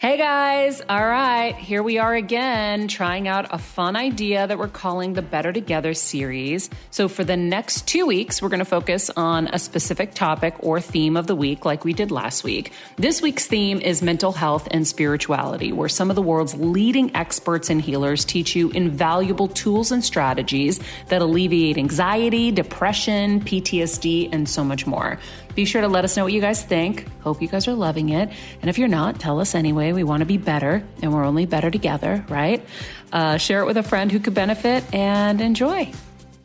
[0.00, 4.68] Hey guys, all right, here we are again trying out a fun idea that we're
[4.68, 6.70] calling the Better Together series.
[6.92, 10.80] So, for the next two weeks, we're going to focus on a specific topic or
[10.80, 12.70] theme of the week, like we did last week.
[12.94, 17.68] This week's theme is mental health and spirituality, where some of the world's leading experts
[17.68, 24.62] and healers teach you invaluable tools and strategies that alleviate anxiety, depression, PTSD, and so
[24.62, 25.18] much more.
[25.54, 27.06] Be sure to let us know what you guys think.
[27.22, 28.30] Hope you guys are loving it.
[28.60, 29.92] And if you're not, tell us anyway.
[29.92, 32.64] We want to be better, and we're only better together, right?
[33.12, 35.90] Uh, share it with a friend who could benefit and enjoy.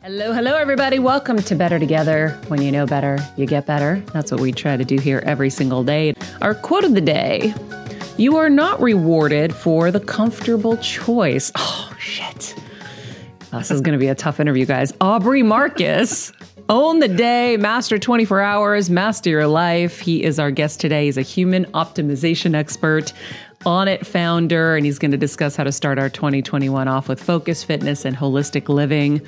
[0.02, 0.98] Hello, hello, everybody.
[0.98, 2.38] Welcome to Better Together.
[2.48, 4.02] When you know better, you get better.
[4.12, 6.14] That's what we try to do here every single day.
[6.42, 7.54] Our quote of the day
[8.18, 11.52] You are not rewarded for the comfortable choice.
[11.56, 12.54] Oh, shit.
[13.50, 14.92] This is going to be a tough interview, guys.
[15.00, 16.32] Aubrey Marcus
[16.68, 20.00] own the day, master 24 hours, master your life.
[20.00, 21.06] He is our guest today.
[21.06, 23.12] He's a human optimization expert,
[23.60, 27.64] Onnit founder, and he's going to discuss how to start our 2021 off with focus,
[27.64, 29.20] fitness, and holistic living.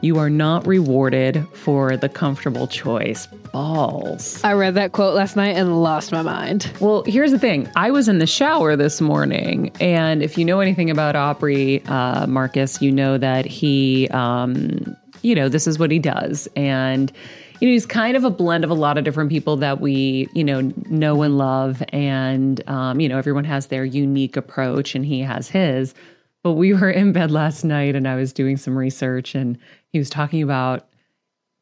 [0.00, 3.26] You are not rewarded for the comfortable choice.
[3.52, 4.42] Balls.
[4.44, 6.70] I read that quote last night and lost my mind.
[6.80, 7.68] Well, here's the thing.
[7.74, 12.28] I was in the shower this morning, and if you know anything about Aubrey uh,
[12.28, 16.48] Marcus, you know that he um, you know, this is what he does.
[16.56, 17.12] And,
[17.60, 20.28] you know, he's kind of a blend of a lot of different people that we,
[20.32, 21.82] you know, know and love.
[21.88, 25.94] And, um, you know, everyone has their unique approach and he has his.
[26.42, 29.58] But we were in bed last night and I was doing some research and
[29.90, 30.88] he was talking about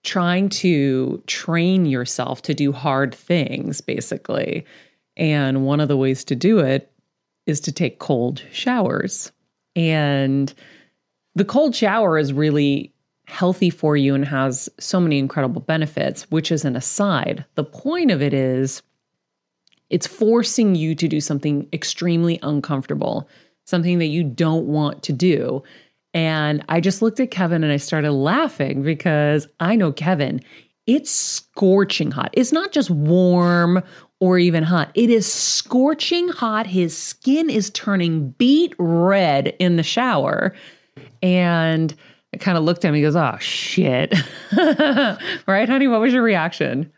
[0.04, 4.64] trying to train yourself to do hard things, basically.
[5.16, 6.92] And one of the ways to do it
[7.46, 9.32] is to take cold showers.
[9.74, 10.52] And
[11.34, 12.92] the cold shower is really
[13.26, 17.44] healthy for you and has so many incredible benefits, which is an aside.
[17.54, 18.82] The point of it is
[19.90, 23.28] it's forcing you to do something extremely uncomfortable,
[23.64, 25.62] something that you don't want to do.
[26.14, 30.40] And I just looked at Kevin and I started laughing because I know Kevin,
[30.86, 32.30] it's scorching hot.
[32.32, 33.82] It's not just warm
[34.18, 36.66] or even hot, it is scorching hot.
[36.66, 40.54] His skin is turning beet red in the shower.
[41.22, 41.94] And
[42.40, 42.94] kind of looked at him.
[42.94, 44.14] He goes, "Oh shit!"
[44.56, 45.88] right, honey?
[45.88, 46.92] What was your reaction?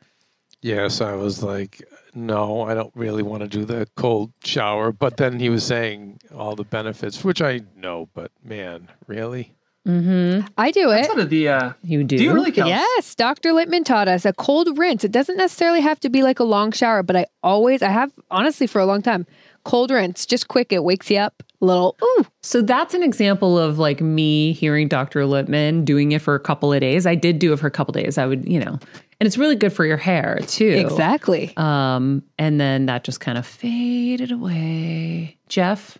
[0.60, 1.82] Yes, I was like,
[2.14, 4.90] no, I don't really want to do the cold shower.
[4.92, 9.54] But then he was saying all the benefits, which I know, but man, really?
[9.86, 10.46] Mm-hmm.
[10.58, 11.06] I do it.
[11.06, 12.18] Sort of the uh, You do.
[12.18, 12.68] do you really Kels?
[12.68, 13.50] Yes, Dr.
[13.52, 15.04] Littman taught us a cold rinse.
[15.04, 18.12] It doesn't necessarily have to be like a long shower, but I always, I have
[18.30, 19.26] honestly for a long time,
[19.64, 20.72] cold rinse, just quick.
[20.72, 21.96] It wakes you up a little.
[22.02, 25.20] Ooh, So that's an example of like me hearing Dr.
[25.22, 27.06] Littman doing it for a couple of days.
[27.06, 28.18] I did do it for a couple of days.
[28.18, 28.78] I would, you know,
[29.20, 30.68] and it's really good for your hair too.
[30.86, 31.52] exactly.
[31.56, 35.36] Um, and then that just kind of faded away.
[35.48, 35.98] Jeff,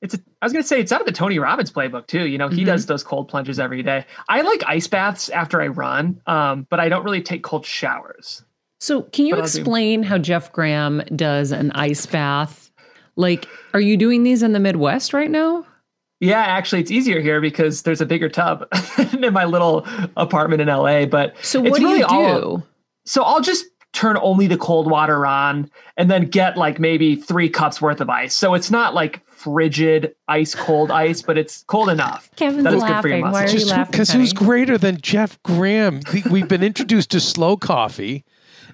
[0.00, 2.26] it's a, I was gonna say it's out of the Tony Robbins playbook too.
[2.26, 4.04] You know, he does those cold plunges every day.
[4.28, 8.42] I like ice baths after I run, um, but I don't really take cold showers.
[8.80, 12.67] so can you But explain how Jeff Graham does an ice bath?
[13.18, 15.66] Like, are you doing these in the Midwest right now?
[16.20, 18.66] Yeah, actually, it's easier here because there's a bigger tub
[19.22, 19.86] in my little
[20.16, 21.04] apartment in LA.
[21.04, 22.14] But So it's what do really you do?
[22.14, 22.66] all-
[23.04, 27.48] so I'll just turn only the cold water on and then get like maybe three
[27.48, 28.34] cups worth of ice.
[28.36, 32.28] So it's not like frigid ice cold ice, but it's cold enough.
[32.36, 33.22] Kevin's That is good for your laughing.
[33.22, 33.52] Why are muscles.
[33.52, 33.90] you Just laughing?
[33.92, 36.00] because who's greater than Jeff Graham?
[36.30, 38.24] We've been introduced to slow coffee.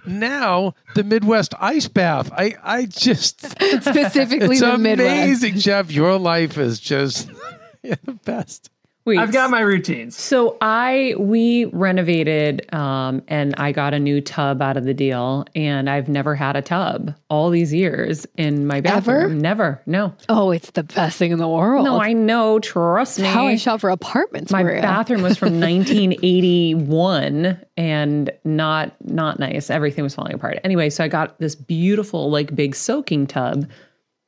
[0.07, 2.31] Now the Midwest ice bath.
[2.33, 5.11] I, I just Specifically it's the Midwest.
[5.11, 5.91] amazing, Jeff.
[5.91, 7.29] Your life is just
[7.83, 8.71] the best.
[9.07, 10.17] Wait, I've got my routines.
[10.17, 15.45] So I we renovated um and I got a new tub out of the deal
[15.55, 19.25] and I've never had a tub all these years in my bathroom.
[19.25, 19.35] Ever?
[19.35, 19.83] Never.
[19.85, 20.15] No.
[20.31, 21.85] Oh, it's the best thing in the world.
[21.85, 23.27] No, I know, trust me.
[23.27, 24.51] How I shop for apartments.
[24.51, 24.81] my Maria.
[24.81, 29.69] bathroom was from 1981 and not not nice.
[29.71, 30.59] Everything was falling apart.
[30.65, 33.69] Anyway, so I got this beautiful like big soaking tub,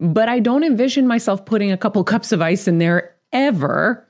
[0.00, 4.02] but I don't envision myself putting a couple cups of ice in there ever.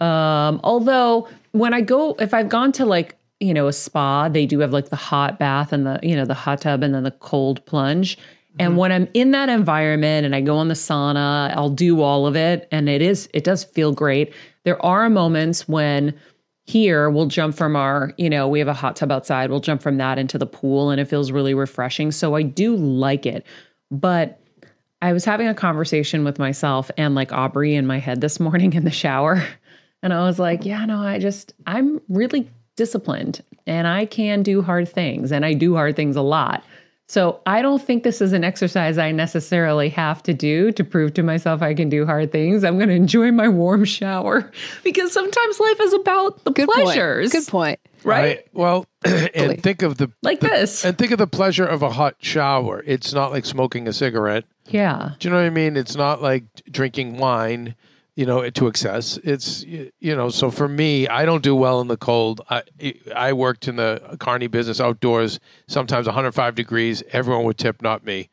[0.00, 4.46] Um, although when I go, if I've gone to like, you know, a spa, they
[4.46, 7.02] do have like the hot bath and the, you know, the hot tub and then
[7.02, 8.18] the cold plunge.
[8.58, 12.26] And when I'm in that environment and I go in the sauna, I'll do all
[12.26, 12.68] of it.
[12.70, 14.32] And it is, it does feel great.
[14.62, 16.14] There are moments when
[16.66, 19.82] here we'll jump from our, you know, we have a hot tub outside, we'll jump
[19.82, 22.12] from that into the pool and it feels really refreshing.
[22.12, 23.44] So I do like it.
[23.90, 24.40] But
[25.02, 28.72] I was having a conversation with myself and like Aubrey in my head this morning
[28.72, 29.44] in the shower.
[30.04, 34.60] And I was like, yeah, no, I just, I'm really disciplined and I can do
[34.62, 36.62] hard things and I do hard things a lot.
[37.06, 41.14] So I don't think this is an exercise I necessarily have to do to prove
[41.14, 42.64] to myself I can do hard things.
[42.64, 44.50] I'm going to enjoy my warm shower
[44.84, 47.30] because sometimes life is about the Good pleasures.
[47.32, 47.44] point.
[47.44, 47.80] Good point.
[48.04, 48.38] Right?
[48.38, 50.84] I- well, and think of the Like the- this.
[50.84, 52.82] and think of the pleasure of a hot shower.
[52.86, 54.44] It's not like smoking a cigarette.
[54.68, 55.12] Yeah.
[55.18, 55.76] Do you know what I mean?
[55.76, 57.74] It's not like drinking wine,
[58.16, 59.18] you know, to excess.
[59.24, 60.28] It's you know.
[60.28, 62.40] So for me, I don't do well in the cold.
[62.48, 62.62] I
[63.14, 67.02] I worked in the carny business outdoors, sometimes 105 degrees.
[67.12, 68.28] Everyone would tip, not me.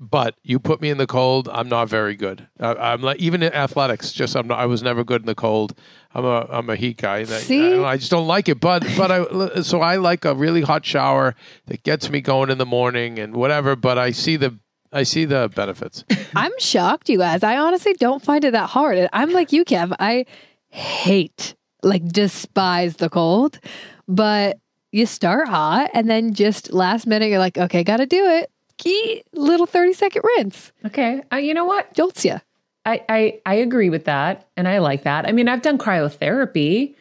[0.00, 2.46] But you put me in the cold, I'm not very good.
[2.60, 4.60] I, I'm like even in athletics, just I'm not.
[4.60, 5.76] I was never good in the cold.
[6.14, 7.16] I'm a I'm a heat guy.
[7.16, 7.70] I- I, See?
[7.70, 8.60] don't I just don't like it.
[8.60, 11.34] But but I so I like a really hot shower
[11.66, 13.74] that gets me going in the morning and whatever.
[13.74, 14.58] But I see the
[14.92, 16.04] I see the benefits.
[16.34, 17.42] I'm shocked, you guys.
[17.42, 19.08] I honestly don't find it that hard.
[19.12, 19.94] I'm like you, Kev.
[19.98, 20.26] I
[20.70, 23.58] hate, like, despise the cold,
[24.06, 24.58] but
[24.92, 28.50] you start hot and then just last minute you're like, okay, got to do it.
[28.78, 30.72] Key little 30 second rinse.
[30.86, 31.22] Okay.
[31.32, 31.92] Uh, you know what?
[31.94, 32.40] Jolts you.
[32.86, 35.28] I, I I agree with that, and I like that.
[35.28, 36.94] I mean, I've done cryotherapy,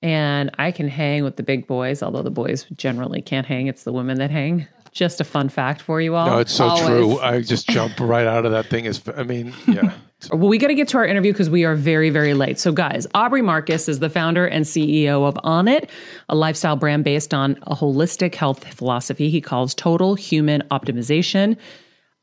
[0.00, 3.66] and I can hang with the big boys, although the boys generally can't hang.
[3.66, 4.68] It's the women that hang.
[4.92, 6.26] Just a fun fact for you all.
[6.26, 6.86] No, it's so Always.
[6.86, 7.18] true.
[7.20, 8.84] I just jump right out of that thing.
[8.84, 9.92] Is I mean, yeah.
[10.30, 12.56] Well, we got to get to our interview because we are very, very late.
[12.60, 15.88] So, guys, Aubrey Marcus is the founder and CEO of Onnit,
[16.28, 21.56] a lifestyle brand based on a holistic health philosophy he calls total human optimization.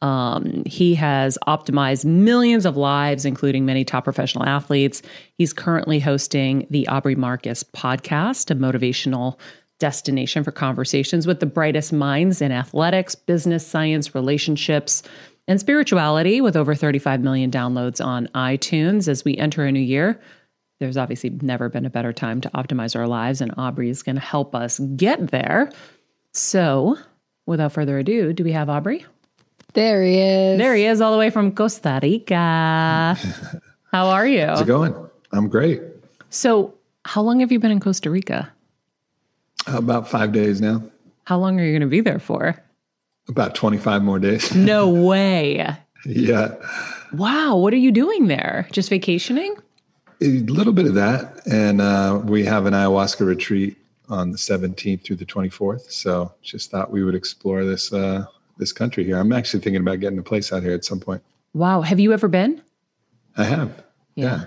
[0.01, 5.01] Um, he has optimized millions of lives, including many top professional athletes.
[5.33, 9.37] He's currently hosting the Aubrey Marcus podcast, a motivational
[9.79, 15.03] destination for conversations with the brightest minds in athletics, business, science, relationships,
[15.47, 20.19] and spirituality, with over 35 million downloads on iTunes as we enter a new year.
[20.79, 24.15] There's obviously never been a better time to optimize our lives, and Aubrey is going
[24.15, 25.71] to help us get there.
[26.33, 26.97] So,
[27.47, 29.05] without further ado, do we have Aubrey?
[29.73, 30.57] There he is.
[30.57, 33.17] There he is, all the way from Costa Rica.
[33.91, 34.45] How are you?
[34.45, 34.93] How's it going?
[35.31, 35.81] I'm great.
[36.29, 38.51] So, how long have you been in Costa Rica?
[39.67, 40.81] About five days now.
[41.25, 42.55] How long are you going to be there for?
[43.27, 44.53] About 25 more days.
[44.55, 45.75] No way.
[46.05, 46.55] yeah.
[47.13, 47.57] Wow.
[47.57, 48.67] What are you doing there?
[48.71, 49.55] Just vacationing?
[50.21, 51.39] A little bit of that.
[51.47, 53.77] And uh, we have an ayahuasca retreat
[54.09, 55.91] on the 17th through the 24th.
[55.91, 58.25] So just thought we would explore this uh,
[58.57, 59.17] this country here.
[59.17, 61.21] I'm actually thinking about getting a place out here at some point.
[61.53, 61.81] Wow.
[61.81, 62.61] Have you ever been?
[63.37, 63.83] I have.
[64.15, 64.45] Yeah.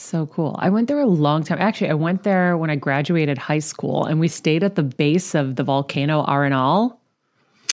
[0.00, 0.54] So cool.
[0.60, 1.58] I went there a long time.
[1.60, 5.34] Actually, I went there when I graduated high school and we stayed at the base
[5.34, 6.97] of the volcano Arenal.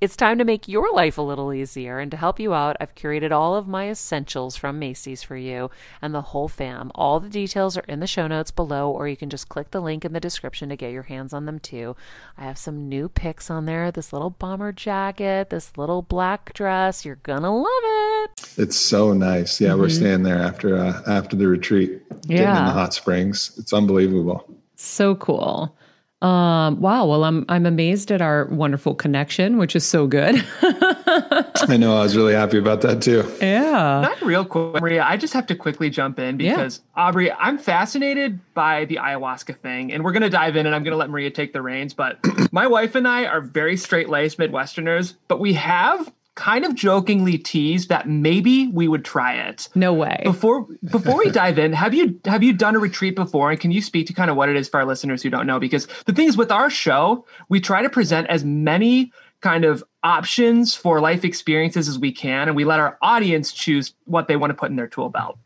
[0.00, 1.98] it's time to make your life a little easier.
[1.98, 5.70] And to help you out, I've curated all of my essentials from Macy's for you
[6.00, 6.90] and the whole fam.
[6.94, 9.80] All the details are in the show notes below, or you can just click the
[9.80, 11.96] link in the description to get your hands on them too.
[12.38, 17.04] I have some new picks on there this little bomber jacket, this little black dress.
[17.04, 18.54] You're going to love it.
[18.56, 19.60] It's so nice.
[19.60, 22.02] Yeah, we're staying there after uh, after the retreat.
[22.22, 23.52] Getting in the hot springs.
[23.58, 24.48] It's unbelievable.
[24.76, 25.76] So cool.
[26.22, 27.06] Um, wow.
[27.06, 30.44] Well, I'm I'm amazed at our wonderful connection, which is so good.
[30.62, 31.96] I know.
[31.96, 33.24] I was really happy about that too.
[33.40, 34.00] yeah.
[34.02, 35.02] Not real quick, Maria.
[35.02, 39.92] I just have to quickly jump in because Aubrey, I'm fascinated by the ayahuasca thing,
[39.92, 41.94] and we're gonna dive in, and I'm gonna let Maria take the reins.
[41.94, 42.18] But
[42.52, 47.36] my wife and I are very straight laced Midwesterners, but we have kind of jokingly
[47.36, 49.68] teased that maybe we would try it.
[49.74, 50.20] No way.
[50.24, 53.50] Before before we dive in, have you have you done a retreat before?
[53.50, 55.46] And can you speak to kind of what it is for our listeners who don't
[55.46, 55.58] know?
[55.58, 59.82] Because the thing is with our show, we try to present as many kind of
[60.02, 64.36] options for life experiences as we can, and we let our audience choose what they
[64.36, 65.38] want to put in their tool belt.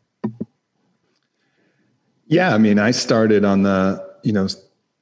[2.27, 4.47] Yeah, I mean, I started on the you know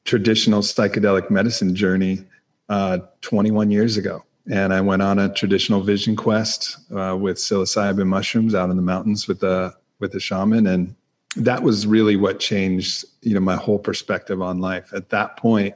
[0.06, 2.26] traditional psychedelic medicine journey
[2.70, 8.08] uh, 21 years ago, and I went on a traditional vision quest uh, with psilocybin
[8.08, 10.96] mushrooms out in the mountains with a with a shaman, and
[11.38, 14.94] that was really what changed you know my whole perspective on life.
[14.94, 15.76] At that point,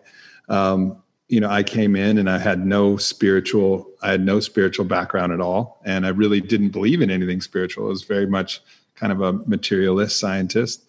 [0.49, 4.85] um, you know, I came in and I had no spiritual, I had no spiritual
[4.85, 7.85] background at all, and I really didn't believe in anything spiritual.
[7.85, 8.61] I was very much
[8.95, 10.83] kind of a materialist scientist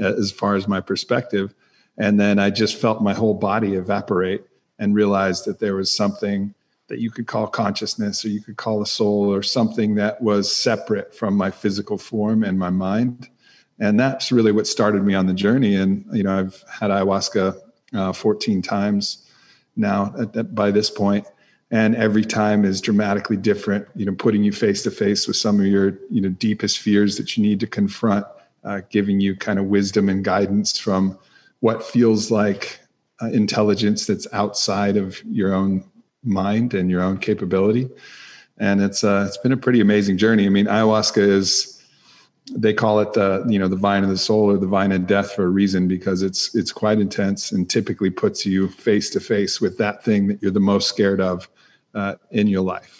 [0.00, 1.54] uh, as far as my perspective.
[1.98, 4.44] And then I just felt my whole body evaporate
[4.78, 6.54] and realized that there was something
[6.90, 10.54] that you could call consciousness or you could call a soul or something that was
[10.54, 13.28] separate from my physical form and my mind.
[13.78, 15.74] And that's really what started me on the journey.
[15.76, 17.58] And, you know, I've had ayahuasca
[17.94, 19.26] uh, 14 times
[19.76, 21.26] now at, at, by this point
[21.70, 25.60] and every time is dramatically different you know putting you face to face with some
[25.60, 28.26] of your you know deepest fears that you need to confront
[28.64, 31.18] uh, giving you kind of wisdom and guidance from
[31.60, 32.78] what feels like
[33.22, 35.84] uh, intelligence that's outside of your own
[36.24, 37.88] mind and your own capability.
[38.58, 40.46] And it's uh, it's been a pretty amazing journey.
[40.46, 41.80] I mean ayahuasca is
[42.52, 45.06] they call it the you know the vine of the soul or the vine of
[45.06, 49.20] death for a reason because it's it's quite intense and typically puts you face to
[49.20, 51.48] face with that thing that you're the most scared of
[51.94, 52.99] uh, in your life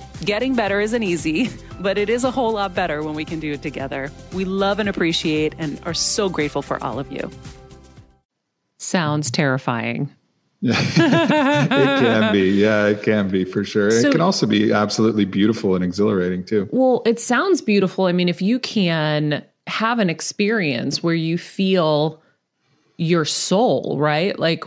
[0.23, 1.49] Getting better isn't easy,
[1.79, 4.11] but it is a whole lot better when we can do it together.
[4.33, 7.29] We love and appreciate and are so grateful for all of you.
[8.77, 10.09] Sounds terrifying.
[10.63, 10.75] it
[11.69, 15.73] can be yeah it can be for sure So- it can also be absolutely beautiful
[15.73, 18.05] and exhilarating too Well, it sounds beautiful.
[18.05, 22.21] I mean, if you can have an experience where you feel
[22.97, 24.37] your soul, right?
[24.37, 24.63] Like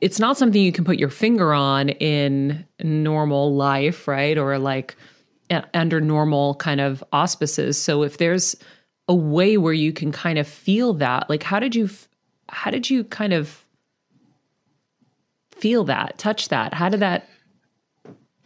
[0.00, 4.36] it's not something you can put your finger on in normal life, right?
[4.36, 4.96] Or like
[5.72, 7.80] under normal kind of auspices.
[7.80, 8.56] So if there's
[9.08, 11.90] a way where you can kind of feel that, like how did you
[12.48, 13.64] how did you kind of
[15.52, 16.74] feel that, touch that?
[16.74, 17.28] How did that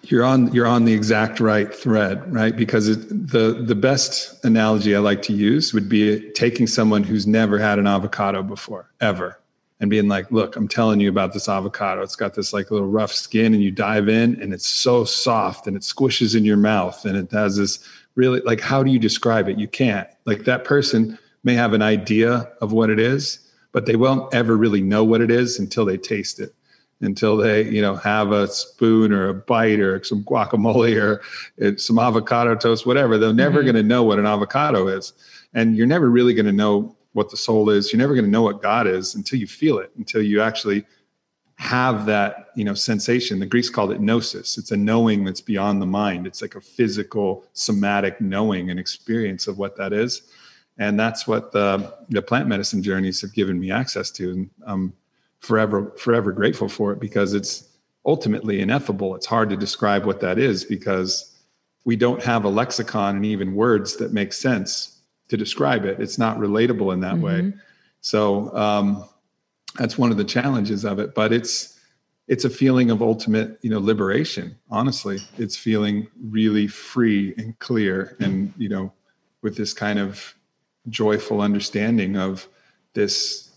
[0.02, 4.94] you're on you're on the exact right thread right because it, the the best analogy
[4.94, 9.40] i like to use would be taking someone who's never had an avocado before ever
[9.80, 12.02] and being like look i'm telling you about this avocado.
[12.02, 15.66] It's got this like little rough skin and you dive in and it's so soft
[15.66, 17.78] and it squishes in your mouth and it has this
[18.14, 19.58] really like how do you describe it?
[19.58, 20.08] You can't.
[20.24, 23.40] Like that person may have an idea of what it is
[23.72, 26.54] but they won't ever really know what it is until they taste it
[27.00, 31.20] until they you know have a spoon or a bite or some guacamole or
[31.64, 33.18] uh, some avocado toast whatever.
[33.18, 33.66] They're never mm-hmm.
[33.66, 35.12] going to know what an avocado is
[35.54, 38.30] and you're never really going to know what the soul is you're never going to
[38.30, 40.84] know what god is until you feel it until you actually
[41.58, 43.40] have that you know sensation.
[43.40, 44.58] The greeks called it gnosis.
[44.58, 46.26] It's a knowing that's beyond the mind.
[46.26, 50.22] It's like a physical somatic knowing and experience of what that is.
[50.78, 54.92] And that's what the, the plant medicine journeys have given me access to and i'm
[55.40, 59.16] forever forever grateful for it because it's ultimately ineffable.
[59.16, 61.36] It's hard to describe what that is because
[61.84, 64.97] we don't have a lexicon and even words that make sense
[65.28, 66.00] to describe it.
[66.00, 67.22] It's not relatable in that mm-hmm.
[67.22, 67.52] way.
[68.00, 69.04] So um,
[69.76, 71.14] that's one of the challenges of it.
[71.14, 71.78] But it's
[72.26, 74.56] it's a feeling of ultimate, you know, liberation.
[74.70, 78.92] Honestly, it's feeling really free and clear, and you know,
[79.42, 80.34] with this kind of
[80.88, 82.48] joyful understanding of
[82.94, 83.50] this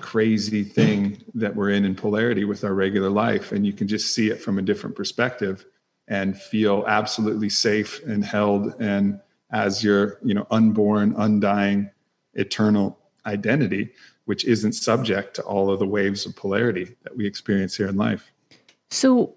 [0.00, 4.14] crazy thing that we're in in polarity with our regular life and you can just
[4.14, 5.64] see it from a different perspective
[6.08, 9.20] and feel absolutely safe and held and
[9.50, 11.90] as your you know unborn undying
[12.34, 13.90] eternal identity
[14.26, 17.96] which isn't subject to all of the waves of polarity that we experience here in
[17.96, 18.32] life.
[18.90, 19.34] So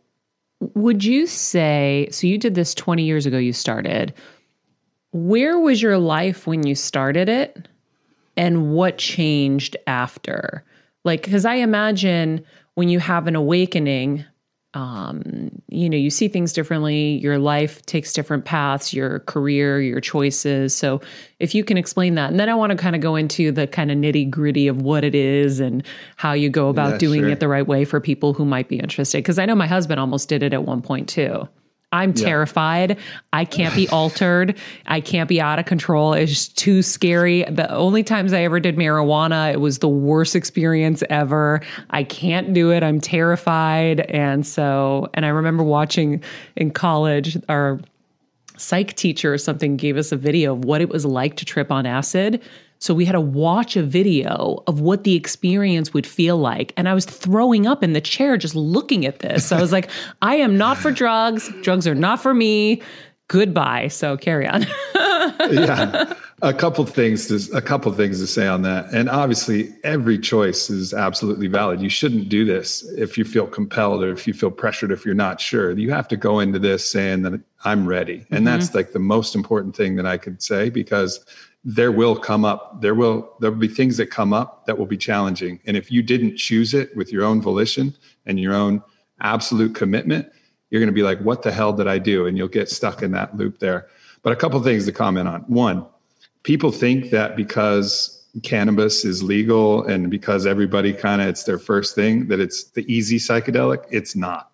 [0.60, 4.14] would you say so you did this 20 years ago you started.
[5.12, 7.68] Where was your life when you started it?
[8.36, 10.64] And what changed after?
[11.04, 12.46] Like, because I imagine
[12.76, 14.24] when you have an awakening,
[14.76, 20.00] um, you know, you see things differently, your life takes different paths, your career, your
[20.00, 20.76] choices.
[20.76, 21.02] So,
[21.40, 23.66] if you can explain that, and then I want to kind of go into the
[23.66, 25.84] kind of nitty gritty of what it is and
[26.18, 27.30] how you go about yeah, doing sure.
[27.30, 29.20] it the right way for people who might be interested.
[29.20, 31.48] Because I know my husband almost did it at one point too.
[31.92, 32.26] I'm yeah.
[32.26, 32.98] terrified.
[33.34, 34.56] I can't be altered.
[34.86, 36.14] I can't be out of control.
[36.14, 37.44] It's too scary.
[37.44, 41.62] The only times I ever did marijuana, it was the worst experience ever.
[41.90, 42.84] I can't do it.
[42.84, 44.02] I'm terrified.
[44.02, 46.24] And so, and I remember watching
[46.56, 47.80] in college, our
[48.60, 51.72] psych teacher or something gave us a video of what it was like to trip
[51.72, 52.42] on acid.
[52.80, 56.74] So we had to watch a video of what the experience would feel like.
[56.78, 59.48] And I was throwing up in the chair just looking at this.
[59.48, 59.90] So I was like,
[60.22, 61.52] I am not for drugs.
[61.62, 62.82] Drugs are not for me.
[63.28, 63.90] Goodbye.
[63.90, 64.66] So carry on.
[64.96, 66.14] yeah.
[66.42, 68.94] A couple things to, a couple things to say on that.
[68.94, 71.82] And obviously every choice is absolutely valid.
[71.82, 75.16] You shouldn't do this if you feel compelled or if you feel pressured if you're
[75.16, 75.72] not sure.
[75.72, 78.26] You have to go into this saying that I'm ready.
[78.30, 78.46] And mm-hmm.
[78.46, 81.26] that's like the most important thing that I could say because
[81.64, 84.86] there will come up there will there will be things that come up that will
[84.86, 87.94] be challenging and if you didn't choose it with your own volition
[88.26, 88.82] and your own
[89.20, 90.32] absolute commitment
[90.70, 93.02] you're going to be like what the hell did i do and you'll get stuck
[93.02, 93.88] in that loop there
[94.22, 95.86] but a couple things to comment on one
[96.44, 101.96] people think that because cannabis is legal and because everybody kind of it's their first
[101.96, 104.50] thing that it's the easy psychedelic it's not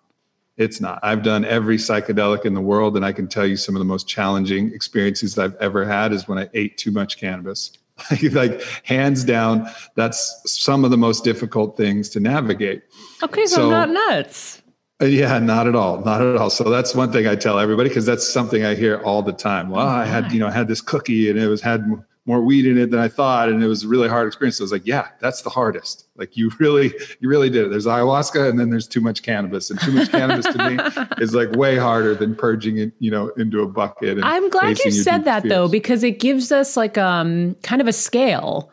[0.56, 1.00] it's not.
[1.02, 3.84] I've done every psychedelic in the world, and I can tell you some of the
[3.84, 7.72] most challenging experiences I've ever had is when I ate too much cannabis.
[8.32, 12.82] like hands down, that's some of the most difficult things to navigate.
[13.22, 14.62] Okay, so, so not nuts.
[15.00, 16.48] Yeah, not at all, not at all.
[16.48, 19.68] So that's one thing I tell everybody because that's something I hear all the time.
[19.68, 21.86] Well, I had you know I had this cookie and it was had
[22.26, 24.58] more weed in it than I thought, and it was a really hard experience.
[24.58, 26.08] So I was like, yeah, that's the hardest.
[26.16, 27.70] Like you really, you really did it.
[27.70, 31.34] There's ayahuasca, and then there's too much cannabis, and too much cannabis to me is
[31.34, 34.18] like way harder than purging it, you know, into a bucket.
[34.22, 35.52] I'm glad you said that fears.
[35.52, 38.70] though, because it gives us like um kind of a scale,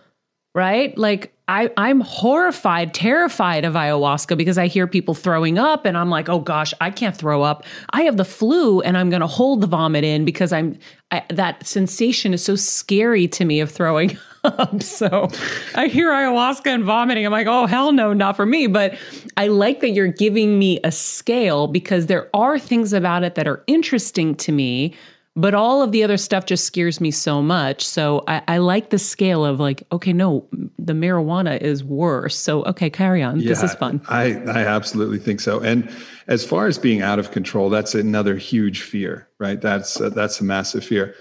[0.54, 0.96] right?
[0.98, 6.10] Like I, I'm horrified, terrified of ayahuasca because I hear people throwing up and I'm
[6.10, 7.66] like, oh gosh, I can't throw up.
[7.90, 10.78] I have the flu and I'm going to hold the vomit in because I'm
[11.12, 14.82] I, that sensation is so scary to me of throwing up.
[14.82, 15.30] So
[15.76, 17.26] I hear ayahuasca and vomiting.
[17.26, 18.68] I'm like, oh, hell no, not for me.
[18.68, 18.98] But
[19.36, 23.48] I like that you're giving me a scale because there are things about it that
[23.48, 24.94] are interesting to me
[25.36, 27.86] but all of the other stuff just scares me so much.
[27.86, 32.38] So I, I like the scale of like, okay, no, the marijuana is worse.
[32.38, 33.40] So okay, carry on.
[33.40, 34.02] Yeah, this is fun.
[34.10, 35.60] I, I absolutely think so.
[35.60, 35.90] And
[36.28, 39.60] as far as being out of control, that's another huge fear, right?
[39.60, 41.16] That's uh, that's a massive fear.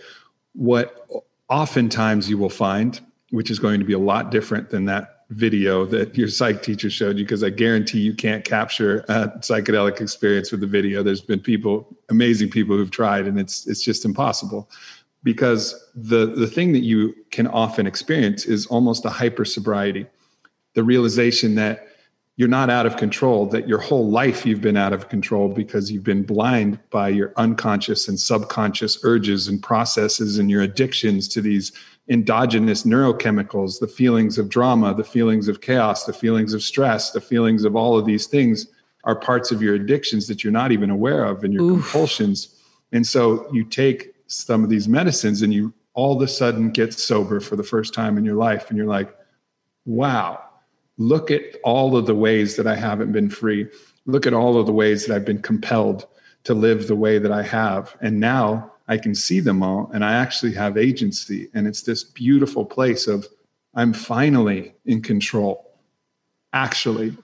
[0.55, 1.09] What
[1.49, 5.85] oftentimes you will find, which is going to be a lot different than that video
[5.87, 10.51] that your psych teacher showed you because I guarantee you can't capture a psychedelic experience
[10.51, 11.03] with the video.
[11.03, 14.71] There's been people, amazing people who've tried, and it's it's just impossible.
[15.23, 20.07] Because the the thing that you can often experience is almost a hyper sobriety,
[20.75, 21.89] the realization that
[22.37, 25.93] you're not out of control, that your whole life you've been out of control because
[25.93, 31.43] you've been blind by your unconscious and subconscious urges and processes and your addictions to
[31.43, 31.73] these
[32.09, 37.21] endogenous neurochemicals, the feelings of drama, the feelings of chaos, the feelings of stress, the
[37.21, 38.67] feelings of all of these things
[39.05, 41.83] are parts of your addictions that you're not even aware of and your Oof.
[41.83, 42.57] compulsions.
[42.93, 46.95] And so you take some of these medicines and you all of a sudden get
[46.95, 48.69] sober for the first time in your life.
[48.69, 49.15] And you're like,
[49.85, 50.43] wow,
[50.99, 53.69] look at all of the ways that I haven't been free.
[54.07, 56.07] Look at all of the ways that I've been compelled
[56.45, 57.97] to live the way that I have.
[58.01, 61.49] And now I can see them all and I actually have agency.
[61.55, 63.27] And it's this beautiful place of
[63.75, 65.71] I'm finally in control,
[66.53, 67.17] actually.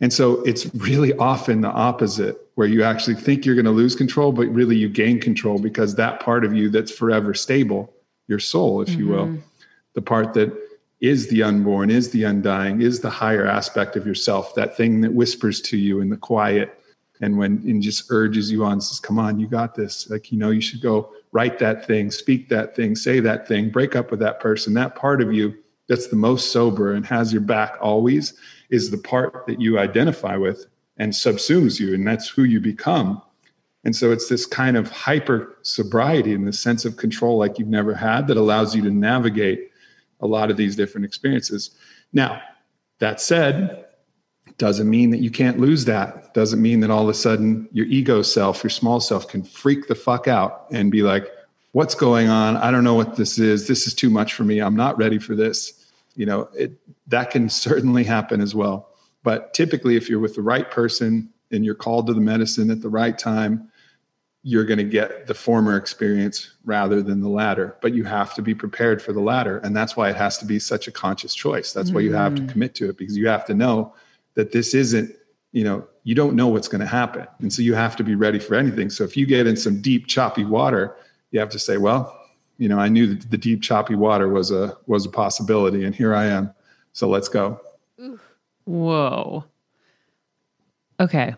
[0.00, 3.94] And so it's really often the opposite, where you actually think you're going to lose
[3.94, 7.92] control, but really you gain control because that part of you that's forever stable,
[8.26, 8.98] your soul, if mm-hmm.
[8.98, 9.40] you will, mm-hmm.
[9.94, 10.52] the part that
[11.00, 15.12] is the unborn, is the undying, is the higher aspect of yourself, that thing that
[15.12, 16.81] whispers to you in the quiet
[17.22, 20.10] and when and just urges you on says come on you got this.
[20.10, 23.70] Like you know you should go write that thing speak that thing say that thing
[23.70, 24.74] break up with that person.
[24.74, 25.56] That part of you
[25.88, 28.34] that's the most sober and has your back always
[28.70, 30.66] is the part that you identify with
[30.98, 33.22] and subsumes you and that's who you become.
[33.84, 37.68] And so it's this kind of hyper sobriety and the sense of control like you've
[37.68, 39.70] never had that allows you to navigate
[40.20, 41.70] a lot of these different experiences.
[42.12, 42.40] Now
[42.98, 43.86] that said
[44.62, 46.32] doesn't mean that you can't lose that.
[46.34, 49.88] Doesn't mean that all of a sudden your ego self, your small self can freak
[49.88, 51.28] the fuck out and be like,
[51.72, 52.56] what's going on?
[52.56, 53.66] I don't know what this is.
[53.66, 54.60] This is too much for me.
[54.60, 55.90] I'm not ready for this.
[56.14, 58.90] You know, it, that can certainly happen as well.
[59.24, 62.82] But typically, if you're with the right person and you're called to the medicine at
[62.82, 63.68] the right time,
[64.44, 67.76] you're going to get the former experience rather than the latter.
[67.82, 69.58] But you have to be prepared for the latter.
[69.58, 71.72] And that's why it has to be such a conscious choice.
[71.72, 71.96] That's mm-hmm.
[71.96, 72.48] why you have to mm.
[72.48, 73.92] commit to it because you have to know
[74.34, 75.14] that this isn't
[75.52, 77.26] you know you don't know what's going to happen.
[77.38, 78.90] And so you have to be ready for anything.
[78.90, 80.96] So if you get in some deep choppy water
[81.32, 82.16] you have to say well
[82.58, 85.94] you know i knew that the deep choppy water was a was a possibility and
[85.94, 86.52] here i am.
[86.92, 87.58] So let's go.
[88.64, 89.44] Whoa.
[91.00, 91.34] Okay.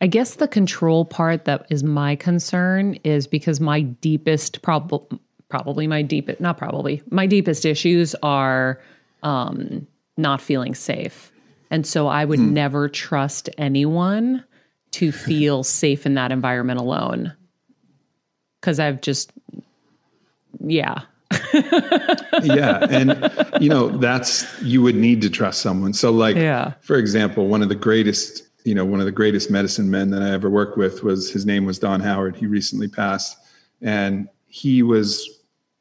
[0.00, 5.86] I guess the control part that is my concern is because my deepest problem probably
[5.86, 8.80] my deepest not probably my deepest issues are
[9.22, 11.32] um not feeling safe
[11.70, 12.52] and so I would hmm.
[12.52, 14.44] never trust anyone
[14.92, 17.34] to feel safe in that environment alone.
[18.60, 19.32] Cause I've just,
[20.60, 21.02] yeah.
[22.42, 22.86] yeah.
[22.90, 25.92] And, you know, that's, you would need to trust someone.
[25.92, 26.72] So, like, yeah.
[26.80, 30.22] for example, one of the greatest, you know, one of the greatest medicine men that
[30.22, 32.34] I ever worked with was his name was Don Howard.
[32.34, 33.38] He recently passed.
[33.80, 35.28] And he was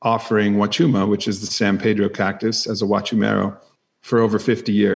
[0.01, 3.57] offering Wachuma, which is the San Pedro cactus, as a Wachumero
[4.01, 4.96] for over 50 years.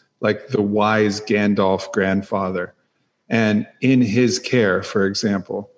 [0.21, 2.73] like the wise Gandalf grandfather.
[3.29, 5.69] And in his care, for example,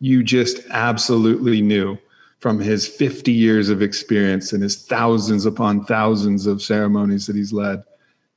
[0.00, 1.98] you just absolutely knew
[2.38, 7.52] from his 50 years of experience and his thousands upon thousands of ceremonies that he's
[7.52, 7.84] led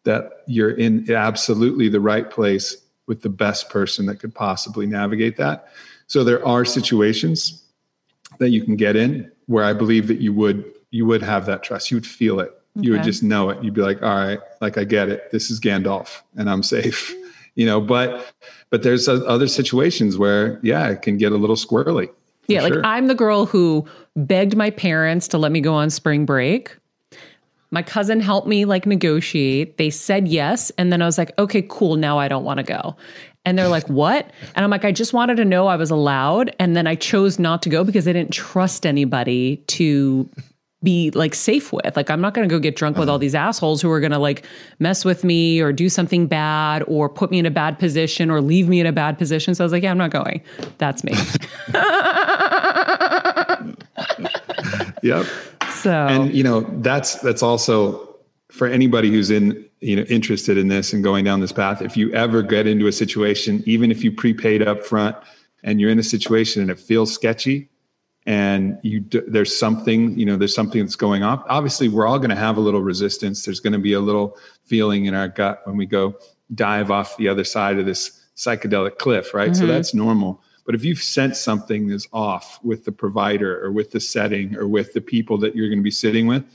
[0.03, 2.75] that you're in absolutely the right place
[3.07, 5.69] with the best person that could possibly navigate that.
[6.07, 7.63] So there are situations
[8.39, 11.63] that you can get in where I believe that you would you would have that
[11.63, 11.89] trust.
[11.89, 12.51] You would feel it.
[12.75, 13.63] You would just know it.
[13.63, 15.31] You'd be like, all right, like I get it.
[15.31, 17.11] This is Gandalf and I'm safe.
[17.11, 17.19] Mm.
[17.55, 18.33] You know, but
[18.71, 22.09] but there's other situations where yeah, it can get a little squirrely.
[22.47, 22.73] Yeah, like.
[22.83, 26.75] I'm the girl who begged my parents to let me go on spring break.
[27.69, 29.77] My cousin helped me like negotiate.
[29.77, 30.71] They said yes.
[30.79, 31.95] And then I was like, okay, cool.
[31.95, 32.95] Now I don't want to go.
[33.45, 34.31] And they're like, what?
[34.55, 36.55] And I'm like, I just wanted to know I was allowed.
[36.59, 40.29] And then I chose not to go because I didn't trust anybody to
[40.83, 41.95] be like safe with.
[41.95, 44.11] Like, I'm not going to go get drunk with all these assholes who are going
[44.11, 44.45] to like
[44.79, 48.41] mess with me or do something bad or put me in a bad position or
[48.41, 49.55] leave me in a bad position.
[49.55, 50.41] So I was like, yeah, I'm not going.
[50.77, 51.13] That's me.
[55.03, 55.25] yep.
[55.71, 58.15] So and you know that's that's also
[58.49, 61.97] for anybody who's in you know interested in this and going down this path if
[61.97, 65.15] you ever get into a situation even if you prepaid up front
[65.63, 67.69] and you're in a situation and it feels sketchy
[68.25, 71.43] and you there's something you know there's something that's going on.
[71.47, 73.43] Obviously we're all going to have a little resistance.
[73.43, 76.15] There's going to be a little feeling in our gut when we go
[76.55, 79.55] dive off the other side of this psychedelic cliff right?
[79.55, 79.71] So mm-hmm.
[79.71, 80.41] that's normal.
[80.65, 84.67] But if you've sensed something is off with the provider or with the setting or
[84.67, 86.45] with the people that you're going to be sitting with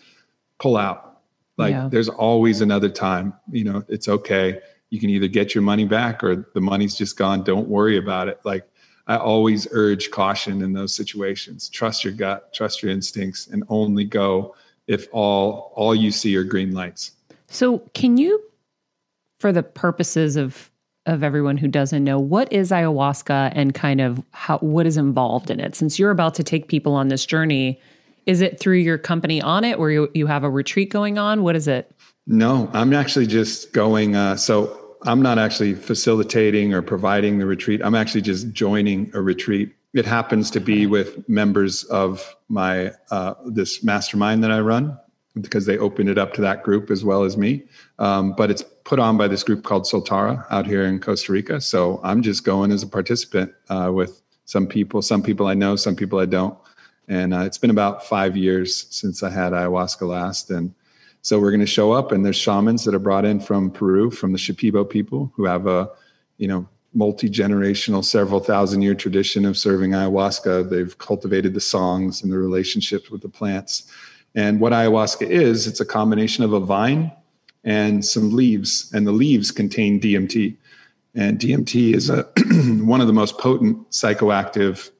[0.58, 1.20] pull out.
[1.58, 1.88] Like Yeah.
[1.90, 4.60] there's always another time you know it's okay.
[4.88, 7.44] You can either get your money back or the money's just gone.
[7.44, 8.40] Don't worry about it.
[8.42, 8.66] Like
[9.08, 14.04] i always urge caution in those situations trust your gut trust your instincts and only
[14.04, 14.54] go
[14.86, 17.12] if all all you see are green lights
[17.50, 18.40] So, can you,
[19.40, 20.70] for the purposes of
[21.06, 25.50] of everyone who doesn't know, what is ayahuasca and kind of how what is involved
[25.50, 25.74] in it?
[25.74, 27.80] Since you're about to take people on this journey,
[28.26, 31.42] is it through your company Onnit, where you you have a retreat going on?
[31.42, 31.90] What is it?
[32.26, 34.14] No, I'm actually just going.
[34.14, 37.80] Uh, so I'm not actually facilitating or providing the retreat.
[37.84, 39.74] I'm actually just joining a retreat.
[39.94, 44.98] It happens to be with members of my uh, this mastermind that I run
[45.40, 47.62] because they opened it up to that group as well as me.
[47.98, 51.60] Um, but it's put on by this group called Soltara out here in Costa Rica.
[51.60, 55.02] So I'm just going as a participant uh, with some people.
[55.02, 56.58] Some people I know, some people I don't.
[57.06, 60.74] And uh, it's been about five years since I had ayahuasca last, and
[61.22, 64.10] so we're going to show up, and there's shamans that are brought in from Peru,
[64.10, 65.90] from the Shipibo people, who have a,
[66.38, 70.70] you know, multi generational, several thousand year tradition of serving ayahuasca.
[70.70, 73.90] They've cultivated the songs and the relationships with the plants.
[74.34, 77.12] And what ayahuasca is, it's a combination of a vine
[77.64, 80.56] and some leaves, and the leaves contain DMT.
[81.14, 82.22] And DMT is a
[82.84, 84.90] one of the most potent psychoactive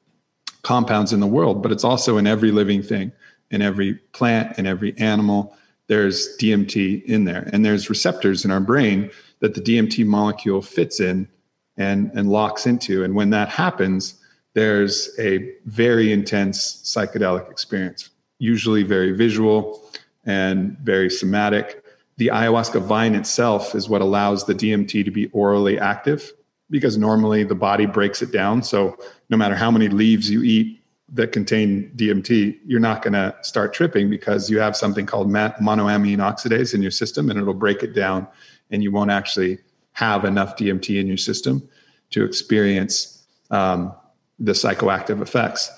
[0.63, 3.13] compounds in the world, but it's also in every living thing,
[3.51, 5.57] in every plant, in every animal.
[5.89, 11.01] There's DMT in there, and there's receptors in our brain that the DMT molecule fits
[11.01, 11.29] in
[11.77, 13.05] and, and locks into.
[13.05, 14.15] And when that happens,
[14.55, 19.83] there's a very intense psychedelic experience, usually very visual
[20.25, 21.85] and very somatic.
[22.17, 26.33] The ayahuasca vine itself is what allows the DMT to be orally active
[26.71, 28.63] because normally the body breaks it down.
[28.63, 28.99] So
[29.31, 30.78] no matter how many leaves you eat
[31.15, 36.19] that contain DMT, you're not going to start tripping because you have something called monoamine
[36.19, 38.27] oxidase in your system and it'll break it down
[38.71, 39.59] and you won't actually
[39.93, 41.67] have enough DMT in your system
[42.11, 43.93] to experience um,
[44.39, 45.71] the psychoactive effects.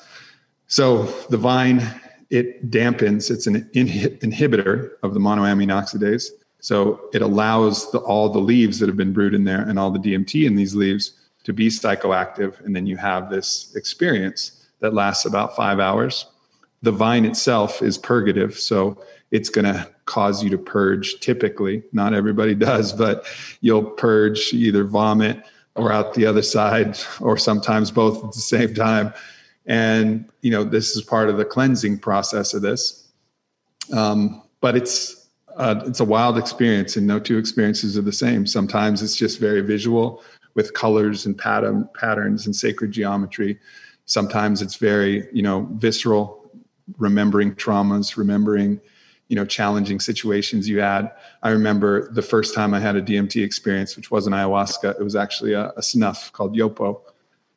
[0.67, 1.83] So the vine,
[2.29, 6.27] it dampens, it's an inhi- inhibitor of the monoamine oxidase.
[6.61, 9.91] So it allows the, all the leaves that have been brewed in there and all
[9.91, 11.13] the DMT in these leaves
[11.45, 12.63] to be psychoactive.
[12.65, 16.27] And then you have this experience that lasts about five hours.
[16.83, 18.59] The vine itself is purgative.
[18.59, 21.83] So it's going to cause you to purge typically.
[21.93, 23.27] Not everybody does, but
[23.61, 25.45] you'll purge either vomit
[25.77, 29.13] or out the other side, or sometimes both at the same time.
[29.67, 33.09] And, you know, this is part of the cleansing process of this.
[33.93, 38.47] Um, but it's, uh, it's a wild experience, and no two experiences are the same.
[38.47, 40.23] Sometimes it's just very visual
[40.55, 43.59] with colors and pattern patterns and sacred geometry.
[44.11, 46.51] Sometimes it's very, you know, visceral,
[46.99, 48.81] remembering traumas, remembering,
[49.29, 51.13] you know, challenging situations you had.
[51.45, 54.99] I remember the first time I had a DMT experience, which wasn't ayahuasca.
[54.99, 57.03] It was actually a, a snuff called Yopo.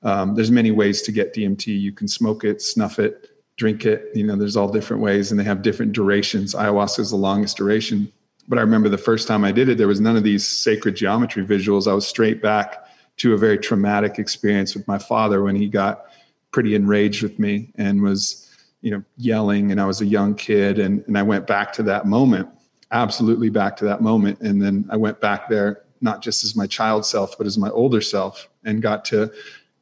[0.04, 1.66] Um, there's many ways to get DMT.
[1.66, 4.12] You can smoke it, snuff it, drink it.
[4.14, 6.54] You know, there's all different ways, and they have different durations.
[6.54, 8.14] Ayahuasca is the longest duration.
[8.48, 10.96] But I remember the first time I did it, there was none of these sacred
[10.98, 11.88] geometry visuals.
[11.88, 12.86] I was straight back
[13.18, 16.06] to a very traumatic experience with my father when he got
[16.54, 18.50] pretty enraged with me and was,
[18.82, 19.72] you know, yelling.
[19.72, 22.48] And I was a young kid, and and I went back to that moment,
[22.92, 24.40] absolutely back to that moment.
[24.40, 27.70] And then I went back there not just as my child self, but as my
[27.70, 29.32] older self, and got to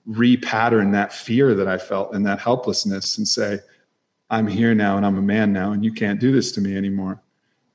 [0.08, 3.60] repattern that fear that I felt and that helplessness and say,
[4.30, 6.78] I'm here now and I'm a man now, and you can't do this to me
[6.78, 7.22] anymore.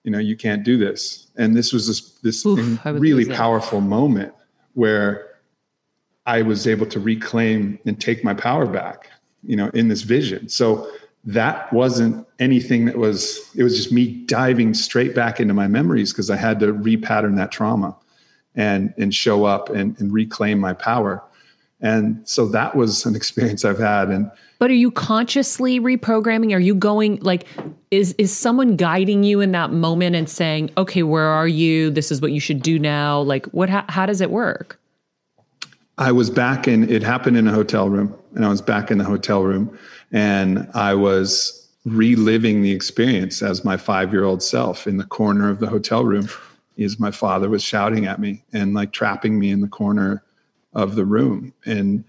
[0.04, 1.26] You know, you can't do this.
[1.36, 4.32] And this was this, this Oof, really powerful moment
[4.74, 5.35] where
[6.26, 9.10] I was able to reclaim and take my power back,
[9.44, 10.48] you know, in this vision.
[10.48, 10.90] So
[11.24, 16.12] that wasn't anything that was, it was just me diving straight back into my memories
[16.12, 17.96] because I had to repattern that trauma
[18.54, 21.22] and, and show up and, and reclaim my power.
[21.80, 24.08] And so that was an experience I've had.
[24.08, 26.54] And but are you consciously reprogramming?
[26.54, 27.46] Are you going like
[27.90, 31.90] is is someone guiding you in that moment and saying, "Okay, where are you?
[31.90, 34.80] This is what you should do now." Like what how, how does it work?
[35.98, 38.98] I was back in it happened in a hotel room and I was back in
[38.98, 39.76] the hotel room
[40.12, 45.68] and I was reliving the experience as my 5-year-old self in the corner of the
[45.68, 46.28] hotel room
[46.76, 50.22] Is my father was shouting at me and like trapping me in the corner
[50.74, 51.54] of the room.
[51.64, 52.04] And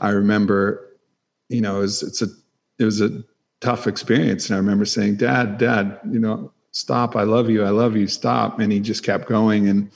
[0.00, 0.88] I remember
[1.48, 2.28] you know it was, it's a
[2.78, 3.24] it was a
[3.60, 4.48] tough experience.
[4.48, 7.16] And I remember saying dad dad you know stop.
[7.16, 7.64] I love you.
[7.64, 8.06] I love you.
[8.06, 8.60] Stop.
[8.60, 9.68] And he just kept going.
[9.68, 9.90] And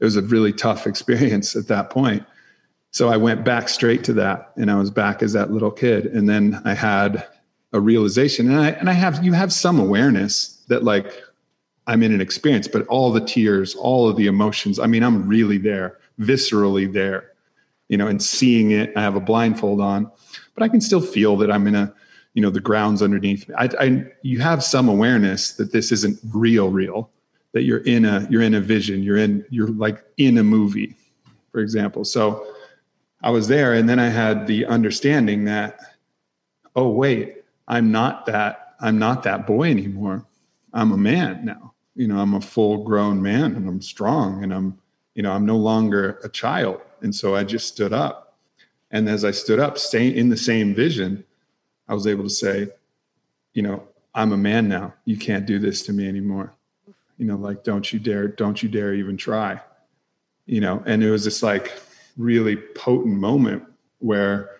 [0.00, 2.26] it was a really tough experience at that point
[2.90, 6.06] so I went back straight to that and I was back as that little kid.
[6.06, 7.26] And then I had
[7.72, 11.22] a realization and I, and I have, you have some awareness that like
[11.86, 15.28] I'm in an experience, but all the tears, all of the emotions, I mean, I'm
[15.28, 17.30] really there, viscerally there,
[17.88, 20.10] you know, and seeing it, I have a blindfold on,
[20.54, 21.94] but I can still feel that I'm in a,
[22.34, 23.48] you know, the grounds underneath.
[23.56, 27.10] I, I you have some awareness that this isn't real, real,
[27.52, 30.96] that you're in a, you're in a vision, you're in, you're like in a movie,
[31.50, 32.04] for example.
[32.04, 32.49] So,
[33.22, 35.78] I was there and then I had the understanding that,
[36.74, 40.24] oh, wait, I'm not that, I'm not that boy anymore.
[40.72, 41.74] I'm a man now.
[41.94, 44.78] You know, I'm a full grown man and I'm strong and I'm,
[45.14, 46.80] you know, I'm no longer a child.
[47.02, 48.38] And so I just stood up.
[48.90, 51.24] And as I stood up, staying in the same vision,
[51.88, 52.68] I was able to say,
[53.52, 53.82] you know,
[54.14, 54.94] I'm a man now.
[55.04, 56.54] You can't do this to me anymore.
[57.18, 59.60] You know, like, don't you dare, don't you dare even try.
[60.46, 61.72] You know, and it was just like,
[62.20, 63.64] really potent moment
[63.98, 64.50] where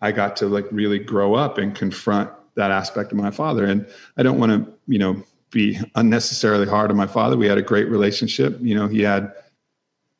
[0.00, 3.64] I got to like really grow up and confront that aspect of my father.
[3.64, 7.36] And I don't want to, you know, be unnecessarily hard on my father.
[7.36, 8.58] We had a great relationship.
[8.60, 9.32] You know, he had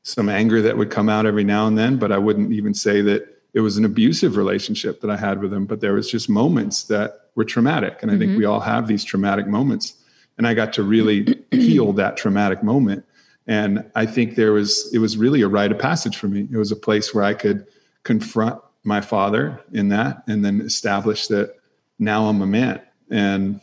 [0.03, 3.01] some anger that would come out every now and then, but I wouldn't even say
[3.03, 5.67] that it was an abusive relationship that I had with him.
[5.67, 7.99] But there was just moments that were traumatic.
[8.03, 8.21] And I mm-hmm.
[8.21, 9.95] think we all have these traumatic moments.
[10.39, 13.05] And I got to really heal that traumatic moment
[13.49, 16.47] and I think there was, it was really a rite of passage for me.
[16.53, 17.67] It was a place where I could
[18.05, 21.57] confront my father in that and then establish that
[21.99, 22.81] now I'm a man.
[23.11, 23.61] And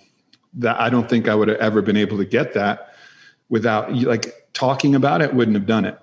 [0.55, 2.95] that I don't think I would have ever been able to get that
[3.49, 5.99] without like talking about it wouldn't have done it.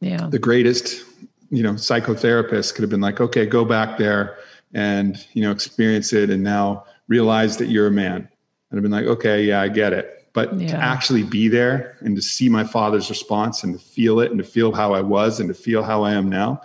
[0.00, 0.28] Yeah.
[0.28, 1.04] The greatest,
[1.50, 4.38] you know, psychotherapist could have been like, okay, go back there
[4.72, 8.28] and, you know, experience it and now realize that you're a man.
[8.70, 10.68] And I've been like, okay, yeah, I get it but yeah.
[10.68, 14.36] to actually be there and to see my father's response and to feel it and
[14.36, 16.60] to feel how I was and to feel how I am now,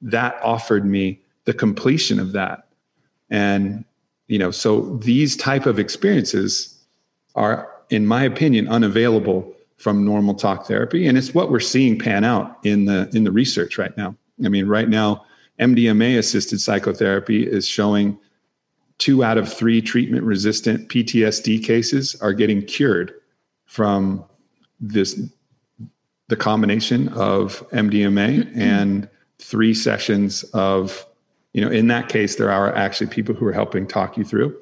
[0.00, 2.68] that offered me the completion of that.
[3.28, 3.84] And,
[4.28, 6.82] you know, so these type of experiences
[7.34, 11.06] are, in my opinion, unavailable from normal talk therapy.
[11.06, 14.16] And it's what we're seeing pan out in the in the research right now.
[14.42, 15.26] I mean, right now,
[15.60, 18.18] MDMA assisted psychotherapy is showing
[19.00, 23.14] two out of three treatment resistant PTSD cases are getting cured
[23.66, 24.24] from
[24.78, 25.20] this
[26.28, 29.08] the combination of MDMA and
[29.40, 31.04] three sessions of
[31.54, 34.56] you know in that case there are actually people who are helping talk you through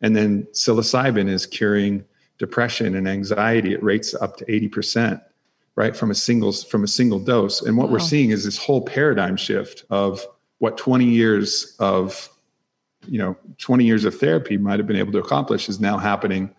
[0.00, 2.04] and then psilocybin is curing
[2.38, 5.20] depression and anxiety at rates up to 80%
[5.76, 7.94] right from a single from a single dose and what wow.
[7.94, 10.26] we're seeing is this whole paradigm shift of
[10.58, 12.30] what 20 years of
[13.08, 16.54] you know 20 years of therapy might have been able to accomplish is now happening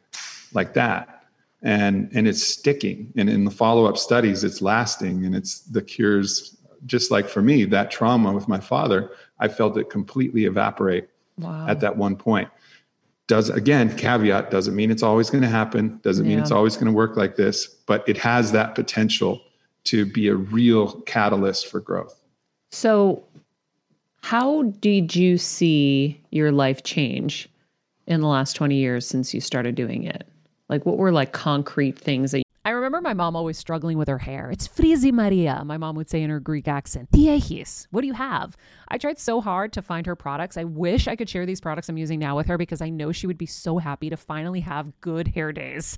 [0.54, 1.24] like that.
[1.64, 3.12] And and it's sticking.
[3.18, 6.56] And in the follow-up studies it's lasting and it's the cures.
[6.86, 11.68] Just like for me that trauma with my father i felt it completely evaporate wow.
[11.68, 12.50] at that one point.
[13.28, 16.36] Does again caveat doesn't mean it's always going to happen doesn't yeah.
[16.36, 19.42] mean it's always going to work like this but it has that potential
[19.88, 22.22] to be a real catalyst for growth.
[22.72, 23.24] So
[24.22, 27.50] how did you see your life change
[28.08, 30.28] in the last 20 years since you started doing it?
[30.70, 34.18] Like, what were like concrete things that I remember my mom always struggling with her
[34.18, 34.52] hair.
[34.52, 37.10] It's frizzy Maria, my mom would say in her Greek accent.
[37.12, 38.58] Tiechis, what do you have?
[38.90, 40.58] I tried so hard to find her products.
[40.58, 43.14] I wish I could share these products I'm using now with her because I know
[43.14, 45.98] she would be so happy to finally have good hair days.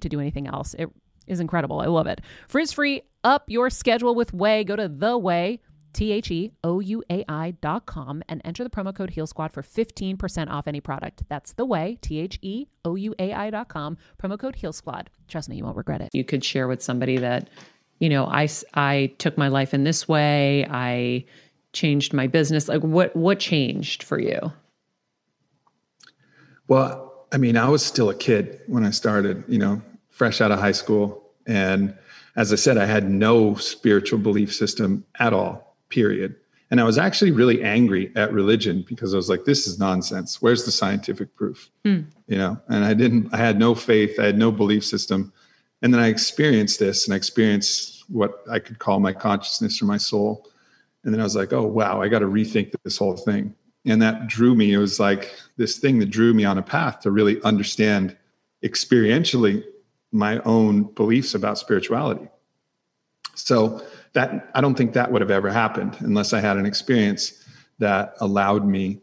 [0.01, 0.73] to do anything else.
[0.75, 0.89] It
[1.27, 1.79] is incredible.
[1.79, 2.21] I love it.
[2.47, 4.65] Frizz free, up your schedule with Ouai.
[4.65, 5.59] Go to the Ouai.
[5.93, 9.27] T H E O U A I dot com and enter the promo code Heal
[9.27, 11.23] Squad for 15% off any product.
[11.27, 14.73] That's the Ouai, T H E O U A I dot com, promo code Heal
[14.73, 15.09] Squad.
[15.27, 16.09] Trust me, you won't regret it.
[16.13, 17.49] You could share with somebody that,
[17.99, 20.65] you know, I, I took my life in this way.
[20.69, 21.25] I
[21.73, 22.67] changed my business.
[22.67, 24.51] Like what, what changed for you?
[26.67, 29.81] Well, I mean, I was still a kid when I started, you know,
[30.11, 31.23] fresh out of high school.
[31.47, 31.95] And
[32.35, 36.35] as I said, I had no spiritual belief system at all period.
[36.69, 40.41] And I was actually really angry at religion because I was like, this is nonsense.
[40.41, 41.69] Where's the scientific proof?
[41.83, 42.05] Mm.
[42.27, 45.33] You know, and I didn't, I had no faith, I had no belief system.
[45.81, 49.85] And then I experienced this and I experienced what I could call my consciousness or
[49.85, 50.47] my soul.
[51.03, 53.53] And then I was like, oh, wow, I got to rethink this whole thing.
[53.85, 57.01] And that drew me, it was like this thing that drew me on a path
[57.01, 58.15] to really understand
[58.63, 59.63] experientially
[60.11, 62.27] my own beliefs about spirituality.
[63.35, 63.83] So,
[64.13, 67.45] that I don't think that would have ever happened unless I had an experience
[67.79, 69.01] that allowed me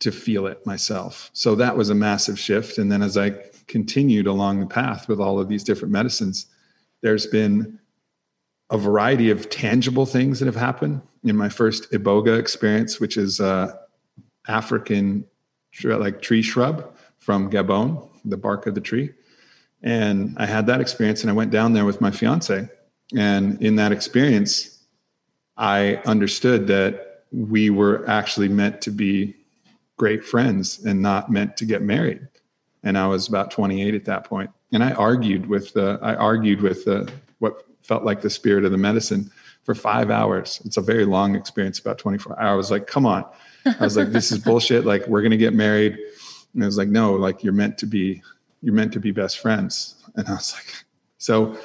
[0.00, 1.30] to feel it myself.
[1.32, 2.78] So that was a massive shift.
[2.78, 3.30] And then as I
[3.66, 6.46] continued along the path with all of these different medicines,
[7.02, 7.78] there's been
[8.70, 11.02] a variety of tangible things that have happened.
[11.24, 13.78] In my first iboga experience, which is a
[14.46, 15.26] African
[15.84, 19.10] like tree shrub from Gabon, the bark of the tree,
[19.82, 22.68] and I had that experience, and I went down there with my fiance,
[23.16, 24.78] and in that experience,
[25.56, 29.34] I understood that we were actually meant to be
[29.96, 32.26] great friends and not meant to get married.
[32.84, 34.50] And I was about 28 at that point.
[34.72, 38.70] And I argued with the, I argued with the, what felt like the spirit of
[38.70, 39.30] the medicine
[39.64, 40.62] for five hours.
[40.64, 42.48] It's a very long experience, about 24 hours.
[42.48, 43.24] I was like, come on.
[43.66, 44.86] I was like, this is bullshit.
[44.86, 45.98] Like, we're going to get married.
[46.54, 48.22] And I was like, no, like you're meant to be,
[48.62, 49.96] you're meant to be best friends.
[50.16, 50.84] And I was like,
[51.18, 51.56] so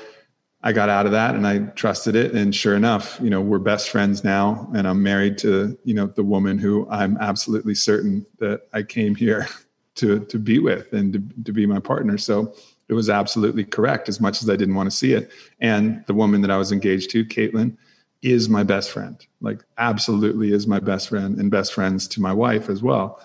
[0.62, 2.34] I got out of that and I trusted it.
[2.34, 4.70] And sure enough, you know, we're best friends now.
[4.74, 9.16] And I'm married to, you know, the woman who I'm absolutely certain that I came
[9.16, 9.48] here
[9.96, 12.18] to, to be with and to, to be my partner.
[12.18, 12.54] So
[12.88, 15.32] it was absolutely correct as much as I didn't want to see it.
[15.60, 17.76] And the woman that I was engaged to, Caitlin,
[18.22, 22.32] is my best friend, like absolutely is my best friend and best friends to my
[22.32, 23.22] wife as well.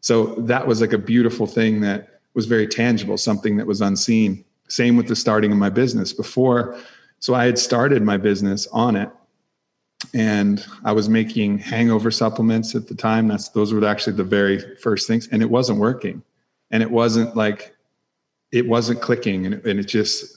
[0.00, 4.44] So that was like a beautiful thing that was very tangible, something that was unseen
[4.68, 6.78] same with the starting of my business before.
[7.20, 9.10] So I had started my business Onnit
[10.12, 13.28] and I was making hangover supplements at the time.
[13.28, 16.22] That's those were actually the very first things, and it wasn't working,
[16.70, 17.74] and it wasn't like
[18.52, 20.36] it wasn't clicking, and it, and it just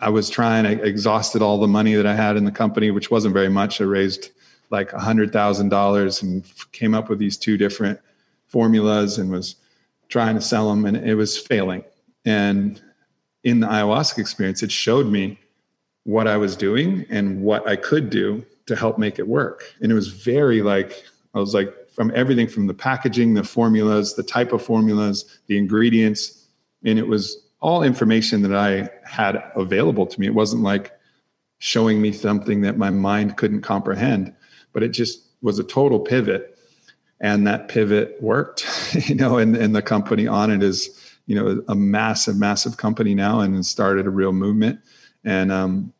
[0.00, 0.66] I was trying.
[0.66, 3.80] I exhausted all the money that I had in the company, which wasn't very much.
[3.80, 4.30] I raised
[4.70, 8.00] like a hundred thousand dollars and came up with these two different
[8.48, 9.56] formulas and was
[10.08, 11.84] trying to sell them, and it was failing.
[12.24, 12.80] And
[13.44, 15.38] in the ayahuasca experience, it showed me
[16.04, 19.64] what I was doing and what I could do to help make it work.
[19.80, 21.04] And it was very like,
[21.34, 25.56] I was like, from everything from the packaging, the formulas, the type of formulas, the
[25.56, 26.46] ingredients.
[26.84, 30.26] And it was all information that I had available to me.
[30.26, 30.92] It wasn't like
[31.58, 34.34] showing me something that my mind couldn't comprehend,
[34.72, 36.55] but it just was a total pivot.
[37.20, 38.66] And that pivot worked,
[39.08, 43.40] you know, and, and the company Onnit is you know a massive massive company now
[43.40, 44.80] and started a real movement.
[45.24, 45.92] And um,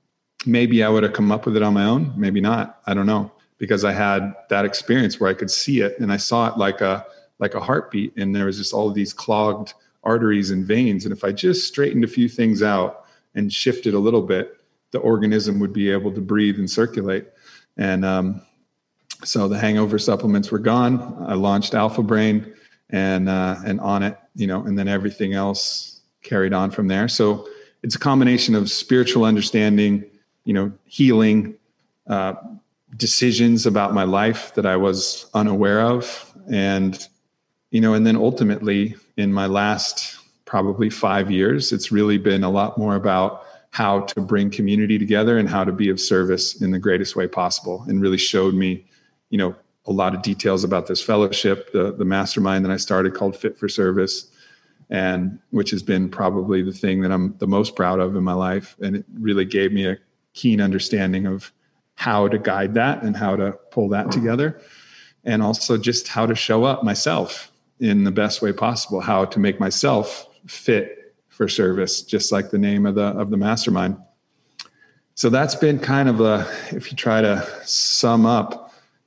[0.47, 3.07] maybe i would have come up with it on my own maybe not i don't
[3.07, 6.57] know because i had that experience where i could see it and i saw it
[6.57, 7.05] like a
[7.39, 11.05] like a heartbeat and there was just all of these clogged arteries and veins.
[11.05, 14.57] And if i just straightened a few things out and shifted a little bit
[14.93, 17.27] the organism would be able to breathe and circulate.
[17.77, 18.41] And um,
[19.27, 22.53] so the hangover supplements were gone i launched alpha brain
[22.91, 27.09] and uh, and Onnit, you know, and then everything else carried on from there.
[27.09, 27.49] So
[27.83, 30.05] it's a combination of spiritual understanding,
[30.45, 31.55] you know, healing,
[32.09, 32.35] uh,
[32.97, 37.07] decisions about my life that I was unaware of, and
[37.71, 42.51] you know, and then ultimately in my last probably five years, it's really been a
[42.51, 46.71] lot more about how to bring community together and how to be of service in
[46.71, 48.87] the greatest way possible, and really showed me,
[49.31, 49.55] you know,
[49.87, 53.57] a lot of details about this fellowship, the, the mastermind that I started called Fit
[53.57, 54.31] for Service,
[54.91, 58.33] and which has been probably the thing that I'm the most proud of in my
[58.33, 58.77] life.
[58.81, 59.99] And it really gave me a
[60.33, 61.53] keen understanding of
[61.95, 64.61] how to guide that and how to pull that together,
[65.25, 67.51] and also just how to show up myself
[67.81, 72.59] in the best way possible, how to make myself fit for service, just like the
[72.59, 73.97] name of the of the mastermind.
[75.15, 78.66] So that's been kind of a if you try to sum up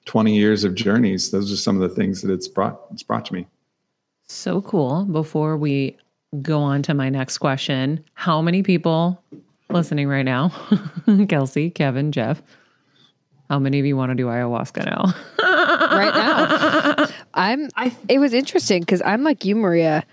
[0.10, 3.26] 20 years of journeys, those are some of the things that it's brought it's brought
[3.26, 3.46] to me.
[4.26, 5.06] So cool.
[5.06, 5.96] Before we
[6.42, 9.22] go on to my next question, how many people
[9.70, 10.52] listening right now?
[11.30, 12.42] Kelsey, Kevin, Jeff.
[13.52, 15.14] How many of you want to do ayahuasca now?
[15.96, 17.08] right now.
[17.36, 17.70] I'm.
[17.76, 20.04] I It was interesting because I'm like you, Maria.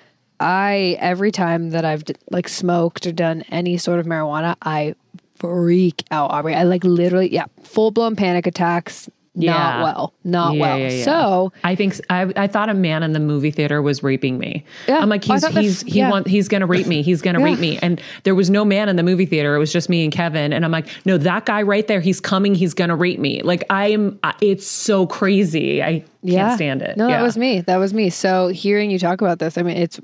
[0.40, 4.94] I every time that I've d- like smoked or done any sort of marijuana, I
[5.36, 6.54] freak out, Aubrey.
[6.54, 9.08] I like literally, yeah, full blown panic attacks.
[9.38, 9.52] Yeah.
[9.52, 10.78] Not well, not Yeah, well.
[10.78, 11.04] yeah, yeah.
[11.04, 14.64] So I think I, I thought a man in the movie theater was raping me.
[14.88, 16.10] Yeah, I'm like he's thought he's that's- he yeah.
[16.10, 17.02] want he's gonna rape me.
[17.02, 17.44] He's gonna Yeah.
[17.44, 17.78] rape me.
[17.82, 19.54] And there was no man in the movie theater.
[19.54, 20.52] It was just me and Kevin.
[20.52, 22.00] And I'm like, no, that guy right there.
[22.00, 22.54] He's coming.
[22.54, 23.42] He's gonna rape me.
[23.42, 24.18] Like I am.
[24.40, 25.82] It's so crazy.
[25.82, 26.96] I can't stand it.
[26.96, 27.18] No, yeah.
[27.18, 27.60] that was me.
[27.60, 28.10] That was me.
[28.10, 30.00] So hearing you talk about this, I mean, it's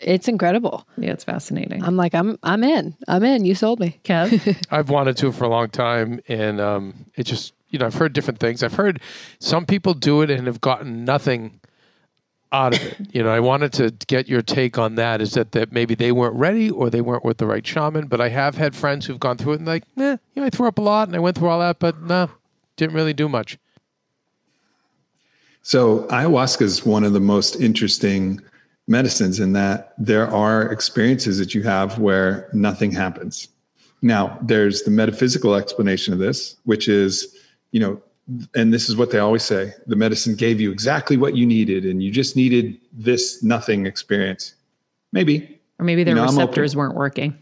[0.00, 0.86] it's incredible.
[0.96, 1.82] Yeah, it's fascinating.
[1.84, 2.96] I'm like, I'm I'm in.
[3.08, 3.44] I'm in.
[3.44, 3.98] You sold me.
[4.04, 7.94] Kev, I've wanted to for a long time, and um, it just you know I've
[7.94, 8.62] heard different things.
[8.62, 9.00] I've heard
[9.38, 11.60] some people do it and have gotten nothing
[12.52, 13.14] out of it.
[13.14, 15.20] You know, I wanted to get your take on that.
[15.20, 18.06] Is that that maybe they weren't ready or they weren't with the right shaman?
[18.06, 20.50] But I have had friends who've gone through it and like, eh, you know, I
[20.50, 22.30] threw up a lot and I went through all that, but no,
[22.76, 23.58] didn't really do much.
[25.62, 28.40] So ayahuasca is one of the most interesting
[28.88, 33.48] medicines in that there are experiences that you have where nothing happens.
[34.02, 37.36] Now, there's the metaphysical explanation of this, which is,
[37.72, 38.02] you know,
[38.54, 41.84] and this is what they always say the medicine gave you exactly what you needed,
[41.84, 44.54] and you just needed this nothing experience.
[45.12, 47.36] Maybe, or maybe their No, I'm receptors weren't working.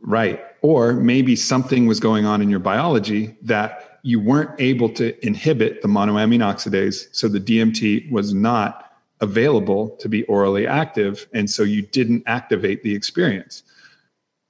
[0.00, 0.42] Right.
[0.62, 5.82] Or maybe something was going on in your biology that you weren't able to inhibit
[5.82, 7.08] the monoamine oxidase.
[7.12, 11.28] So the DMT was not available to be orally active.
[11.34, 13.62] And so you didn't activate the experience.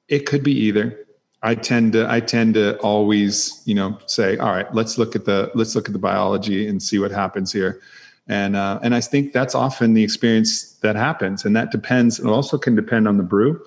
[0.09, 0.97] It could be either.
[1.43, 5.25] I tend to I tend to always, you know, say, all right, let's look at
[5.25, 7.81] the let's look at the biology and see what happens here.
[8.29, 11.45] And uh, and I think that's often the experience that happens.
[11.45, 13.61] And that depends, it also can depend on the brew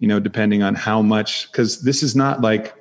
[0.00, 2.74] you know, depending on how much, because this is not like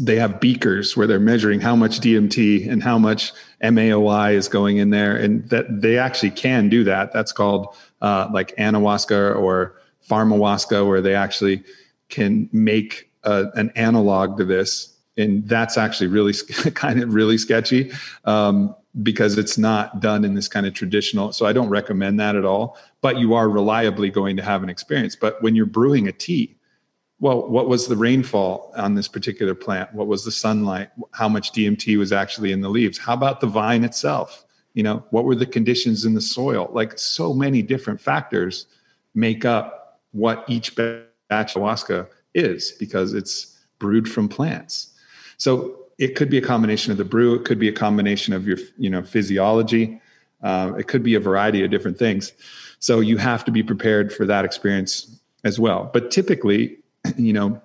[0.00, 3.32] they have beakers where they're measuring how much DMT and how much
[3.62, 7.12] MAOI is going in there, and that they actually can do that.
[7.12, 9.76] That's called uh, like anahuasca or
[10.08, 11.62] pharmahuasca, where they actually
[12.08, 16.32] can make an analog to this, and that's actually really
[16.74, 17.92] kind of really sketchy
[18.24, 21.32] um, because it's not done in this kind of traditional.
[21.32, 22.78] So I don't recommend that at all.
[23.00, 25.16] But you are reliably going to have an experience.
[25.16, 26.56] But when you're brewing a tea,
[27.20, 29.92] well, what was the rainfall on this particular plant?
[29.94, 30.90] What was the sunlight?
[31.12, 32.98] How much DMT was actually in the leaves?
[32.98, 34.44] How about the vine itself?
[34.74, 36.68] You know, what were the conditions in the soil?
[36.72, 38.66] Like so many different factors
[39.14, 44.92] make up what each batch of ayahuasca is because it's brewed from plants.
[45.36, 47.34] So it could be a combination of the brew.
[47.34, 50.00] It could be a combination of your, you know, physiology.
[50.42, 52.32] Uh, it could be a variety of different things.
[52.78, 55.90] So you have to be prepared for that experience as well.
[55.92, 56.78] But typically,
[57.16, 57.60] you know,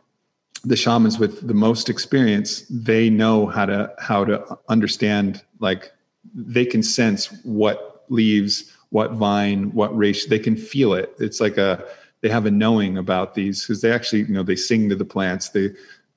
[0.63, 5.43] the shamans with the most experience, they know how to how to understand.
[5.59, 5.91] Like
[6.34, 10.26] they can sense what leaves, what vine, what race.
[10.26, 11.13] They can feel it.
[11.20, 11.86] It's like a
[12.22, 15.05] they have a knowing about these because they actually, you know, they sing to the
[15.05, 15.49] plants.
[15.49, 15.70] They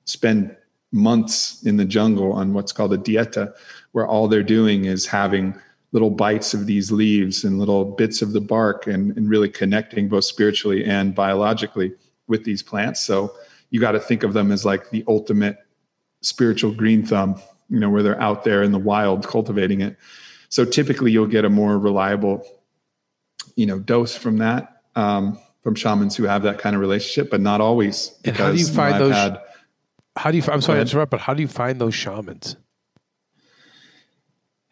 [0.05, 0.57] spend
[0.90, 3.55] months in the jungle on what's called a dieta,
[3.92, 5.55] where all they're doing is having
[5.92, 10.09] little bites of these leaves and little bits of the bark and, and really connecting
[10.09, 11.92] both spiritually and biologically
[12.28, 13.00] with these plants.
[13.00, 13.34] So
[13.70, 15.59] you got to think of them as like the ultimate
[16.22, 19.96] spiritual green thumb, you know, where they're out there in the wild cultivating it.
[20.48, 22.46] So typically you'll get a more reliable,
[23.57, 27.40] you know, dose from that, um, from shamans who have that kind of relationship, but
[27.40, 28.12] not always.
[28.24, 29.40] And how do you find those- had-
[30.16, 30.42] How do you?
[30.50, 32.56] I'm sorry to interrupt, but how do you find those shamans?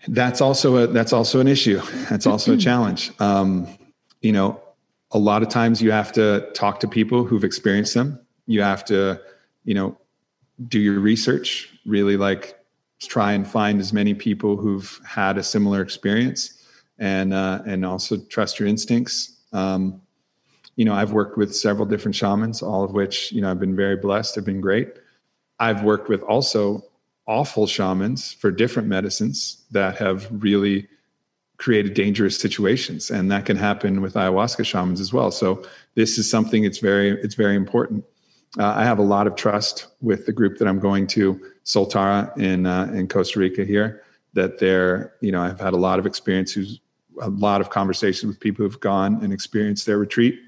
[0.09, 1.79] that's also a that's also an issue
[2.09, 3.67] that's also a challenge um,
[4.23, 4.59] you know
[5.11, 8.83] a lot of times you have to talk to people who've experienced them you have
[8.83, 9.21] to
[9.65, 9.95] you know
[10.69, 12.59] do your research really like
[13.01, 16.65] try and find as many people who've had a similar experience
[16.99, 20.01] and uh, and also trust your instincts um,
[20.81, 23.77] you know i've worked with several different shamans all of which you know i've been
[23.77, 24.89] very blessed have been great
[25.59, 26.83] i've worked with also
[27.27, 30.89] awful shamans for different medicines that have really
[31.61, 35.31] created dangerous situations, and that can happen with ayahuasca shamans as well.
[35.31, 35.63] So
[35.95, 38.05] this is something it's very it's very important.
[38.59, 42.37] Uh, I have a lot of trust with the group that I'm going to, Soltara
[42.37, 44.03] in uh, in Costa Rica here.
[44.33, 46.81] That they're you know I've had a lot of experience, who's
[47.21, 50.41] a lot of conversations with people who've gone and experienced their retreat,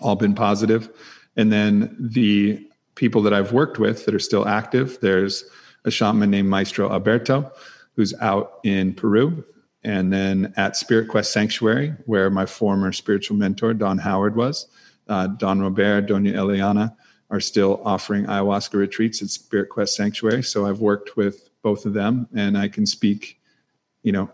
[0.00, 0.90] all been positive.
[1.36, 5.44] And then the people that I've worked with that are still active, there's
[5.84, 7.50] a shaman named Maestro Alberto,
[7.94, 9.44] who's out in Peru.
[9.84, 14.66] And then at Spirit Quest Sanctuary, where my former spiritual mentor, Don Howard, was,
[15.08, 16.94] uh, Don Robert, Dona Eliana
[17.30, 20.42] are still offering ayahuasca retreats at Spirit Quest Sanctuary.
[20.42, 23.40] So I've worked with both of them and I can speak,
[24.02, 24.30] you know,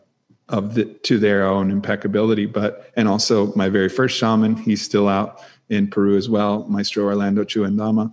[0.48, 2.46] of the to their own impeccability.
[2.46, 7.04] But and also my very first shaman, he's still out in Peru as well, Maestro
[7.04, 8.12] Orlando Chuandama.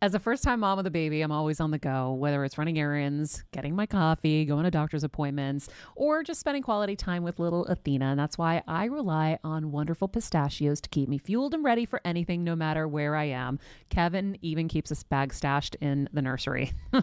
[0.00, 2.56] As a first time mom of the baby, I'm always on the go, whether it's
[2.56, 7.40] running errands, getting my coffee, going to doctor's appointments, or just spending quality time with
[7.40, 8.04] little Athena.
[8.06, 12.00] And that's why I rely on wonderful pistachios to keep me fueled and ready for
[12.04, 13.58] anything, no matter where I am.
[13.90, 16.70] Kevin even keeps a bag stashed in the nursery.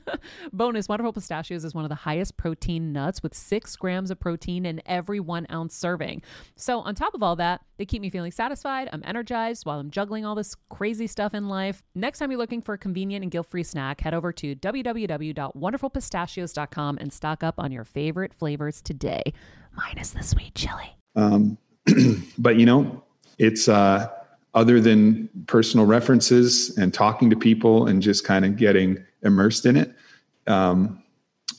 [0.52, 4.66] Bonus Wonderful Pistachios is one of the highest protein nuts with six grams of protein
[4.66, 6.22] in every one ounce serving.
[6.56, 8.88] So, on top of all that, they keep me feeling satisfied.
[8.92, 11.82] I'm energized while I'm juggling all this crazy stuff in life.
[11.94, 16.98] Next time you're looking for a convenient and guilt free snack, head over to www.wonderfulpistachios.com
[16.98, 19.32] and stock up on your favorite flavors today,
[19.76, 20.96] minus the sweet chili.
[21.16, 21.58] Um,
[22.38, 23.02] but you know,
[23.38, 24.08] it's, uh,
[24.54, 29.76] other than personal references and talking to people and just kind of getting immersed in
[29.76, 29.94] it.
[30.46, 31.02] Um,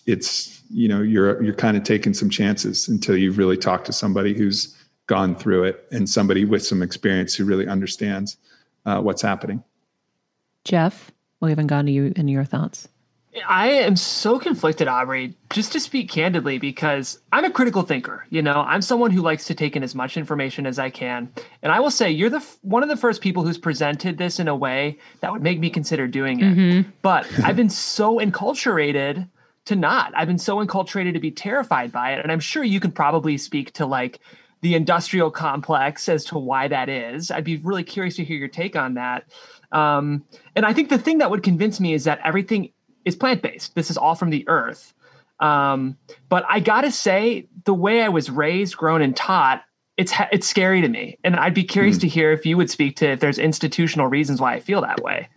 [0.06, 3.94] it's you know you're you're kind of taking some chances until you've really talked to
[3.94, 4.76] somebody who's
[5.08, 8.38] gone through it and somebody with some experience who really understands
[8.86, 9.64] uh, what's happening.
[10.64, 11.12] Jeff
[11.44, 12.88] we haven't gone to you and your thoughts
[13.48, 18.26] I am so conflicted, Aubrey, just to speak candidly, because I'm a critical thinker.
[18.30, 21.32] You know, I'm someone who likes to take in as much information as I can.
[21.62, 24.48] And I will say, you're the one of the first people who's presented this in
[24.48, 26.44] a way that would make me consider doing it.
[26.44, 26.90] Mm-hmm.
[27.02, 29.28] But I've been so enculturated
[29.66, 30.14] to not.
[30.16, 32.20] I've been so enculturated to be terrified by it.
[32.22, 34.20] And I'm sure you can probably speak to like
[34.62, 37.32] the industrial complex as to why that is.
[37.32, 39.26] I'd be really curious to hear your take on that.
[39.72, 40.24] Um,
[40.56, 42.70] and I think the thing that would convince me is that everything
[43.06, 43.76] is plant based.
[43.76, 44.94] This is all from the earth.
[45.40, 45.98] Um,
[46.30, 49.64] but I gotta say, the way I was raised, grown, and taught,
[49.98, 51.18] it's it's scary to me.
[51.24, 52.02] And I'd be curious mm.
[52.02, 55.04] to hear if you would speak to if there's institutional reasons why I feel that
[55.04, 55.28] way.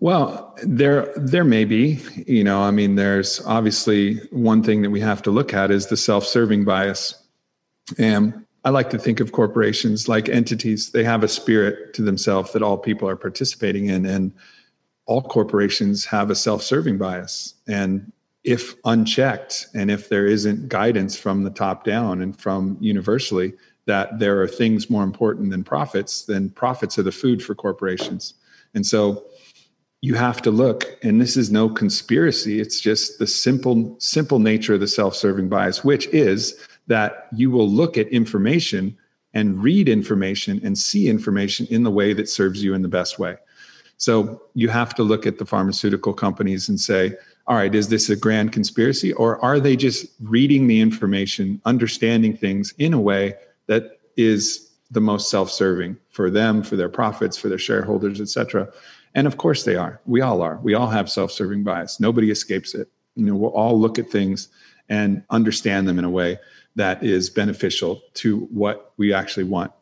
[0.00, 5.00] Well, there there may be, you know, I mean, there's obviously one thing that we
[5.00, 7.14] have to look at is the self-serving bias.
[7.98, 10.90] And I like to think of corporations like entities.
[10.90, 14.04] They have a spirit to themselves that all people are participating in.
[14.04, 14.32] And
[15.06, 17.54] all corporations have a self-serving bias.
[17.68, 23.54] And if unchecked and if there isn't guidance from the top down and from universally
[23.86, 28.34] that there are things more important than profits then profits are the food for corporations.
[28.74, 29.24] And so
[30.02, 34.74] you have to look and this is no conspiracy it's just the simple simple nature
[34.74, 36.54] of the self-serving bias which is
[36.86, 38.94] that you will look at information
[39.32, 43.18] and read information and see information in the way that serves you in the best
[43.18, 43.36] way
[43.96, 47.16] so you have to look at the pharmaceutical companies and say,
[47.46, 52.36] all right, is this a grand conspiracy or are they just reading the information, understanding
[52.36, 53.34] things in a way
[53.66, 58.68] that is the most self-serving for them, for their profits, for their shareholders, et cetera?
[59.14, 60.00] And of course they are.
[60.06, 60.58] We all are.
[60.62, 62.00] We all have self-serving bias.
[62.00, 62.88] Nobody escapes it.
[63.14, 64.48] You know, we'll all look at things
[64.88, 66.38] and understand them in a way
[66.76, 69.72] that is beneficial to what we actually want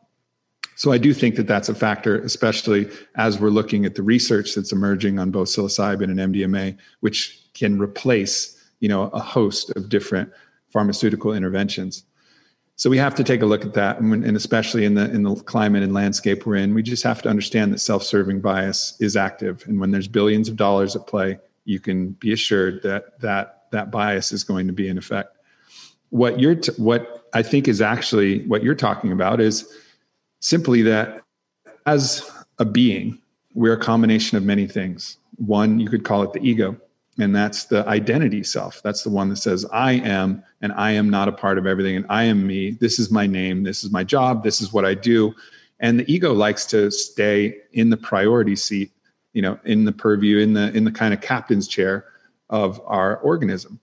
[0.74, 4.54] so I do think that that's a factor, especially as we're looking at the research
[4.54, 9.88] that's emerging on both psilocybin and MDMA, which can replace, you know, a host of
[9.88, 10.30] different
[10.70, 12.04] pharmaceutical interventions.
[12.76, 15.34] So we have to take a look at that, and especially in the in the
[15.36, 19.62] climate and landscape we're in, we just have to understand that self-serving bias is active,
[19.66, 23.90] and when there's billions of dollars at play, you can be assured that that that
[23.90, 25.36] bias is going to be in effect.
[26.08, 29.68] What you're t- what I think is actually what you're talking about is
[30.42, 31.22] simply that
[31.86, 33.18] as a being,
[33.54, 35.16] we're a combination of many things.
[35.36, 36.76] One, you could call it the ego,
[37.18, 38.82] and that's the identity self.
[38.82, 41.96] That's the one that says, I am, and I am not a part of everything,
[41.96, 42.72] and I am me.
[42.72, 43.62] This is my name.
[43.62, 44.42] This is my job.
[44.42, 45.34] This is what I do.
[45.80, 48.90] And the ego likes to stay in the priority seat,
[49.32, 52.06] you know, in the purview, in the in the kind of captain's chair
[52.50, 53.80] of our organism.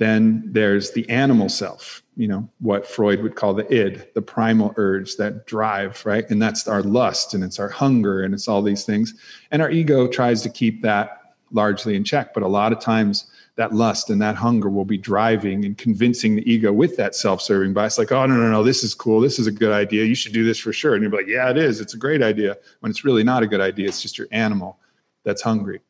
[0.00, 4.72] Then there's the animal self, you know, what Freud would call the id, the primal
[4.78, 6.24] urge, that drive, right?
[6.30, 9.12] And that's our lust and it's our hunger and it's all these things.
[9.50, 12.32] And our ego tries to keep that largely in check.
[12.32, 16.34] But a lot of times that lust and that hunger will be driving and convincing
[16.34, 19.38] the ego with that self-serving bias like oh no no no this is cool this
[19.38, 21.58] is a good idea you should do this for sure and you're like yeah it
[21.58, 24.28] is it's a great idea when it's really not a good idea it's just your
[24.30, 24.78] animal
[25.24, 25.80] that's hungry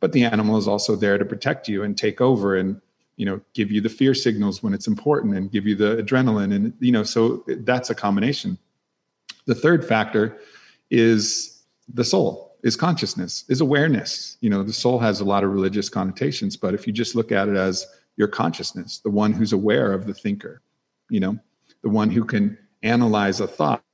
[0.00, 2.82] but the animal is also there to protect you and take over and
[3.16, 6.54] you know give you the fear signals when it's important and give you the adrenaline
[6.54, 8.58] and you know so that's a combination
[9.46, 10.38] the third factor
[10.90, 11.62] is
[11.94, 14.36] the soul is consciousness, is awareness.
[14.40, 17.30] You know, the soul has a lot of religious connotations, but if you just look
[17.30, 17.86] at it as
[18.16, 20.62] your consciousness, the one who's aware of the thinker,
[21.08, 21.38] you know,
[21.82, 23.84] the one who can analyze a thought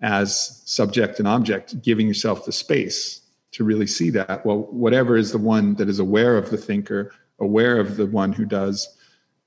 [0.00, 3.20] as subject and object, giving yourself the space
[3.52, 4.44] to really see that.
[4.44, 7.12] Well, whatever is the one that is aware of the thinker,
[7.42, 8.96] aware of the one who does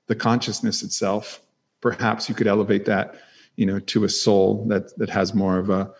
[0.06, 1.40] the consciousness itself,
[1.80, 3.16] perhaps you could elevate that,
[3.56, 5.90] you know, to a soul that that has more of a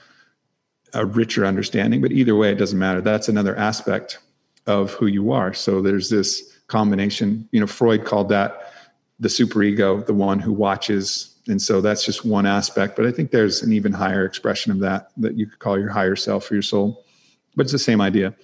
[0.95, 2.01] a richer understanding.
[2.01, 3.01] But either way, it doesn't matter.
[3.01, 4.19] That's another aspect
[4.67, 5.53] of who you are.
[5.53, 7.49] So there's this combination.
[7.53, 8.73] You know, Freud called that
[9.21, 11.35] the superego, the one who watches.
[11.49, 12.97] And so that's just one aspect.
[12.97, 15.91] But I think there's an even higher expression of that that you could call your
[15.91, 17.05] higher self or your soul.
[17.55, 18.35] But it's the same idea.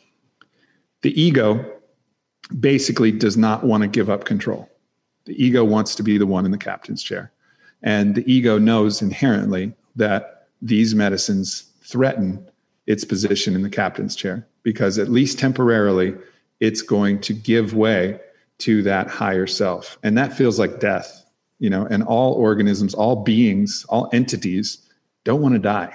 [1.03, 1.81] The ego
[2.59, 4.68] basically does not want to give up control.
[5.24, 7.32] The ego wants to be the one in the captain's chair.
[7.82, 12.45] And the ego knows inherently that these medicines threaten
[12.86, 16.14] its position in the captain's chair because at least temporarily
[16.61, 18.20] it's going to give way
[18.59, 21.24] to that higher self and that feels like death
[21.59, 24.78] you know and all organisms all beings all entities
[25.24, 25.95] don't want to die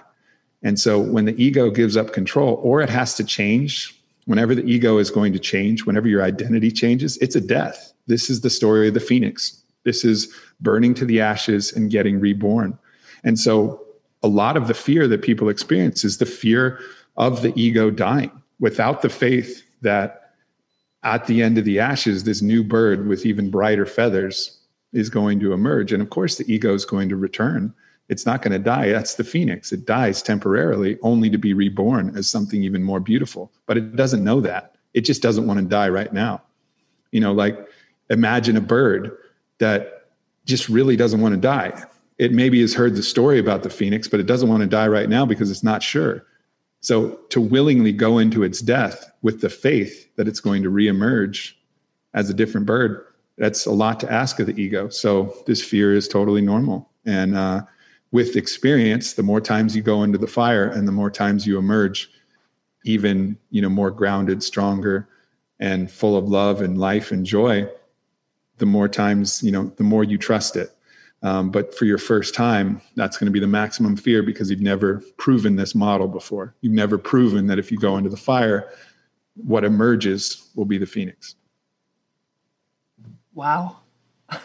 [0.63, 3.96] and so when the ego gives up control or it has to change
[4.27, 8.29] whenever the ego is going to change whenever your identity changes it's a death this
[8.29, 12.77] is the story of the phoenix this is burning to the ashes and getting reborn
[13.23, 13.83] and so
[14.23, 16.79] a lot of the fear that people experience is the fear
[17.17, 20.27] of the ego dying without the faith that
[21.03, 24.59] at the end of the ashes, this new bird with even brighter feathers
[24.93, 25.93] is going to emerge.
[25.93, 27.73] And of course, the ego is going to return.
[28.09, 28.89] It's not going to die.
[28.89, 29.71] That's the phoenix.
[29.71, 33.51] It dies temporarily, only to be reborn as something even more beautiful.
[33.65, 34.75] But it doesn't know that.
[34.93, 36.41] It just doesn't want to die right now.
[37.11, 37.57] You know, like
[38.09, 39.17] imagine a bird
[39.59, 40.05] that
[40.45, 41.85] just really doesn't want to die
[42.17, 44.87] it maybe has heard the story about the phoenix, but it doesn't want to die
[44.87, 46.25] right now because it's not sure.
[46.81, 51.53] So to willingly go into its death with the faith that it's going to reemerge
[52.13, 53.05] as a different bird,
[53.37, 54.89] that's a lot to ask of the ego.
[54.89, 56.89] So this fear is totally normal.
[57.05, 57.63] And uh,
[58.11, 61.57] with experience, the more times you go into the fire and the more times you
[61.57, 62.09] emerge,
[62.85, 65.07] even you know more grounded, stronger,
[65.59, 67.67] and full of love and life and joy,
[68.57, 70.77] the more times you know, the more you trust it
[71.23, 74.61] um, but for your first time, that's going to be the maximum fear because you've
[74.61, 76.53] never proven this model before.
[76.61, 78.69] You've never proven that if you go into the fire,
[79.35, 81.35] what emerges will be the phoenix.
[83.33, 83.77] Wow.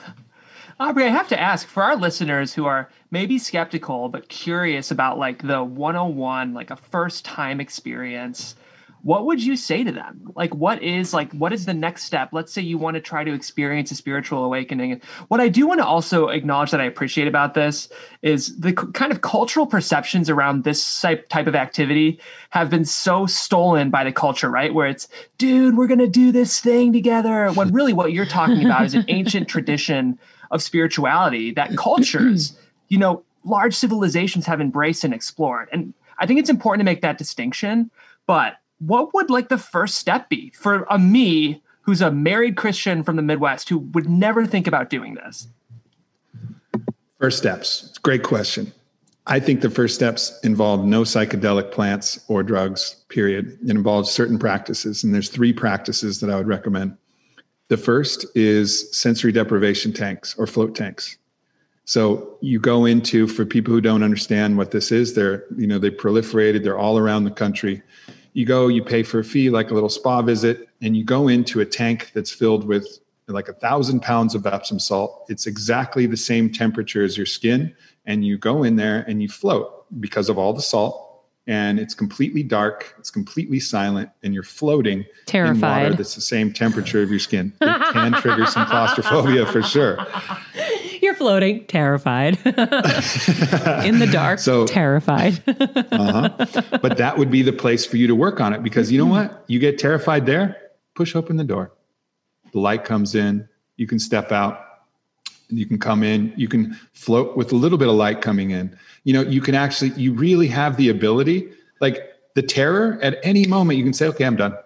[0.81, 5.19] Aubrey, I have to ask for our listeners who are maybe skeptical but curious about
[5.19, 8.57] like the 101, like a first time experience.
[9.03, 10.31] What would you say to them?
[10.37, 12.31] Like what is like what is the next step?
[12.33, 15.01] Let's say you want to try to experience a spiritual awakening.
[15.27, 17.89] What i do want to also acknowledge that i appreciate about this
[18.23, 23.27] is the kind of cultural perceptions around this type type of activity have been so
[23.27, 24.73] stolen by the culture right?
[24.73, 28.65] Where it's dude we're going to do this thing together when really what you're talking
[28.65, 30.17] about is an ancient tradition
[30.53, 32.57] of spirituality that cultures
[32.93, 37.01] you know large civilizations have embraced and explored and i think it's important to make
[37.01, 37.91] that distinction
[38.27, 43.03] but what would like the first step be for a me who's a married Christian
[43.03, 45.47] from the Midwest who would never think about doing this?
[47.21, 47.97] First steps.
[47.99, 48.73] Great question.
[49.27, 53.57] I think the first steps involve no psychedelic plants or drugs, period.
[53.63, 55.05] It involves certain practices.
[55.05, 56.97] And there's three practices that I would recommend.
[57.69, 61.17] The first is sensory deprivation tanks or float tanks.
[61.85, 65.79] So you go into, for people who don't understand what this is, they're, you know,
[65.79, 67.83] they proliferated, they're all around the country
[68.33, 71.29] you go, you pay for a fee, like a little spa visit, and you go
[71.29, 75.27] into a tank that's filled with like a thousand pounds of Epsom salt.
[75.29, 77.75] It's exactly the same temperature as your skin.
[78.05, 81.09] And you go in there and you float because of all the salt.
[81.47, 85.55] And it's completely dark, it's completely silent, and you're floating Terrified.
[85.55, 87.53] in water that's the same temperature of your skin.
[87.61, 89.99] It can trigger some claustrophobia for sure.
[91.23, 92.37] Floating, terrified.
[92.45, 95.41] In the dark, So- terrified.
[95.47, 96.79] uh-huh.
[96.83, 99.07] But that would be the place for you to work on it because you know
[99.07, 99.45] what?
[99.47, 100.57] You get terrified there,
[100.97, 101.71] push open the door.
[102.53, 104.65] The light comes in, you can step out,
[105.49, 108.77] you can come in, you can float with a little bit of light coming in.
[109.05, 111.49] You know, you can actually, you really have the ability,
[111.81, 112.01] like
[112.35, 114.57] the terror at any moment, you can say, okay, I'm done.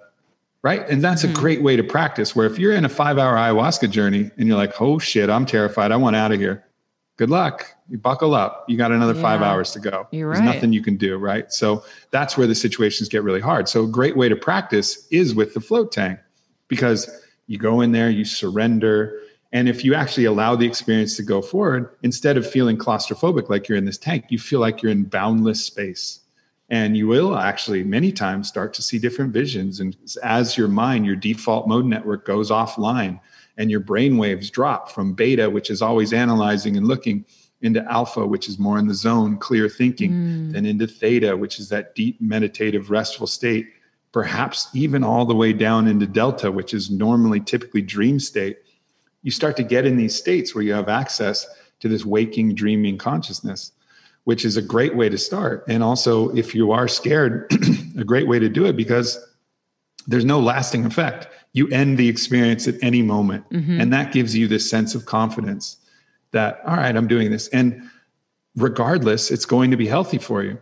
[0.62, 0.88] Right.
[0.88, 1.34] And that's a hmm.
[1.34, 4.56] great way to practice where if you're in a five hour ayahuasca journey and you're
[4.56, 6.64] like, oh shit, I'm terrified, I want out of here.
[7.16, 7.66] Good luck.
[7.88, 8.64] You buckle up.
[8.68, 10.06] You got another five hours to go.
[10.10, 10.54] You're There's right.
[10.54, 11.16] nothing you can do.
[11.16, 11.50] Right.
[11.50, 13.68] So that's where the situations get really hard.
[13.68, 16.18] So a great way to practice is with the float tank
[16.68, 17.08] because
[17.46, 19.18] you go in there, you surrender.
[19.52, 23.68] And if you actually allow the experience to go forward, instead of feeling claustrophobic like
[23.68, 26.20] you're in this tank, you feel like you're in boundless space.
[26.68, 29.78] And you will actually many times start to see different visions.
[29.78, 33.20] And as your mind, your default mode network goes offline
[33.56, 37.24] and your brain waves drop from beta, which is always analyzing and looking,
[37.62, 40.52] into alpha, which is more in the zone, clear thinking, hmm.
[40.52, 43.66] then into theta, which is that deep meditative, restful state,
[44.12, 48.58] perhaps even all the way down into delta, which is normally typically dream state.
[49.22, 51.46] You start to get in these states where you have access
[51.80, 53.72] to this waking, dreaming consciousness,
[54.26, 55.64] which is a great way to start.
[55.68, 57.48] And also, if you are scared,
[57.96, 59.24] a great way to do it because
[60.08, 61.28] there's no lasting effect.
[61.52, 63.48] You end the experience at any moment.
[63.50, 63.80] Mm-hmm.
[63.80, 65.76] And that gives you this sense of confidence
[66.32, 67.46] that, all right, I'm doing this.
[67.48, 67.88] And
[68.56, 70.58] regardless, it's going to be healthy for you.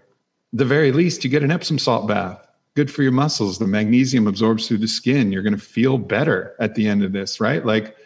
[0.53, 2.47] The very least, you get an Epsom salt bath.
[2.75, 3.59] Good for your muscles.
[3.59, 5.33] The magnesium absorbs through the skin.
[5.33, 7.65] You're going to feel better at the end of this, right?
[7.65, 7.97] Like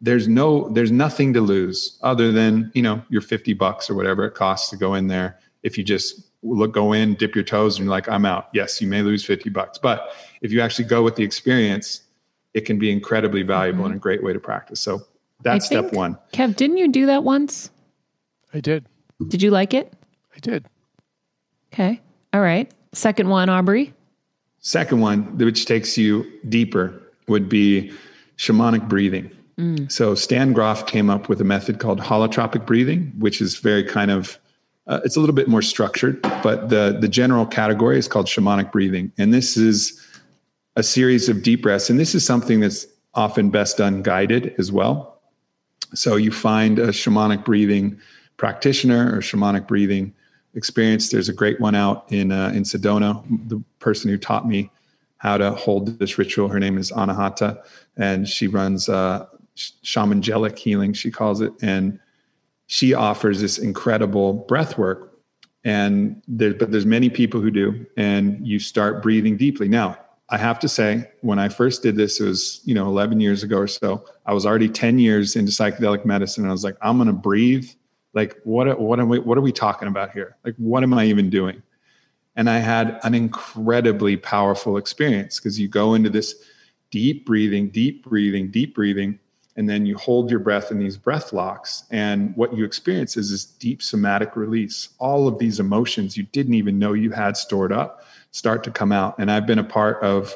[0.00, 4.26] there's no, there's nothing to lose other than, you know, your 50 bucks or whatever
[4.26, 5.38] it costs to go in there.
[5.62, 8.48] If you just look, go in, dip your toes, and you're like, I'm out.
[8.52, 9.78] Yes, you may lose 50 bucks.
[9.78, 12.02] But if you actually go with the experience,
[12.52, 14.02] it can be incredibly valuable and a mm-hmm.
[14.02, 14.80] great way to practice.
[14.80, 15.00] So
[15.42, 16.18] that's step one.
[16.32, 17.70] Kev, didn't you do that once?
[18.52, 18.86] I did.
[19.28, 19.92] Did you like it?
[20.34, 20.66] I did.
[21.72, 22.00] Okay.
[22.32, 22.70] All right.
[22.92, 23.92] Second one, Aubrey.
[24.60, 27.92] Second one, which takes you deeper, would be
[28.36, 29.30] shamanic breathing.
[29.88, 34.10] So Stan Grof came up with a method called holotropic breathing, which is very kind
[34.10, 34.38] of
[34.86, 38.70] uh, it's a little bit more structured, but the the general category is called shamanic
[38.70, 40.00] breathing, and this is
[40.76, 44.72] a series of deep breaths, and this is something that's often best done guided as
[44.72, 45.20] well.
[45.94, 47.98] So you find a shamanic breathing
[48.36, 50.12] practitioner or shamanic breathing
[50.54, 51.08] experience.
[51.08, 53.24] There's a great one out in uh, in Sedona.
[53.48, 54.70] The person who taught me
[55.18, 57.62] how to hold this ritual, her name is Anahata,
[57.96, 61.98] and she runs uh, sh- shamangelic healing, she calls it, and
[62.66, 65.18] she offers this incredible breath work.
[65.64, 69.66] And there, but there's many people who do, and you start breathing deeply.
[69.68, 69.98] Now,
[70.28, 73.42] I have to say, when I first did this, it was you know 11 years
[73.42, 74.04] ago or so.
[74.26, 77.14] I was already 10 years into psychedelic medicine, and I was like, I'm going to
[77.14, 77.68] breathe.
[78.12, 78.78] Like, what?
[78.78, 79.18] What are we?
[79.18, 80.36] What are we talking about here?
[80.44, 81.62] Like, what am I even doing?
[82.36, 86.34] And I had an incredibly powerful experience because you go into this
[86.90, 89.18] deep breathing, deep breathing, deep breathing,
[89.56, 91.84] and then you hold your breath in these breath locks.
[91.90, 94.88] And what you experience is this deep somatic release.
[94.98, 98.90] All of these emotions you didn't even know you had stored up start to come
[98.90, 99.14] out.
[99.18, 100.34] And I've been a part of,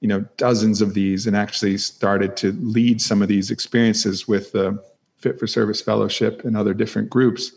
[0.00, 4.52] you know, dozens of these and actually started to lead some of these experiences with
[4.52, 4.82] the
[5.18, 7.52] Fit for Service Fellowship and other different groups.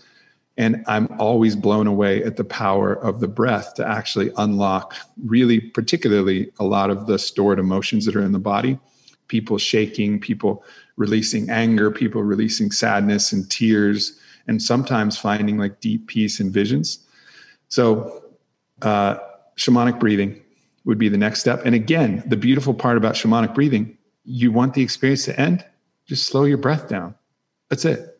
[0.58, 5.60] And I'm always blown away at the power of the breath to actually unlock, really,
[5.60, 8.80] particularly a lot of the stored emotions that are in the body.
[9.28, 10.64] People shaking, people
[10.98, 17.00] releasing anger, people releasing sadness and tears, and sometimes finding like deep peace and visions.
[17.70, 18.24] So,
[18.82, 19.18] uh,
[19.58, 20.41] shamanic breathing
[20.86, 21.62] would be the next step.
[21.66, 25.66] And again, the beautiful part about shamanic breathing, you want the experience to end,
[26.06, 27.16] just slow your breath down.
[27.70, 28.20] That's it.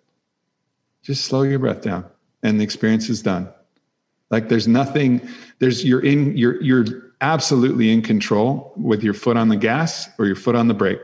[1.04, 2.06] Just slow your breath down
[2.44, 3.50] and the experience is done.
[4.30, 5.28] Like there's nothing,
[5.60, 6.86] there's you're in you're you're
[7.22, 11.02] absolutely in control with your foot on the gas or your foot on the brake.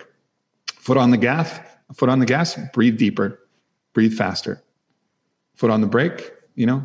[0.67, 1.57] Foot on the gas,
[1.93, 3.39] foot on the gas, breathe deeper,
[3.93, 4.61] breathe faster.
[5.55, 6.83] Foot on the brake, you know,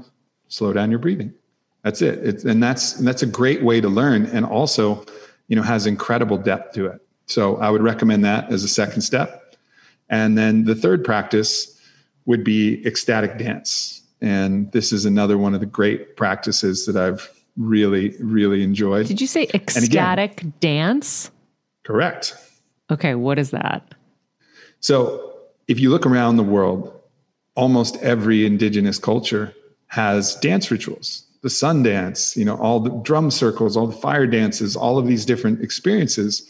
[0.48, 1.32] slow down your breathing.
[1.82, 2.18] That's it.
[2.22, 5.04] It's, and that's and that's a great way to learn and also,
[5.46, 7.00] you know, has incredible depth to it.
[7.26, 9.56] So I would recommend that as a second step.
[10.10, 11.80] And then the third practice
[12.26, 14.02] would be ecstatic dance.
[14.20, 19.06] And this is another one of the great practices that I've really, really enjoyed.
[19.06, 21.30] Did you say again- ecstatic dance?
[21.84, 22.34] Correct.
[22.90, 23.94] Okay, what is that?
[24.80, 25.34] So
[25.66, 26.92] if you look around the world,
[27.54, 29.54] almost every indigenous culture
[29.88, 31.24] has dance rituals.
[31.42, 35.06] The sun dance, you know, all the drum circles, all the fire dances, all of
[35.06, 36.48] these different experiences.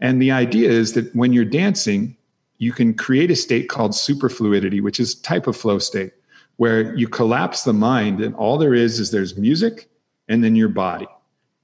[0.00, 2.16] And the idea is that when you're dancing,
[2.58, 6.12] you can create a state called superfluidity, which is type of flow state,
[6.56, 9.88] where you collapse the mind and all there is is there's music
[10.28, 11.06] and then your body.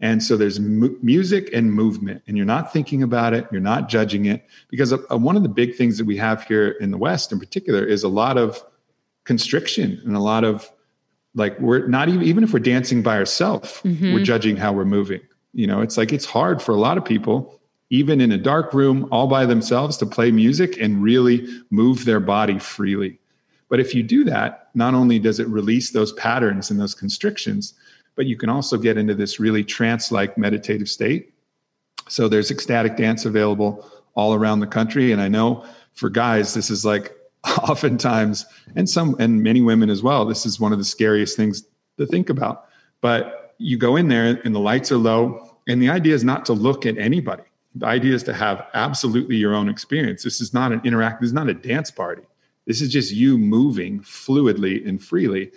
[0.03, 3.89] And so there's mu- music and movement, and you're not thinking about it, you're not
[3.89, 4.45] judging it.
[4.69, 7.39] Because uh, one of the big things that we have here in the West, in
[7.39, 8.63] particular, is a lot of
[9.25, 10.71] constriction and a lot of
[11.35, 14.13] like we're not even even if we're dancing by ourselves, mm-hmm.
[14.13, 15.21] we're judging how we're moving.
[15.55, 18.75] You know, it's like it's hard for a lot of people, even in a dark
[18.75, 23.19] room, all by themselves, to play music and really move their body freely.
[23.69, 27.73] But if you do that, not only does it release those patterns and those constrictions,
[28.15, 31.33] but you can also get into this really trance like meditative state.
[32.09, 35.13] So there's ecstatic dance available all around the country.
[35.13, 38.47] And I know for guys, this is like oftentimes,
[38.77, 41.65] and some, and many women as well, this is one of the scariest things
[41.99, 42.67] to think about.
[43.01, 45.57] But you go in there and the lights are low.
[45.69, 47.45] And the idea is not to look at anybody.
[47.75, 50.23] The idea is to have absolutely your own experience.
[50.23, 52.23] This is not an interact, this is not a dance party.
[52.67, 55.51] This is just you moving fluidly and freely.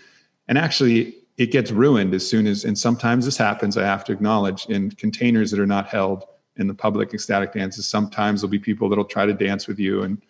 [0.47, 4.11] And actually, it gets ruined as soon as, and sometimes this happens, I have to
[4.11, 6.25] acknowledge, in containers that are not held
[6.57, 7.86] in the public ecstatic dances.
[7.86, 10.21] Sometimes there'll be people that'll try to dance with you and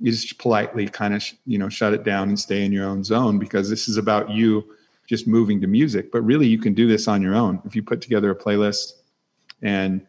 [0.00, 3.02] you just politely kind of, you know, shut it down and stay in your own
[3.04, 4.64] zone because this is about you
[5.06, 6.10] just moving to music.
[6.12, 7.62] But really, you can do this on your own.
[7.64, 8.92] If you put together a playlist
[9.62, 10.04] and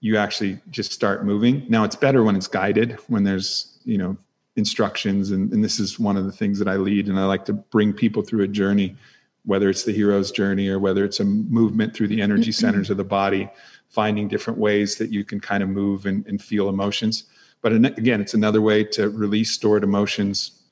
[0.00, 1.66] you actually just start moving.
[1.68, 4.16] Now, it's better when it's guided, when there's, you know,
[4.56, 5.30] instructions.
[5.30, 7.08] And, and this is one of the things that I lead.
[7.08, 8.96] And I like to bring people through a journey
[9.44, 12.66] whether it's the hero's journey or whether it's a movement through the energy mm-hmm.
[12.66, 13.48] centers of the body,
[13.88, 17.24] finding different ways that you can kind of move and, and feel emotions.
[17.60, 20.62] But again, it's another way to release stored emotions.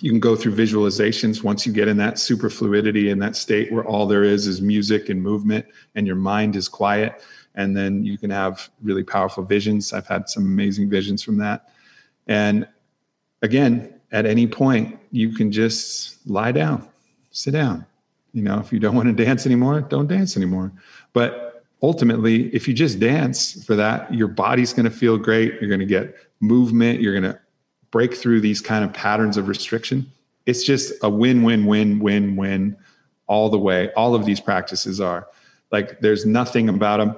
[0.00, 3.72] You can go through visualizations once you get in that super fluidity in that state
[3.72, 7.22] where all there is is music and movement and your mind is quiet.
[7.54, 9.92] And then you can have really powerful visions.
[9.92, 11.70] I've had some amazing visions from that.
[12.26, 12.68] And
[13.42, 16.88] again, at any point, you can just lie down,
[17.30, 17.86] sit down,
[18.32, 20.72] you know, if you don't want to dance anymore, don't dance anymore.
[21.12, 25.54] But ultimately, if you just dance for that, your body's going to feel great.
[25.60, 27.00] You're going to get movement.
[27.00, 27.38] You're going to
[27.90, 30.10] break through these kind of patterns of restriction.
[30.46, 32.76] It's just a win, win, win, win, win
[33.26, 33.92] all the way.
[33.92, 35.28] All of these practices are
[35.70, 37.16] like there's nothing about them.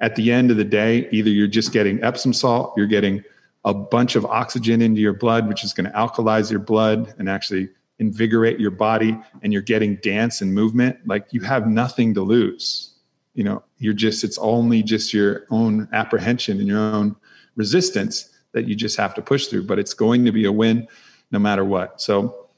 [0.00, 3.24] At the end of the day, either you're just getting Epsom salt, you're getting
[3.64, 7.30] a bunch of oxygen into your blood, which is going to alkalize your blood and
[7.30, 12.22] actually invigorate your body and you're getting dance and movement, like you have nothing to
[12.22, 12.94] lose.
[13.34, 17.16] You know, you're just, it's only just your own apprehension and your own
[17.54, 20.88] resistance that you just have to push through, but it's going to be a win
[21.30, 22.00] no matter what.
[22.00, 22.48] So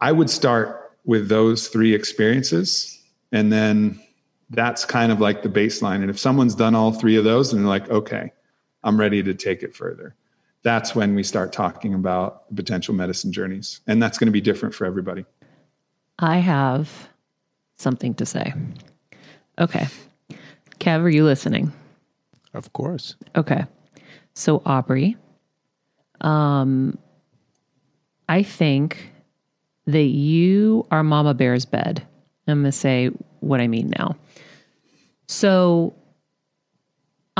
[0.00, 4.00] I would start with those three experiences and then
[4.50, 5.96] that's kind of like the baseline.
[5.96, 8.32] And if someone's done all three of those and they're like, okay,
[8.82, 10.16] I'm ready to take it further
[10.62, 13.80] that's when we start talking about potential medicine journeys.
[13.86, 15.24] And that's going to be different for everybody.
[16.18, 17.08] I have
[17.76, 18.52] something to say.
[19.58, 19.86] Okay.
[20.78, 21.72] Kev, are you listening?
[22.52, 23.16] Of course.
[23.36, 23.64] Okay.
[24.34, 25.16] So Aubrey,
[26.20, 26.98] um,
[28.28, 29.10] I think
[29.86, 32.06] that you are Mama Bear's bed.
[32.46, 34.16] I'm going to say what I mean now.
[35.26, 35.94] So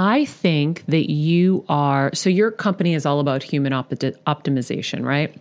[0.01, 5.37] I think that you are, so your company is all about human op- optimization, right?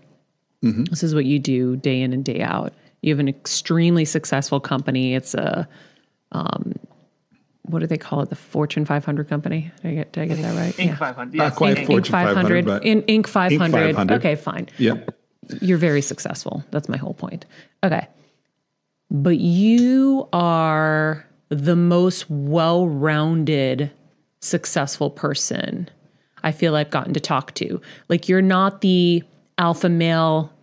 [0.61, 0.83] Mm-hmm.
[0.83, 2.73] This is what you do day in and day out.
[3.01, 5.15] You have an extremely successful company.
[5.15, 5.65] It's a,
[6.33, 6.73] um,
[7.61, 8.29] what do they call it?
[8.29, 9.71] The Fortune 500 company.
[9.81, 10.73] Did I get, did I get that right?
[10.75, 10.87] Inc.
[10.87, 10.97] Yeah.
[10.97, 11.33] 500.
[11.33, 11.39] Yes.
[11.39, 11.87] Not quite Inc.
[11.87, 12.65] Fortune 500.
[12.65, 13.27] 500 in Inc.
[13.27, 13.77] 500.
[13.77, 13.95] Inc.
[13.95, 14.15] 500.
[14.17, 14.67] Okay, fine.
[14.77, 15.15] Yep.
[15.61, 16.65] You're very successful.
[16.71, 17.45] That's my whole point.
[17.81, 18.05] Okay.
[19.09, 23.91] But you are the most well rounded
[24.39, 25.89] successful person
[26.43, 27.81] I feel I've gotten to talk to.
[28.07, 29.23] Like you're not the
[29.57, 30.53] alpha male,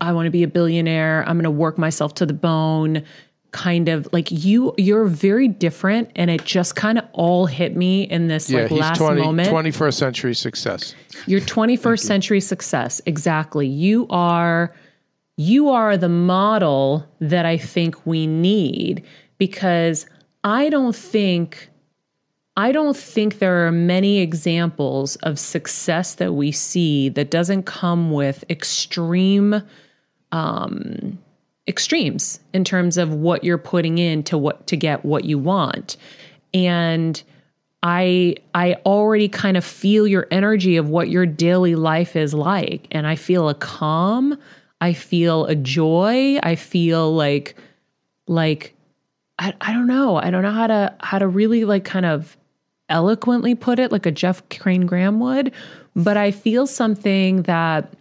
[0.00, 3.04] I want to be a billionaire, I'm going to work myself to the bone
[3.50, 8.02] kind of like you you're very different and it just kind of all hit me
[8.02, 9.48] in this yeah, like last 20, moment.
[9.48, 10.94] 21st century success.
[11.26, 13.66] You're 21st century success exactly.
[13.66, 14.74] You are
[15.38, 19.04] you are the model that i think we need
[19.38, 20.04] because
[20.42, 21.70] i don't think
[22.58, 28.10] I don't think there are many examples of success that we see that doesn't come
[28.10, 29.62] with extreme
[30.32, 31.20] um,
[31.68, 35.96] extremes in terms of what you're putting in to what to get what you want.
[36.52, 37.22] And
[37.84, 42.88] I I already kind of feel your energy of what your daily life is like
[42.90, 44.36] and I feel a calm,
[44.80, 47.54] I feel a joy, I feel like
[48.26, 48.74] like
[49.38, 50.16] I, I don't know.
[50.16, 52.36] I don't know how to how to really like kind of
[52.88, 55.52] eloquently put it like a Jeff Crane Graham would,
[55.94, 57.92] but I feel something that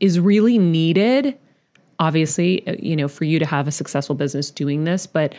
[0.00, 1.36] is really needed.
[1.98, 5.34] Obviously, uh, you know, for you to have a successful business doing this, but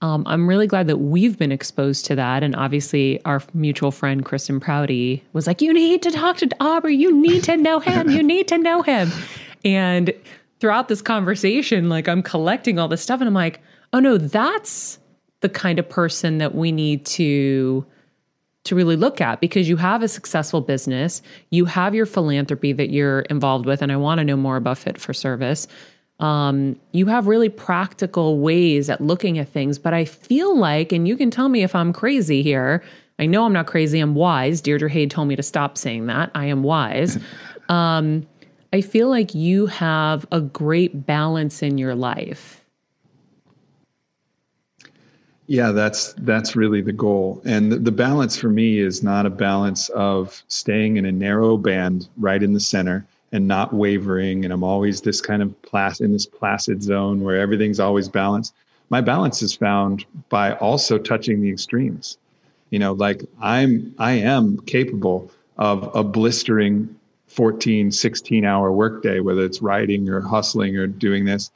[0.00, 2.42] um, I'm really glad that we've been exposed to that.
[2.44, 6.94] And obviously, our mutual friend Kristen Prouty was like, "You need to talk to Aubrey.
[6.94, 8.08] You need to know him.
[8.08, 9.10] You need to know him."
[9.64, 10.12] And
[10.60, 13.60] throughout this conversation, like I'm collecting all this stuff, and I'm like,
[13.92, 14.98] "Oh no, that's
[15.40, 17.86] the kind of person that we need to."
[18.64, 22.90] to really look at because you have a successful business, you have your philanthropy that
[22.90, 25.66] you're involved with, and I want to know more about Fit for Service.
[26.20, 31.06] Um, you have really practical ways at looking at things, but I feel like, and
[31.06, 32.82] you can tell me if I'm crazy here.
[33.18, 34.00] I know I'm not crazy.
[34.00, 34.60] I'm wise.
[34.60, 36.30] Deirdre Hade told me to stop saying that.
[36.34, 37.18] I am wise.
[37.70, 38.26] Um,
[38.72, 42.57] I feel like you have a great balance in your life.
[45.50, 47.40] Yeah, that's that's really the goal.
[47.46, 52.06] And the, balance for me is not a balance of staying in a narrow band
[52.18, 56.12] right in the center and not wavering and I'm always this kind of placid in
[56.12, 58.52] this placid zone where everything's always balanced.
[58.90, 62.18] My balance is found by also touching the extremes.
[62.68, 66.94] You know, like I'm I am capable of a blistering
[67.28, 71.50] 14, 16 hour workday, whether it's writing or hustling or doing this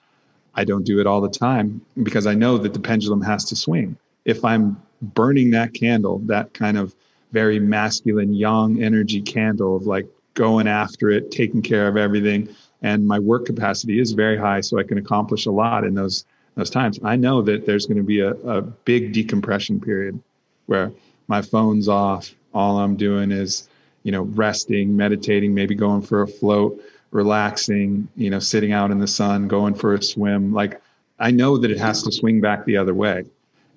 [0.55, 3.57] I don't do it all the time because I know that the pendulum has to
[3.57, 3.96] swing.
[4.24, 6.94] If I'm burning that candle, that kind of
[7.32, 12.48] very masculine, young energy candle of like going after it, taking care of everything,
[12.82, 16.24] and my work capacity is very high, so I can accomplish a lot in those
[16.55, 17.00] those times.
[17.03, 20.22] I know that there's going to be a, a big decompression period
[20.66, 20.92] where
[21.28, 22.34] my phone's off.
[22.53, 23.68] All I'm doing is,
[24.03, 26.78] you know, resting, meditating, maybe going for a float
[27.12, 30.52] relaxing, you know, sitting out in the sun, going for a swim.
[30.52, 30.80] Like
[31.20, 33.24] I know that it has to swing back the other way.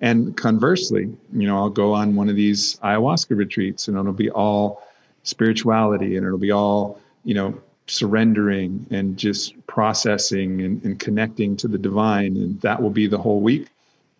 [0.00, 4.30] And conversely, you know, I'll go on one of these ayahuasca retreats and it'll be
[4.30, 4.82] all
[5.22, 11.68] spirituality and it'll be all, you know, surrendering and just processing and, and connecting to
[11.68, 12.36] the divine.
[12.36, 13.68] And that will be the whole week.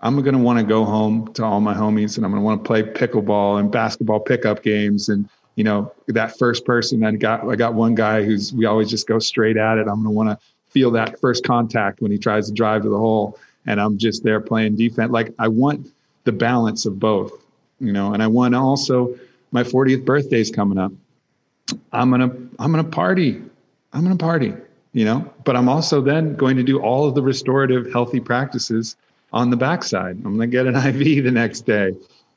[0.01, 2.45] I'm going to want to go home to all my homies and I'm going to
[2.45, 7.13] want to play pickleball and basketball pickup games and you know, that first person I
[7.13, 9.89] got, I got one guy who's, we always just go straight at it.
[9.89, 10.39] I'm going to want to
[10.69, 13.39] feel that first contact when he tries to drive to the hole.
[13.67, 15.11] And I'm just there playing defense.
[15.11, 15.91] Like I want
[16.25, 17.33] the balance of both,
[17.81, 19.19] you know, and I want also
[19.51, 20.93] my 40th birthday is coming up.
[21.91, 23.43] I'm going to, I'm going to party.
[23.93, 24.53] I'm going to party,
[24.93, 28.97] you know, but I'm also then going to do all of the restorative healthy practices
[29.33, 30.17] on the backside.
[30.17, 31.95] I'm going to get an IV the next day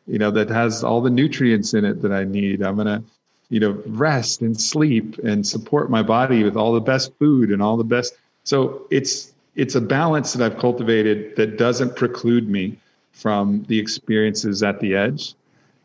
[0.09, 2.63] you know, that has all the nutrients in it that I need.
[2.63, 3.03] I'm going to,
[3.49, 7.61] you know, rest and sleep and support my body with all the best food and
[7.61, 8.17] all the best.
[8.43, 12.75] So it's, it's a balance that I've cultivated that doesn't preclude me
[13.11, 15.35] from the experiences at the edge.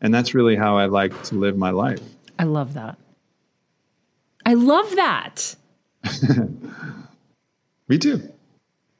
[0.01, 2.01] And that's really how I like to live my life.
[2.39, 2.97] I love that.
[4.43, 5.55] I love that.
[7.87, 8.27] Me too.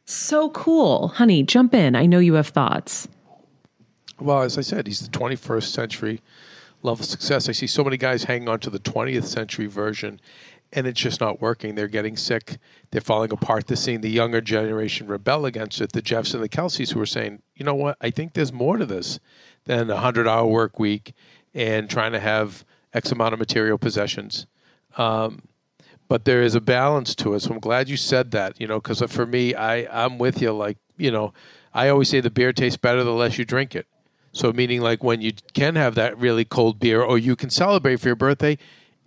[0.05, 1.07] So cool.
[1.07, 1.95] Honey, jump in.
[1.95, 3.07] I know you have thoughts.
[4.19, 6.21] Well, as I said, he's the 21st century
[6.81, 7.49] level of success.
[7.49, 10.21] I see so many guys hanging on to the 20th century version,
[10.71, 11.75] and it's just not working.
[11.75, 12.57] They're getting sick.
[12.91, 13.67] They're falling apart.
[13.67, 15.91] They're seeing the younger generation rebel against it.
[15.91, 17.97] The Jeffs and the Kelseys who are saying, you know what?
[17.99, 19.19] I think there's more to this
[19.65, 21.13] than a 100 hour work week
[21.53, 22.63] and trying to have
[22.93, 24.45] X amount of material possessions.
[24.97, 25.41] Um,
[26.07, 27.41] but there is a balance to it.
[27.41, 30.51] So I'm glad you said that, you know, because for me, I, I'm with you.
[30.51, 31.33] Like, you know,
[31.73, 33.87] I always say the beer tastes better the less you drink it.
[34.35, 38.01] So, meaning like when you can have that really cold beer or you can celebrate
[38.01, 38.57] for your birthday,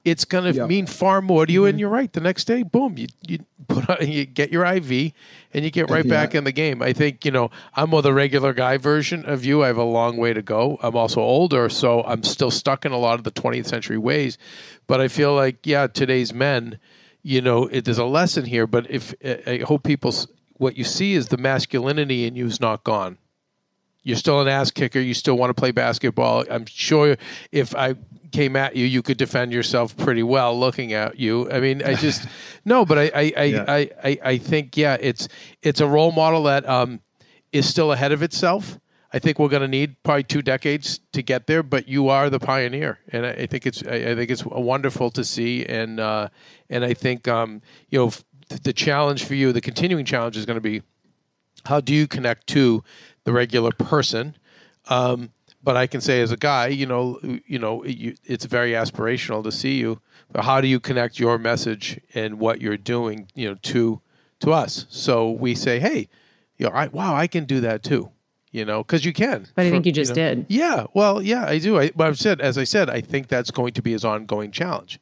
[0.03, 0.69] it's going to yep.
[0.71, 1.61] mean far more to you.
[1.61, 1.69] Mm-hmm.
[1.69, 2.11] And you're right.
[2.11, 5.13] The next day, boom, you, you put on, you get your IV
[5.53, 6.11] and you get right yeah.
[6.11, 6.81] back in the game.
[6.81, 9.63] I think, you know, I'm more the regular guy version of you.
[9.63, 10.79] I have a long way to go.
[10.83, 14.39] I'm also older, so I'm still stuck in a lot of the 20th century ways.
[14.87, 16.79] But I feel like, yeah, today's men,
[17.23, 18.67] you know, it, there's a lesson here.
[18.67, 20.15] But if I hope people,
[20.55, 23.19] what you see is the masculinity in you is not gone
[24.09, 25.01] you're still an ass kicker.
[25.01, 26.47] You still want to play basketball.
[26.51, 27.19] I'm sure
[27.53, 27.95] if I
[28.33, 31.51] came at you, you could defend yourself pretty well looking at you.
[31.51, 32.27] I mean, I just
[32.65, 33.65] no, but I I, I, yeah.
[33.69, 35.29] I, I, I, think yeah, it's
[35.63, 37.01] it's a role model that um,
[37.53, 38.81] is still ahead of itself.
[39.13, 42.31] I think we're going to need probably two decades to get there, but you are
[42.31, 46.01] the pioneer, and I, I think it's I, I, think it's wonderful to see, and
[46.01, 46.31] uh,
[46.71, 47.61] and I think um,
[47.91, 48.13] you know
[48.63, 50.81] the challenge for you, the continuing challenge is going to be
[51.67, 52.83] how do you connect to
[53.29, 54.35] the regular person.
[54.89, 55.31] Um,
[55.63, 59.45] but I can say as a guy, you know, you know, you, it's very aspirational
[59.45, 60.01] to see you.
[60.33, 64.01] But how do you connect your message and what you're doing, you know, to
[64.41, 64.87] to us?
[64.89, 66.09] So we say, hey,
[66.57, 68.11] you know, I, wow, I can do that too.
[68.51, 69.47] you know, because you can.
[69.55, 70.47] But I For- think you just know- did.
[70.49, 71.79] Yeah, well, yeah, I do.
[71.79, 74.51] I, but I've said, as I said, I think that's going to be his ongoing
[74.53, 74.99] challenge.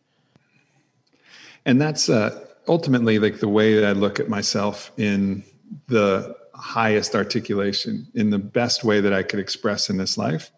[1.64, 5.44] and that's uh, ultimately like the way that I look at myself in
[5.86, 10.50] the highest articulation, in the best way that I could express in this life.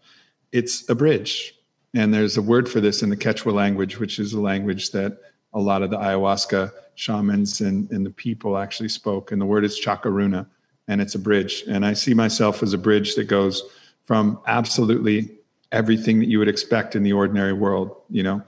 [0.53, 1.55] It's a bridge,
[1.95, 5.19] and there's a word for this in the Quechua language, which is a language that
[5.53, 9.65] a lot of the ayahuasca shamans and, and the people actually spoke, and the word
[9.65, 10.47] is chakaruna,
[10.89, 11.65] and it's a bridge.
[11.69, 13.63] And I see myself as a bridge that goes
[14.05, 15.31] from absolutely
[15.73, 18.43] everything that you would expect in the ordinary world, you know,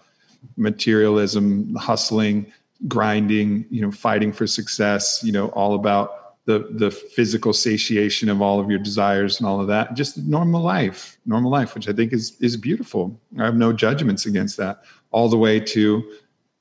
[0.57, 2.51] materialism, hustling,
[2.89, 6.20] grinding, you know, fighting for success, you know, all about
[6.51, 9.95] the the physical satiation of all of your desires and all of that.
[9.95, 13.19] Just normal life, normal life, which I think is is beautiful.
[13.39, 14.83] I have no judgments against that.
[15.11, 16.03] All the way to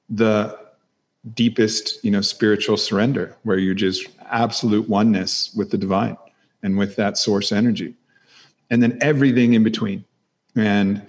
[0.10, 0.58] the
[1.34, 6.18] deepest, you know, spiritual surrender, where you're just absolute oneness with the divine
[6.64, 7.96] and with that source energy.
[8.70, 10.06] And then everything in between.
[10.56, 11.06] And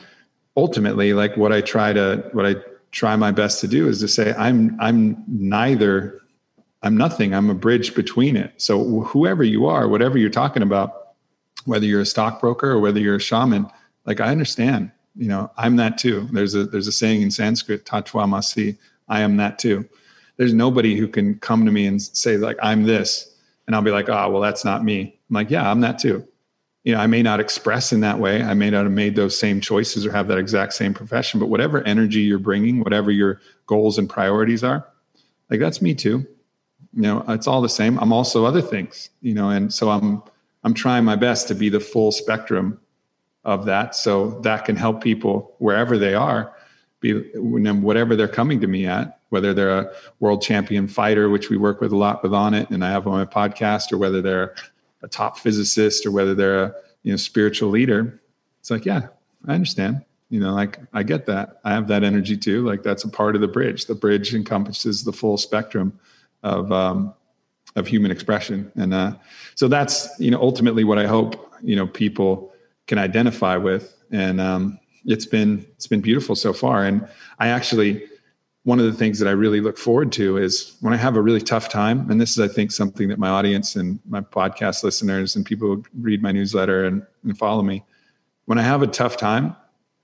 [0.56, 2.54] ultimately like what i try to what i
[2.90, 6.19] try my best to do is to say i'm i'm neither
[6.82, 8.52] i'm nothing i'm a bridge between it.
[8.56, 11.14] So whoever you are whatever you're talking about
[11.64, 13.66] whether you're a stockbroker or whether you're a shaman
[14.06, 16.28] like i understand you know i'm that too.
[16.32, 18.76] There's a there's a saying in sanskrit tat tvam asi
[19.08, 19.88] i am that too.
[20.36, 23.34] There's nobody who can come to me and say like i'm this
[23.66, 25.18] and i'll be like oh well that's not me.
[25.30, 26.26] I'm like yeah i'm that too.
[26.84, 28.42] You know, I may not express in that way.
[28.42, 31.50] I may not have made those same choices or have that exact same profession, but
[31.50, 34.86] whatever energy you're bringing, whatever your goals and priorities are,
[35.50, 36.26] like that's me too.
[36.94, 37.98] You know, it's all the same.
[37.98, 40.22] I'm also other things, you know, and so I'm
[40.64, 42.80] I'm trying my best to be the full spectrum
[43.44, 43.94] of that.
[43.94, 46.54] So that can help people wherever they are
[47.00, 51.56] be whatever they're coming to me at whether they're a world champion fighter which we
[51.56, 54.54] work with a lot with Onnit and i have on my podcast or whether they're
[55.02, 58.20] a top physicist or whether they're a you know spiritual leader.
[58.60, 59.08] It's like yeah
[59.46, 60.04] i understand.
[60.28, 61.60] You know like i get that.
[61.64, 62.64] I have that energy too.
[62.66, 63.86] Like that's a part of the bridge.
[63.86, 65.98] The bridge encompasses the full spectrum
[66.42, 67.14] of um
[67.76, 69.12] of human expression and uh
[69.54, 72.52] so that's you know ultimately what i hope you know people
[72.86, 77.06] can identify with and um it's been it's been beautiful so far and
[77.38, 78.02] i actually
[78.64, 81.22] one of the things that I really look forward to is when I have a
[81.22, 84.84] really tough time, and this is, I think, something that my audience and my podcast
[84.84, 87.82] listeners and people who read my newsletter and, and follow me,
[88.44, 89.56] when I have a tough time,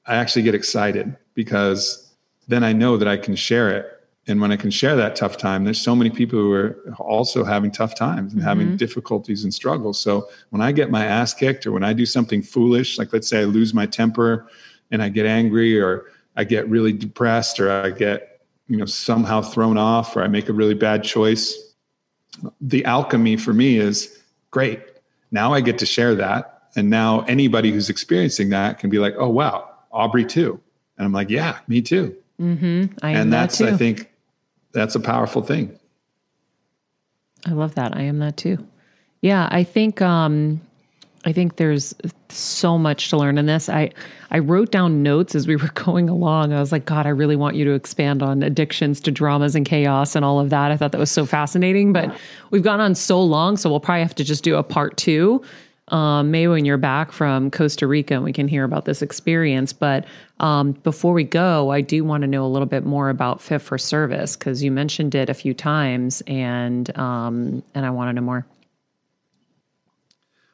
[0.07, 2.15] I actually get excited because
[2.49, 3.96] then I know that I can share it.
[4.29, 7.45] And when I can share that tough time, there's so many people who are also
[7.45, 10.01] having tough times and having difficulties and struggles.
[10.01, 13.29] So when I get my ass kicked or when I do something foolish, like let's
[13.29, 14.49] say I lose my temper
[14.91, 18.37] and I get angry or I get really depressed or I get
[18.69, 21.75] you know somehow thrown off or i make a really bad choice
[22.61, 24.83] the alchemy for me is great
[25.31, 29.15] now i get to share that and now anybody who's experiencing that can be like
[29.19, 30.61] oh wow aubrey too
[30.99, 32.99] and i'm like yeah me too Mm-hmm.
[33.03, 33.69] I am and that that's too.
[33.69, 34.13] i think
[34.77, 35.77] that's a powerful thing
[37.47, 37.97] I love that.
[37.97, 38.59] I am that too.
[39.21, 40.61] Yeah, I think um
[41.25, 41.95] I think there's
[42.29, 43.69] so much to learn in this.
[43.69, 43.91] I
[44.31, 46.53] I wrote down notes as we were going along.
[46.53, 49.65] I was like, God, I really want you to expand on addictions to dramas and
[49.65, 50.71] chaos and all of that.
[50.71, 52.15] I thought that was so fascinating, but
[52.51, 55.43] we've gone on so long, so we'll probably have to just do a part two.
[55.89, 59.73] Um, maybe when you're back from Costa Rica and we can hear about this experience.
[59.73, 60.05] But
[60.41, 63.63] um, before we go, I do want to know a little bit more about Fit
[63.63, 68.13] for Service because you mentioned it a few times, and um, and I want to
[68.15, 68.47] know more.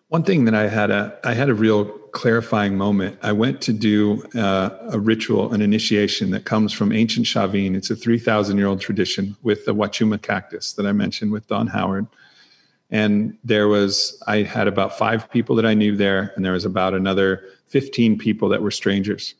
[0.08, 3.18] One thing that I had a I had a real clarifying moment.
[3.22, 7.74] I went to do uh, a ritual, an initiation that comes from ancient Chavin.
[7.74, 11.46] It's a three thousand year old tradition with the Wachuma cactus that I mentioned with
[11.48, 12.06] Don Howard.
[12.92, 16.64] And there was I had about five people that I knew there, and there was
[16.64, 19.34] about another fifteen people that were strangers.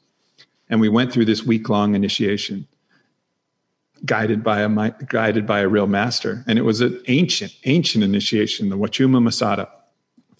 [0.68, 2.66] And we went through this week long initiation,
[4.04, 6.42] guided by a guided by a real master.
[6.48, 9.68] And it was an ancient ancient initiation, the Wachuma Masada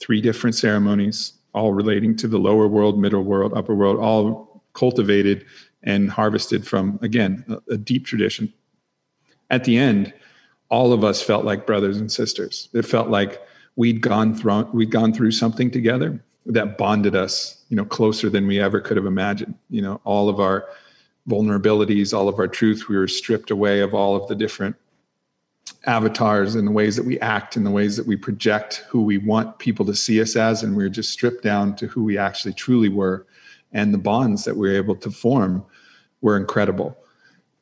[0.01, 5.44] three different ceremonies, all relating to the lower world, middle world, upper world, all cultivated
[5.84, 8.52] and harvested from, again, a, a deep tradition.
[9.51, 10.12] At the end,
[10.73, 12.70] all of us felt like brothers and sisters.
[12.73, 13.47] It felt like
[13.77, 18.47] we'd gone through we'd gone through something together that bonded us, you know, closer than
[18.47, 19.55] we ever could have imagined.
[19.69, 20.66] You know, all of our
[21.28, 24.74] vulnerabilities, all of our truth, we were stripped away of all of the different
[25.85, 29.19] avatars and the ways that we act and the ways that we project who we
[29.19, 32.16] want people to see us as and we are just stripped down to who we
[32.16, 33.27] actually truly were
[33.73, 35.65] and the bonds that we were able to form
[36.20, 36.97] were incredible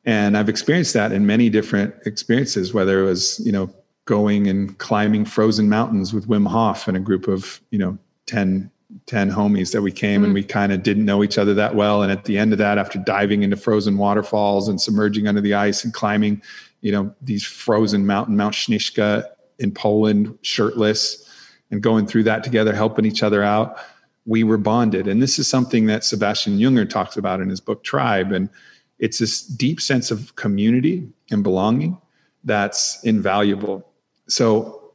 [0.05, 3.71] and i've experienced that in many different experiences whether it was you know
[4.07, 7.99] going and climbing frozen mountains with wim hof and a group of you know
[8.31, 8.71] 10,
[9.07, 10.27] 10 homies that we came mm.
[10.27, 12.03] and we kind of didn't know each other that well.
[12.03, 15.55] And at the end of that, after diving into frozen waterfalls and submerging under the
[15.55, 16.41] ice and climbing,
[16.81, 19.25] you know, these frozen mountain, Mount Śnieżka
[19.59, 21.29] in Poland, shirtless,
[21.71, 23.77] and going through that together, helping each other out,
[24.27, 25.09] we were bonded.
[25.09, 28.33] And this is something that Sebastian Junger talks about in his book Tribe.
[28.33, 28.49] And
[29.01, 31.99] it's this deep sense of community and belonging
[32.45, 33.85] that's invaluable.
[34.29, 34.93] So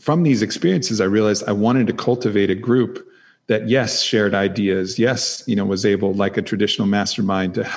[0.00, 3.08] from these experiences, I realized I wanted to cultivate a group
[3.46, 7.68] that, yes, shared ideas, yes, you know, was able, like a traditional mastermind, to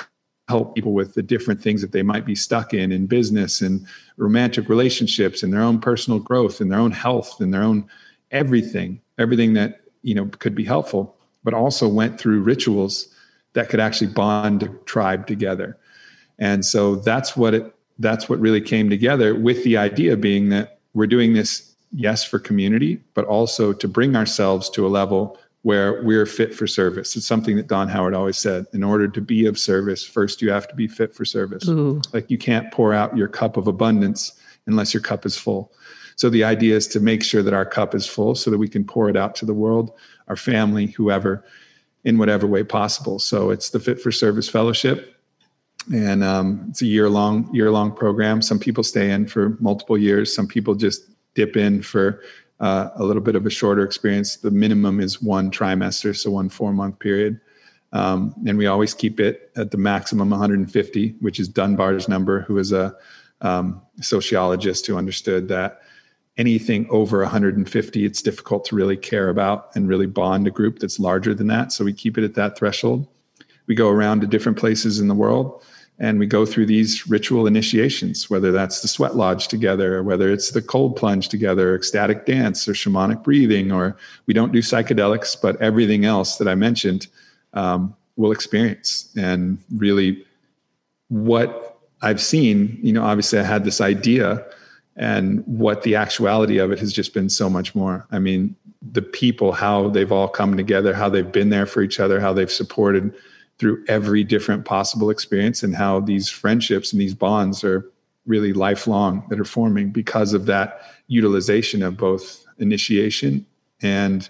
[0.48, 3.86] help people with the different things that they might be stuck in in business and
[4.16, 7.86] romantic relationships and their own personal growth and their own health and their own
[8.30, 11.14] everything, everything that you know could be helpful,
[11.44, 13.08] but also went through rituals
[13.54, 15.78] that could actually bond a tribe together.
[16.38, 20.78] And so that's what it that's what really came together with the idea being that
[20.94, 26.02] we're doing this yes for community, but also to bring ourselves to a level where
[26.04, 27.16] we're fit for service.
[27.16, 28.66] It's something that Don Howard always said.
[28.72, 31.68] In order to be of service, first you have to be fit for service.
[31.68, 32.00] Ooh.
[32.12, 34.32] Like you can't pour out your cup of abundance
[34.66, 35.72] unless your cup is full.
[36.16, 38.68] So the idea is to make sure that our cup is full so that we
[38.68, 39.92] can pour it out to the world,
[40.28, 41.44] our family, whoever,
[42.04, 43.18] in whatever way possible.
[43.18, 45.14] So it's the Fit for Service Fellowship.
[45.92, 48.42] And um, it's a year long, year long program.
[48.42, 50.34] Some people stay in for multiple years.
[50.34, 51.02] Some people just
[51.34, 52.22] dip in for
[52.60, 54.36] uh, a little bit of a shorter experience.
[54.36, 57.40] The minimum is one trimester, so one four month period.
[57.92, 62.58] Um, and we always keep it at the maximum 150, which is Dunbar's number, who
[62.58, 62.94] is a
[63.40, 65.80] um, sociologist who understood that
[66.38, 70.98] anything over 150, it's difficult to really care about and really bond a group that's
[70.98, 71.72] larger than that.
[71.72, 73.06] So we keep it at that threshold.
[73.66, 75.62] We go around to different places in the world
[75.98, 80.52] and we go through these ritual initiations, whether that's the sweat lodge together, whether it's
[80.52, 83.96] the cold plunge together, ecstatic dance, or shamanic breathing, or
[84.26, 87.08] we don't do psychedelics, but everything else that I mentioned
[87.54, 89.12] um, we'll experience.
[89.16, 90.24] And really,
[91.08, 94.44] what I've seen, you know, obviously I had this idea,
[94.98, 98.06] and what the actuality of it has just been so much more.
[98.10, 102.00] I mean, the people, how they've all come together, how they've been there for each
[102.00, 103.14] other, how they've supported
[103.58, 107.90] through every different possible experience and how these friendships and these bonds are
[108.26, 113.46] really lifelong that are forming because of that utilization of both initiation
[113.80, 114.28] and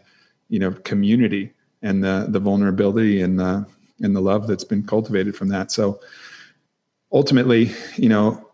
[0.48, 3.66] you know community and the the vulnerability and the
[4.00, 6.00] and the love that's been cultivated from that so
[7.12, 8.47] ultimately you know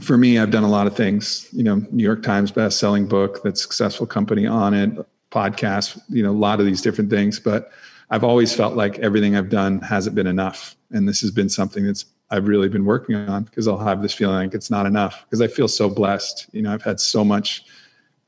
[0.00, 3.06] for me i've done a lot of things you know new york times best selling
[3.06, 7.72] book that successful company Onnit podcast you know a lot of these different things but
[8.10, 10.74] I've always felt like everything I've done hasn't been enough.
[10.90, 14.12] And this has been something that's I've really been working on because I'll have this
[14.12, 16.48] feeling like it's not enough because I feel so blessed.
[16.52, 17.64] You know, I've had so much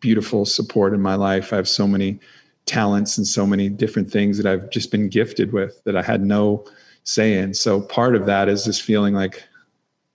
[0.01, 1.52] beautiful support in my life.
[1.52, 2.18] I have so many
[2.66, 6.24] talents and so many different things that I've just been gifted with that I had
[6.24, 6.64] no
[7.05, 7.55] say in.
[7.55, 9.43] So part of that is this feeling like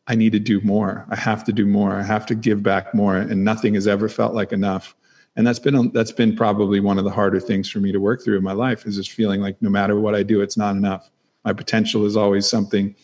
[0.08, 1.06] I need to do more.
[1.10, 1.94] I have to do more.
[1.94, 3.18] I have to give back more.
[3.18, 4.96] And nothing has ever felt like enough
[5.38, 8.24] and that's been that's been probably one of the harder things for me to work
[8.24, 10.76] through in my life is just feeling like no matter what I do, it's not
[10.76, 11.12] enough.
[11.46, 12.96] My potential is always something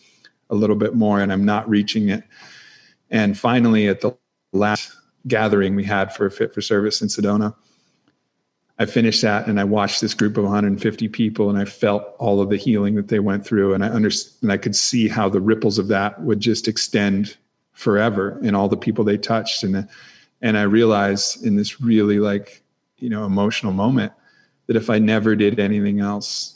[0.50, 2.24] a little bit more, and I'm not reaching it.
[3.08, 4.18] And finally, at the
[4.52, 4.96] last
[5.28, 7.54] gathering we had for Fit for Service in Sedona,
[8.78, 12.40] I finished that and I watched this group of 150 people and I felt all
[12.40, 13.72] of the healing that they went through.
[13.72, 17.36] And I understand and I could see how the ripples of that would just extend
[17.72, 19.62] forever in all the people they touched.
[19.62, 19.88] And
[20.44, 22.62] and i realized in this really like
[22.98, 24.12] you know emotional moment
[24.66, 26.52] that if i never did anything else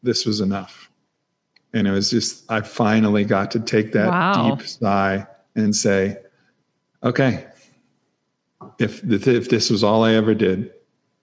[0.00, 0.88] this was enough.
[1.74, 4.54] And it was just i finally got to take that wow.
[4.54, 6.18] deep sigh and say
[7.02, 7.46] okay
[8.78, 10.72] if if this was all i ever did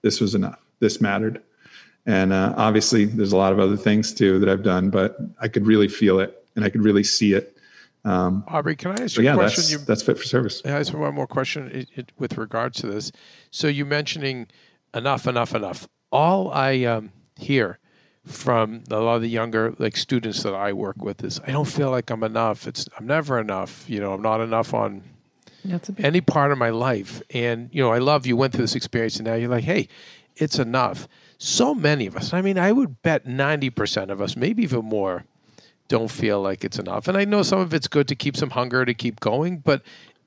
[0.06, 1.42] this was enough this mattered
[2.06, 5.48] and uh, obviously there's a lot of other things too that i've done but i
[5.48, 7.52] could really feel it and i could really see it
[8.04, 9.62] um, Aubrey, can I ask you yeah, a question?
[9.62, 10.62] That's, you, that's fit for service.
[10.64, 13.10] Yeah, I ask one more question it, it, with regards to this.
[13.50, 14.46] So you mentioning
[14.94, 15.88] enough, enough, enough.
[16.12, 17.80] All I um, hear
[18.24, 21.64] from a lot of the younger like students that I work with is I don't
[21.64, 22.68] feel like I'm enough.
[22.68, 23.84] It's I'm never enough.
[23.88, 25.02] You know, I'm not enough on
[25.98, 27.22] any part of my life.
[27.30, 29.88] And you know, I love you went through this experience, and now you're like, hey,
[30.36, 31.08] it's enough.
[31.38, 32.32] So many of us.
[32.32, 35.24] I mean, I would bet ninety percent of us, maybe even more,
[35.88, 37.08] don't feel like it's enough.
[37.08, 39.82] And I know some of it's good to keep some hunger to keep going, but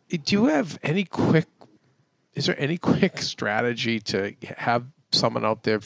[0.10, 1.48] do you have any quick
[2.34, 5.80] is there any quick strategy to have someone out there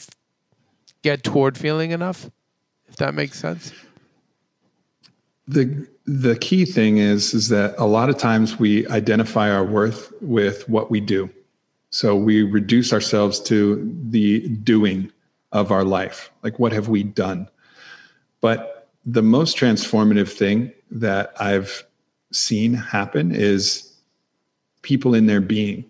[1.02, 2.30] get toward feeling enough?
[2.86, 3.72] If that makes sense.
[5.48, 10.12] The the key thing is is that a lot of times we identify our worth
[10.20, 11.30] with what we do.
[11.90, 15.10] So we reduce ourselves to the doing
[15.52, 16.30] of our life.
[16.42, 17.48] Like, what have we done?
[18.40, 21.84] But the most transformative thing that I've
[22.32, 23.94] seen happen is
[24.82, 25.88] people in their being.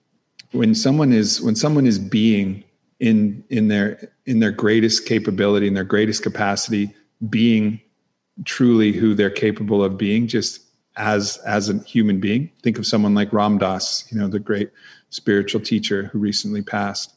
[0.52, 2.62] When someone is when someone is being
[3.00, 6.94] in in their in their greatest capability, in their greatest capacity,
[7.28, 7.80] being
[8.44, 10.62] truly who they're capable of being, just
[10.96, 12.50] as as a human being.
[12.62, 14.70] Think of someone like Ram Dass, you know, the great
[15.10, 17.14] spiritual teacher who recently passed.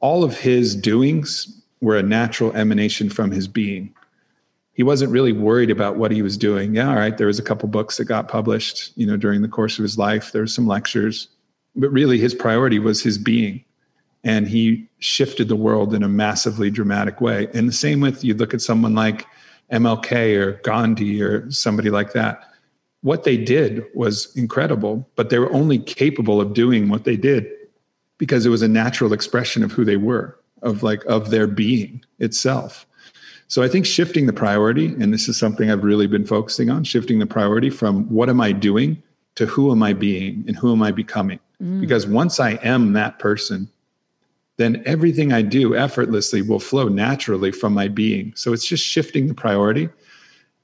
[0.00, 3.94] All of his doings were a natural emanation from his being.
[4.72, 6.74] He wasn't really worried about what he was doing.
[6.74, 9.48] Yeah, all right, there was a couple books that got published, you know, during the
[9.48, 10.32] course of his life.
[10.32, 11.28] There were some lectures,
[11.76, 13.62] but really his priority was his being.
[14.24, 17.48] And he shifted the world in a massively dramatic way.
[17.52, 19.26] And the same with you look at someone like
[19.72, 22.52] MLK or Gandhi or somebody like that
[23.02, 27.48] what they did was incredible, but they were only capable of doing what they did
[28.18, 32.02] because it was a natural expression of who they were, of like of their being
[32.20, 32.86] itself.
[33.48, 36.84] So I think shifting the priority, and this is something I've really been focusing on,
[36.84, 39.02] shifting the priority from what am I doing
[39.34, 41.40] to who am I being and who am I becoming?
[41.60, 41.80] Mm.
[41.80, 43.68] Because once I am that person,
[44.56, 48.32] then everything I do effortlessly will flow naturally from my being.
[48.36, 49.88] So it's just shifting the priority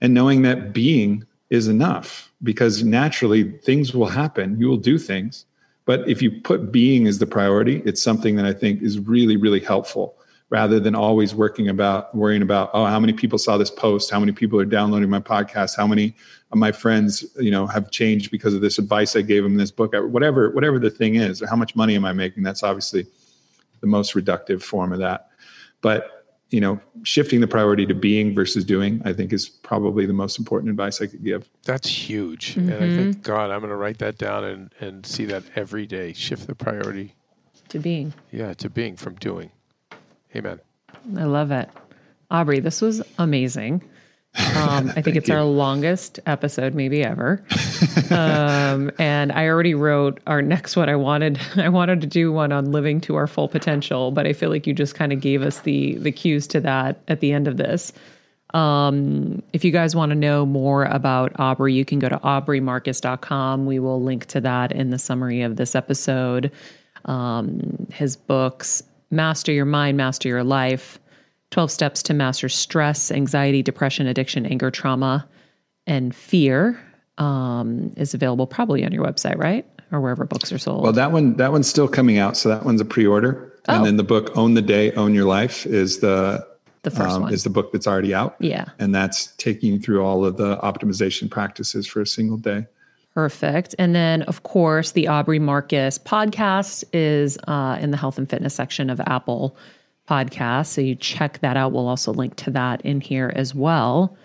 [0.01, 4.59] and knowing that being is enough because naturally things will happen.
[4.61, 5.47] You will do things.
[5.87, 9.37] But if you put being as the priority, it's something that I think is really,
[9.37, 10.19] really helpful
[10.51, 14.19] rather than always working about worrying about oh how many people saw this post how
[14.19, 16.15] many people are downloading my podcast how many
[16.53, 19.59] of my friends you know have changed because of this advice i gave them in
[19.59, 22.63] this book whatever whatever the thing is or how much money am i making that's
[22.63, 23.07] obviously
[23.81, 25.31] the most reductive form of that
[25.81, 26.19] but
[26.51, 30.39] you know, shifting the priority to being versus doing, I think is probably the most
[30.39, 31.49] important advice I could give.
[31.65, 32.55] That's huge.
[32.55, 32.73] Mm-hmm.
[32.73, 33.21] And I think, mm-hmm.
[33.21, 36.15] God, I'm going to write that down and, and see that every day.
[36.15, 37.15] Shift the priority
[37.69, 38.15] to being.
[38.33, 39.51] Yeah, to being from doing.
[40.35, 40.61] Amen.
[41.17, 41.69] I love it.
[42.31, 43.83] Aubrey, this was amazing.
[44.37, 45.35] Um, I think it's you.
[45.35, 47.43] our longest episode, maybe ever.
[48.11, 50.89] um, and I already wrote our next one.
[50.89, 54.33] I wanted I wanted to do one on living to our full potential, but I
[54.33, 57.33] feel like you just kind of gave us the the cues to that at the
[57.33, 57.93] end of this.
[58.55, 63.67] Um, if you guys want to know more about Aubrey, you can go to aubreymarcus.com.
[63.67, 66.51] We will link to that in the summary of this episode.
[67.05, 70.99] Um, his books, Master Your Mind, Master Your Life
[71.51, 75.27] 12 Steps to Master Stress, Anxiety, Depression, Addiction, Anger, Trauma,
[75.87, 76.81] and Fear
[77.19, 79.67] um, is available probably on your website, right?
[79.91, 80.83] Or wherever books are sold.
[80.83, 83.53] Well, that one that one's still coming out, so that one's a pre-order.
[83.69, 83.77] Oh.
[83.77, 86.47] And then the book "Own the Day, Own Your Life" is the
[86.83, 88.37] the first um, one is the book that's already out.
[88.39, 92.67] Yeah, and that's taking you through all of the optimization practices for a single day.
[93.15, 93.75] Perfect.
[93.79, 98.55] And then, of course, the Aubrey Marcus podcast is uh, in the health and fitness
[98.55, 99.57] section of Apple
[100.09, 100.67] podcast.
[100.67, 101.73] So you check that out.
[101.73, 104.17] We'll also link to that in here as well.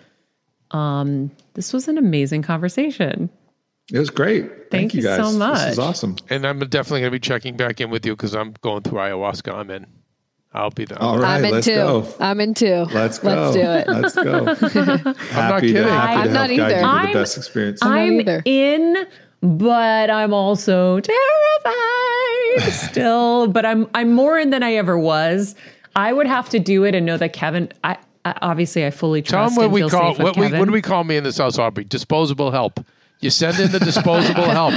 [0.70, 3.30] Um, this was an amazing conversation.
[3.92, 4.46] It was great.
[4.46, 5.58] Thank, Thank you, you so much.
[5.58, 6.16] This is awesome.
[6.30, 8.98] And I'm definitely going to be checking back in with you because I'm going through
[8.98, 9.54] ayahuasca.
[9.54, 9.86] I'm in.
[10.54, 11.02] I'll be there.
[11.02, 11.74] All right, I'm in let's too.
[11.74, 12.14] Go.
[12.20, 12.86] I'm in too.
[12.92, 13.28] Let's go.
[13.28, 13.88] Let's do it.
[13.88, 15.12] Let's go.
[15.36, 15.74] I'm not kidding.
[15.74, 16.76] To, happy I'm not either.
[16.76, 17.80] I'm, the best experience.
[17.82, 19.06] I'm, I'm in,
[19.42, 23.48] but I'm also terrified still.
[23.48, 25.56] but I'm I'm more in than I ever was.
[25.96, 27.72] I would have to do it and know that Kevin.
[27.82, 29.54] I, I obviously I fully trust.
[29.54, 31.58] Tell him what we call what, we, what do we call me in this house,
[31.58, 31.84] Aubrey?
[31.84, 32.84] Disposable help.
[33.20, 34.74] You send in the disposable help.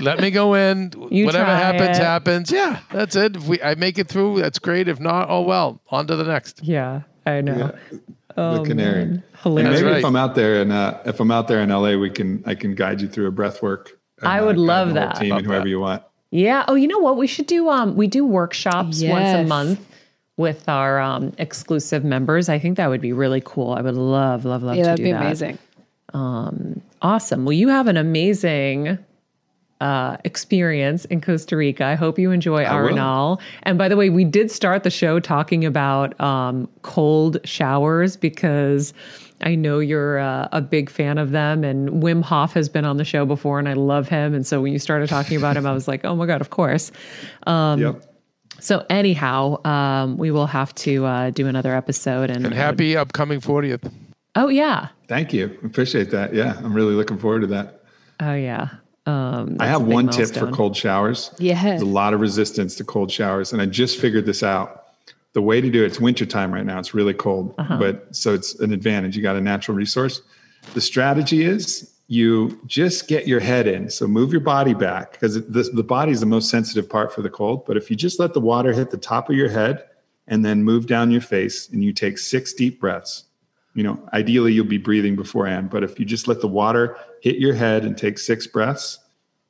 [0.00, 0.92] Let me go in.
[1.10, 2.02] You Whatever happens, it.
[2.02, 2.52] happens.
[2.52, 3.36] Yeah, that's it.
[3.36, 4.88] If we I make it through, that's great.
[4.88, 5.80] If not, oh well.
[5.88, 6.62] On to the next.
[6.62, 7.72] Yeah, I know.
[7.90, 7.98] Yeah.
[8.36, 9.06] Oh, the canary.
[9.06, 9.22] Man.
[9.42, 9.80] Hilarious.
[9.80, 9.98] maybe right.
[9.98, 12.54] if I'm out there and uh, if I'm out there in LA, we can I
[12.54, 13.98] can guide you through a breath work.
[14.22, 15.16] I would uh, love that.
[15.16, 15.70] Team and whoever that.
[15.70, 16.02] you want.
[16.30, 16.64] Yeah.
[16.68, 17.16] Oh, you know what?
[17.16, 17.68] We should do.
[17.68, 19.10] Um, we do workshops yes.
[19.10, 19.80] once a month
[20.36, 22.48] with our um, exclusive members.
[22.48, 23.72] I think that would be really cool.
[23.72, 25.20] I would love, love, love yeah, to that'd do be that.
[25.20, 25.58] amazing.
[26.14, 27.44] Um, awesome.
[27.44, 28.98] Well, you have an amazing
[29.80, 31.84] uh, experience in Costa Rica.
[31.84, 33.40] I hope you enjoy Arenal.
[33.64, 38.94] And by the way, we did start the show talking about um, cold showers because
[39.40, 41.64] I know you're uh, a big fan of them.
[41.64, 44.34] And Wim Hof has been on the show before, and I love him.
[44.34, 46.50] And so when you started talking about him, I was like, oh my God, of
[46.50, 46.92] course.
[47.46, 48.11] Um, yep.
[48.62, 52.30] So anyhow, um, we will have to uh, do another episode.
[52.30, 53.92] And, and happy upcoming 40th.
[54.36, 54.88] Oh yeah.
[55.08, 55.58] Thank you.
[55.64, 56.32] Appreciate that.
[56.32, 57.82] Yeah, I'm really looking forward to that.
[58.20, 58.68] Oh yeah.
[59.04, 60.26] Um, I have one milestone.
[60.26, 61.34] tip for cold showers.
[61.38, 61.60] Yeah.
[61.62, 64.84] There's a lot of resistance to cold showers, and I just figured this out.
[65.32, 66.78] The way to do it, it's wintertime right now.
[66.78, 67.78] It's really cold, uh-huh.
[67.78, 69.16] but so it's an advantage.
[69.16, 70.22] You got a natural resource.
[70.74, 73.88] The strategy is you just get your head in.
[73.88, 77.22] So move your body back because the, the body is the most sensitive part for
[77.22, 77.64] the cold.
[77.64, 79.82] But if you just let the water hit the top of your head
[80.26, 83.24] and then move down your face and you take six deep breaths.
[83.72, 87.36] You know, ideally you'll be breathing beforehand, but if you just let the water hit
[87.36, 88.98] your head and take six breaths,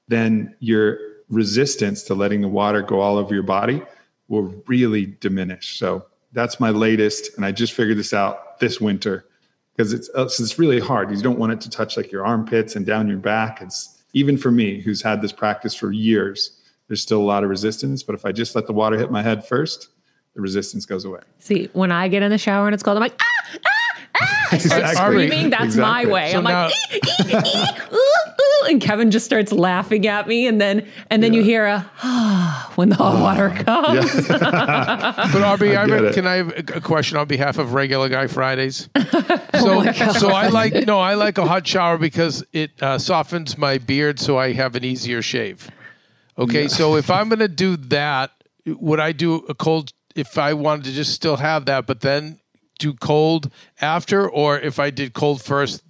[0.07, 0.99] then your
[1.29, 3.83] resistance to letting the water go all over your body
[4.29, 5.81] will really diminish.
[5.81, 9.27] So that's my latest, and I just figured this out this winter
[9.77, 11.11] because it's it's really hard.
[11.11, 13.61] You don't want it to touch like your armpits and down your back.
[13.63, 16.59] It's even for me, who's had this practice for years.
[16.89, 19.23] There's still a lot of resistance, but if I just let the water hit my
[19.23, 19.89] head first,
[20.35, 21.21] the resistance goes away.
[21.39, 23.25] See, when I get in the shower and it's cold, I'm like, ah,
[23.55, 23.59] ah,
[24.21, 24.49] ah.
[24.53, 25.29] I start Exactly.
[25.29, 25.51] screaming.
[25.51, 26.07] That's Exactly.
[26.07, 26.33] my way.
[26.33, 28.12] So I'm now- like, "Ee, ee, ee, ooh, ooh,"
[28.63, 32.73] and Kevin just starts laughing at me, and then and then you hear a ah
[32.77, 34.29] when the hot water comes.
[35.33, 36.15] But Aubrey, I, I get re- it.
[36.15, 38.89] can I have a a question on behalf of Regular Guy Fridays?
[39.55, 43.57] Oh So, so I like no, I like a hot shower because it uh, softens
[43.59, 45.71] my beard, so I have an easier shave.
[46.39, 48.31] Okay, so if I'm gonna do that,
[48.67, 49.93] would I do a cold?
[50.15, 52.39] If I wanted to just still have that, but then
[52.79, 55.83] do cold after, or if I did cold first,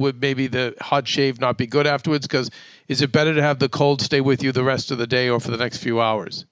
[0.00, 2.26] would maybe the hot shave not be good afterwards?
[2.26, 2.50] Because
[2.88, 5.28] is it better to have the cold stay with you the rest of the day
[5.28, 6.46] or for the next few hours?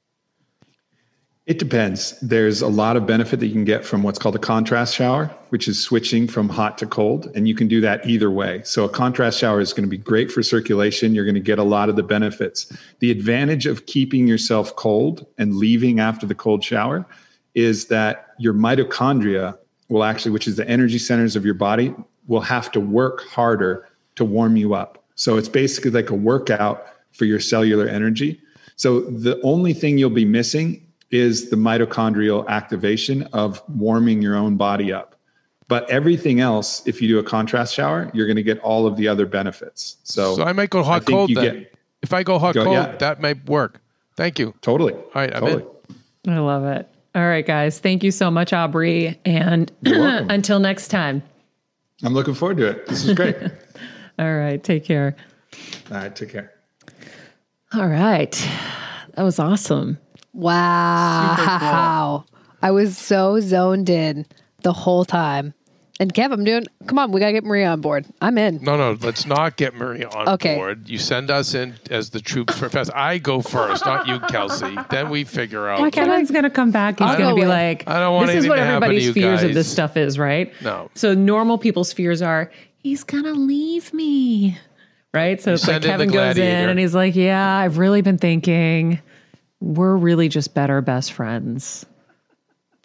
[1.46, 2.20] It depends.
[2.20, 5.34] There's a lot of benefit that you can get from what's called a contrast shower,
[5.48, 7.32] which is switching from hot to cold.
[7.34, 8.60] And you can do that either way.
[8.64, 11.14] So, a contrast shower is going to be great for circulation.
[11.14, 12.70] You're going to get a lot of the benefits.
[12.98, 17.06] The advantage of keeping yourself cold and leaving after the cold shower
[17.54, 19.56] is that your mitochondria
[19.88, 21.94] will actually, which is the energy centers of your body,
[22.28, 25.02] will have to work harder to warm you up.
[25.16, 28.40] So, it's basically like a workout for your cellular energy.
[28.76, 34.56] So, the only thing you'll be missing is the mitochondrial activation of warming your own
[34.56, 35.16] body up.
[35.66, 38.96] But everything else, if you do a contrast shower, you're going to get all of
[38.96, 39.96] the other benefits.
[40.04, 41.44] So, So I might go hot cold then.
[41.60, 42.96] get- if I go hot Go- cold, yeah.
[42.98, 43.80] that might work.
[44.16, 44.54] Thank you.
[44.62, 44.92] totally.
[44.94, 45.64] All right, I'm totally.
[46.26, 46.32] in.
[46.32, 46.88] I love it.
[47.14, 47.80] All right, guys.
[47.80, 49.18] Thank you so much, Aubrey.
[49.24, 51.22] And until next time.
[52.02, 52.86] I'm looking forward to it.
[52.86, 53.36] This is great.
[54.18, 54.62] All right.
[54.62, 55.16] Take care.
[55.90, 56.52] all right, take care.
[57.72, 58.32] All right.
[59.14, 59.98] That was awesome.
[60.32, 62.24] Wow.
[62.62, 64.26] I was so zoned in
[64.62, 65.54] the whole time.
[66.00, 68.06] And Kev, I'm doing, come on, we got to get Maria on board.
[68.20, 68.62] I'm in.
[68.62, 70.54] No, no, let's not get Maria on Okay.
[70.54, 70.88] board.
[70.88, 72.90] You send us in as the troops for fest.
[72.94, 74.76] I go first, not you, Kelsey.
[74.90, 75.80] Then we figure out.
[75.80, 77.00] Like Kevin's gonna come back.
[77.00, 78.62] He's I'll gonna go be with- like, I don't want This is anything what to
[78.64, 80.52] happen to everybody's you fears of this stuff is, right?
[80.62, 80.88] No.
[80.94, 84.56] So normal people's fears are he's gonna leave me,
[85.12, 85.42] right?
[85.42, 86.70] So it's like send in the Kevin goes in gladiator.
[86.70, 89.00] and he's like, "Yeah, I've really been thinking.
[89.60, 91.84] We're really just better best friends."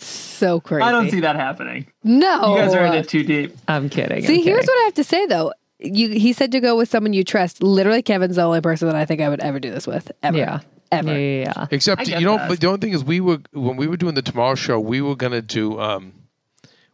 [0.06, 0.84] So crazy.
[0.84, 1.88] I don't see that happening.
[2.04, 2.56] No.
[2.56, 3.56] You guys are in it too deep.
[3.68, 4.26] I'm kidding.
[4.26, 4.68] See, I'm here's kidding.
[4.68, 5.54] what I have to say though.
[5.80, 7.62] You, he said to go with someone you trust.
[7.62, 10.12] Literally, Kevin's the only person that I think I would ever do this with.
[10.22, 10.38] Ever.
[10.38, 10.60] Yeah.
[10.92, 11.12] Ever.
[11.12, 11.68] Yeah, yeah, yeah.
[11.72, 12.48] Except you know, that.
[12.48, 15.02] but the only thing is, we were when we were doing the Tomorrow Show, we
[15.02, 16.14] were gonna do, um,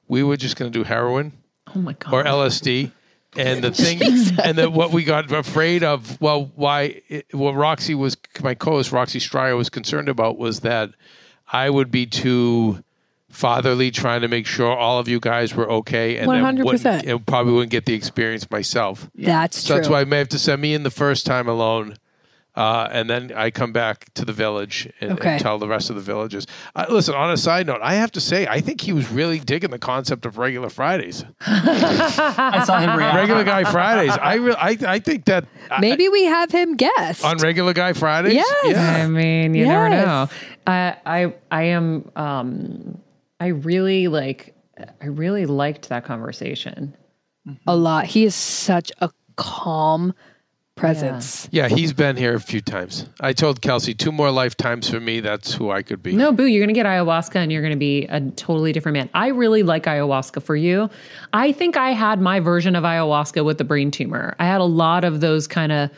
[0.07, 1.33] we were just gonna do heroin
[1.75, 2.13] Oh my god.
[2.13, 2.91] or LSD.
[3.37, 4.01] And the thing,
[4.43, 8.91] and then what we got afraid of, well, why, it, what Roxy was, my co-host
[8.91, 10.89] Roxy Stryer was concerned about was that
[11.51, 12.83] I would be too
[13.29, 16.63] fatherly, trying to make sure all of you guys were okay, and 100%.
[16.63, 19.09] wouldn't- and probably wouldn't get the experience myself.
[19.15, 19.75] That's So true.
[19.77, 21.95] that's why I may have to send me in the first time alone.
[22.55, 25.95] Uh, and then I come back to the village and, and tell the rest of
[25.95, 26.45] the villagers.
[26.75, 29.39] Uh, listen, on a side note, I have to say, I think he was really
[29.39, 33.15] digging the concept of regular Fridays, I saw him react.
[33.15, 34.17] regular guy Fridays.
[34.19, 37.23] I re- I, I think that I- Maybe we have him guest.
[37.23, 38.33] on regular guy Fridays.
[38.33, 38.65] Yes.
[38.65, 39.03] Yeah.
[39.03, 40.29] I mean, you never know.
[40.67, 42.99] I I I am um
[43.39, 44.55] I really like
[45.01, 46.95] I really liked that conversation.
[47.67, 48.05] a lot.
[48.05, 50.13] He is such a calm
[50.75, 51.47] presence.
[51.51, 53.05] Yeah, he's been here a few times.
[53.19, 55.19] I told Kelsey two more lifetimes for me.
[55.19, 56.13] That's who I could be.
[56.15, 58.93] No, boo, you're going to get ayahuasca and you're going to be a totally different
[58.93, 59.09] man.
[59.13, 60.89] I really like ayahuasca for you.
[61.33, 64.35] I think I had my version of ayahuasca with the brain tumor.
[64.39, 65.89] I had a lot of those kind of,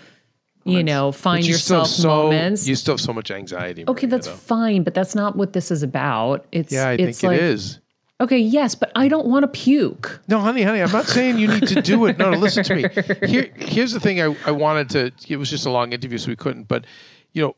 [0.63, 2.67] you know, find you yourself so moments.
[2.67, 3.83] you still have so much anxiety.
[3.87, 4.33] okay, that's though.
[4.35, 6.45] fine, but that's not what this is about.
[6.51, 7.79] It's yeah, I it's think like, it is.
[8.19, 10.21] Okay, yes, but I don't want to puke.
[10.27, 12.19] No, honey, honey, I'm not saying you need to do it.
[12.19, 12.85] No, no, listen to me.
[13.27, 14.21] Here, here's the thing.
[14.21, 15.11] I, I wanted to.
[15.27, 16.67] It was just a long interview, so we couldn't.
[16.67, 16.85] But
[17.33, 17.55] you know,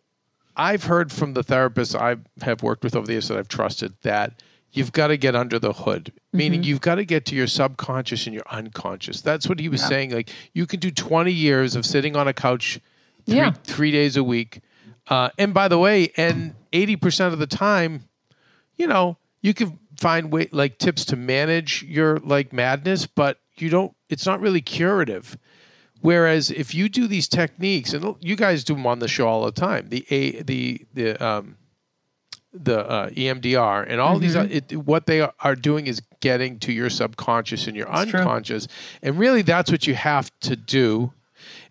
[0.56, 2.16] I've heard from the therapists I
[2.46, 5.60] have worked with over the years that I've trusted that you've got to get under
[5.60, 6.68] the hood, meaning Mm-hmm.
[6.70, 9.20] you've got to get to your subconscious and your unconscious.
[9.22, 10.12] That's what he was saying.
[10.12, 12.80] Like you can do 20 years of sitting on a couch,
[13.26, 13.52] three, Yeah.
[13.64, 14.62] three days a week.
[15.08, 18.04] Uh, and by the way, and 80% of the time,
[18.78, 23.70] you know, you can find way like tips to manage your like madness, but you
[23.70, 23.94] don't.
[24.10, 25.38] It's not really curative.
[26.02, 29.46] Whereas if you do these techniques, and you guys do them on the show all
[29.46, 31.58] the time, the a the the um,
[32.54, 34.36] the uh, EMDR and all these.
[34.36, 38.20] uh, It, what they are doing is getting to your subconscious and your true.
[38.20, 38.68] unconscious,
[39.02, 41.14] and really that's what you have to do.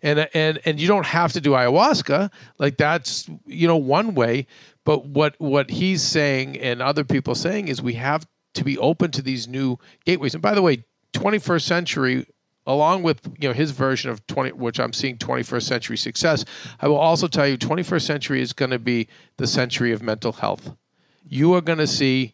[0.03, 2.29] And and and you don't have to do ayahuasca.
[2.59, 4.45] Like that's you know one way.
[4.83, 9.09] But what what he's saying and other people saying is we have to be open
[9.11, 10.35] to these new gateways.
[10.35, 12.27] And by the way, 21st century
[12.65, 16.45] along with you know his version of 20 which i'm seeing 21st century success
[16.79, 19.07] i will also tell you 21st century is going to be
[19.37, 20.73] the century of mental health
[21.27, 22.33] you are going to see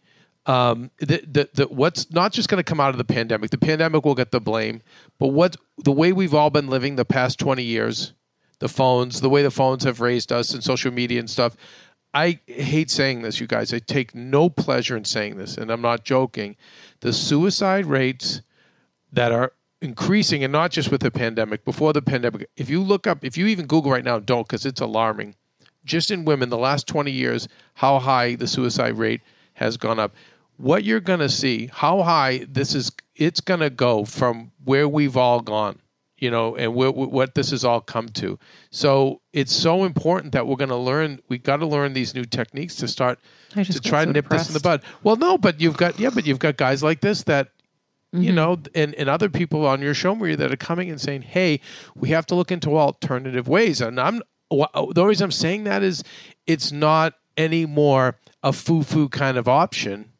[0.50, 3.58] um, the, the, the, what's not just going to come out of the pandemic the
[3.58, 4.82] pandemic will get the blame
[5.20, 8.14] but what the way we've all been living the past 20 years
[8.58, 11.56] the phones the way the phones have raised us and social media and stuff
[12.14, 13.74] i hate saying this you guys.
[13.74, 16.56] I take no pleasure in saying this and i'm not joking.
[17.02, 18.42] The suicide rates
[19.12, 23.08] that are increasing and not just with the pandemic before the pandemic if you look
[23.08, 25.36] up if you even google right now don't because it's alarming.
[25.86, 29.22] Just in women the last 20 years how high the suicide rate
[29.54, 30.16] has gone up
[30.60, 34.88] what you're going to see how high this is it's going to go from where
[34.88, 35.80] we've all gone
[36.18, 38.38] you know and where, what this has all come to
[38.70, 42.26] so it's so important that we're going to learn We've got to learn these new
[42.26, 43.20] techniques to start
[43.54, 46.10] to try so to nip this in the bud well no but you've got yeah
[46.14, 47.50] but you've got guys like this that
[48.12, 48.24] Mm-hmm.
[48.24, 51.22] you know, and, and other people on your show, Maria, that are coming and saying,
[51.22, 51.60] "Hey,
[51.94, 56.04] we have to look into alternative ways." And I'm the reason I'm saying that is
[56.48, 60.12] it's not anymore a foo-foo kind of option.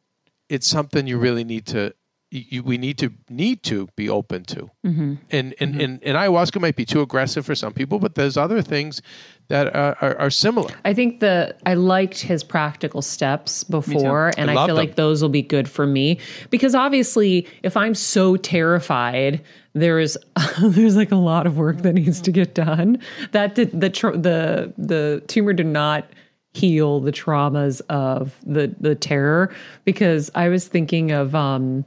[0.50, 1.94] It's something you really need to.
[2.32, 5.14] You, we need to need to be open to, mm-hmm.
[5.30, 8.62] and, and, and and ayahuasca might be too aggressive for some people, but there's other
[8.62, 9.02] things
[9.48, 10.70] that are, are, are similar.
[10.84, 14.76] I think the I liked his practical steps before, and I I, feel them.
[14.76, 16.20] like those will be good for me
[16.50, 20.16] because obviously, if I'm so terrified, there's
[20.62, 23.00] there's like a lot of work that needs to get done.
[23.32, 26.08] That did the tr- the the tumor did not
[26.52, 29.54] heal the traumas of the the terror
[29.84, 31.84] because I was thinking of um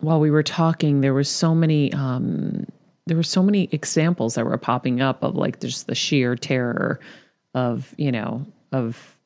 [0.00, 2.66] while we were talking, there was so many um,
[3.06, 7.00] there were so many examples that were popping up of like just the sheer terror
[7.54, 9.16] of you know of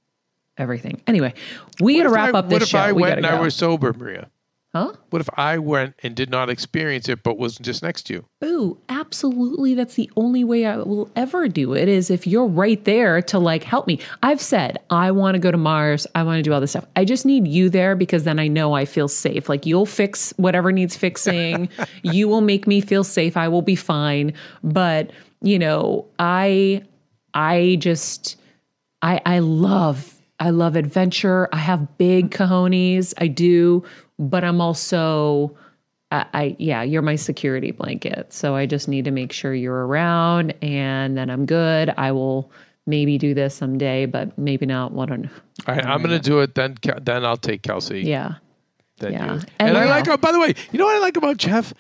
[0.58, 1.00] everything.
[1.06, 1.32] Anyway,
[1.80, 2.78] we got to wrap I- up this What if show.
[2.78, 3.42] I we went and I go.
[3.42, 4.28] was sober, Maria?
[4.74, 4.92] Huh?
[5.10, 8.24] What if I went and did not experience it, but was just next to you?
[8.44, 9.74] Ooh, absolutely.
[9.74, 13.38] That's the only way I will ever do it is if you're right there to
[13.38, 14.01] like help me.
[14.22, 16.06] I've said I want to go to Mars.
[16.14, 16.86] I want to do all this stuff.
[16.96, 19.48] I just need you there because then I know I feel safe.
[19.48, 21.68] Like you'll fix whatever needs fixing.
[22.02, 23.36] you will make me feel safe.
[23.36, 24.32] I will be fine.
[24.62, 26.82] But, you know, I
[27.32, 28.36] I just
[29.02, 31.48] I I love I love adventure.
[31.52, 33.14] I have big cojones.
[33.18, 33.84] I do,
[34.18, 35.56] but I'm also
[36.10, 38.32] I, I yeah, you're my security blanket.
[38.32, 41.92] So I just need to make sure you're around and then I'm good.
[41.96, 42.50] I will
[42.86, 44.92] maybe do this someday, but maybe not.
[44.92, 45.30] What on
[45.66, 46.54] All right, I'm going to do it.
[46.54, 48.02] Then, then I'll take Kelsey.
[48.02, 48.34] yeah.
[48.98, 49.24] Then yeah.
[49.24, 49.30] you.
[49.58, 50.08] And And, I like.
[50.08, 51.74] Oh, by the way, you know what I like about Jeff?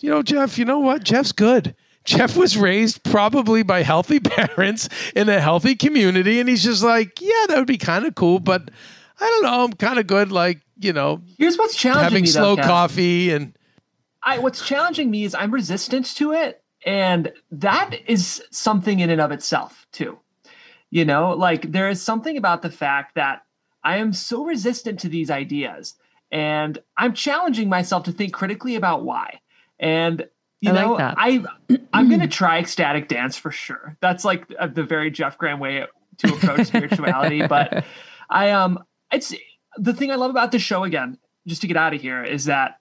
[0.00, 0.56] You know, Jeff.
[0.56, 1.02] You know what?
[1.02, 1.74] Jeff's good.
[2.04, 7.20] Jeff was raised probably by healthy parents in a healthy community, and he's just like,
[7.20, 8.70] yeah, that would be kind of cool, but
[9.24, 9.64] I don't know.
[9.64, 12.66] I'm kind of good, like you know, Here's what's challenging having me, slow though, Kev.
[12.66, 13.56] coffee and
[14.22, 19.22] I what's challenging me is I'm resistant to it, and that is something in and
[19.22, 20.18] of itself too.
[20.90, 23.42] You know, like there is something about the fact that
[23.82, 25.94] I am so resistant to these ideas,
[26.30, 29.40] and I'm challenging myself to think critically about why.
[29.80, 30.26] And
[30.60, 31.14] you I know, that.
[31.16, 31.44] I
[31.94, 33.96] I'm gonna try ecstatic dance for sure.
[34.00, 35.86] That's like uh, the very Jeff Graham way
[36.18, 37.46] to approach spirituality.
[37.46, 37.84] But
[38.30, 38.84] I um,
[39.14, 39.34] it's
[39.76, 41.18] the thing I love about the show again.
[41.46, 42.78] Just to get out of here is that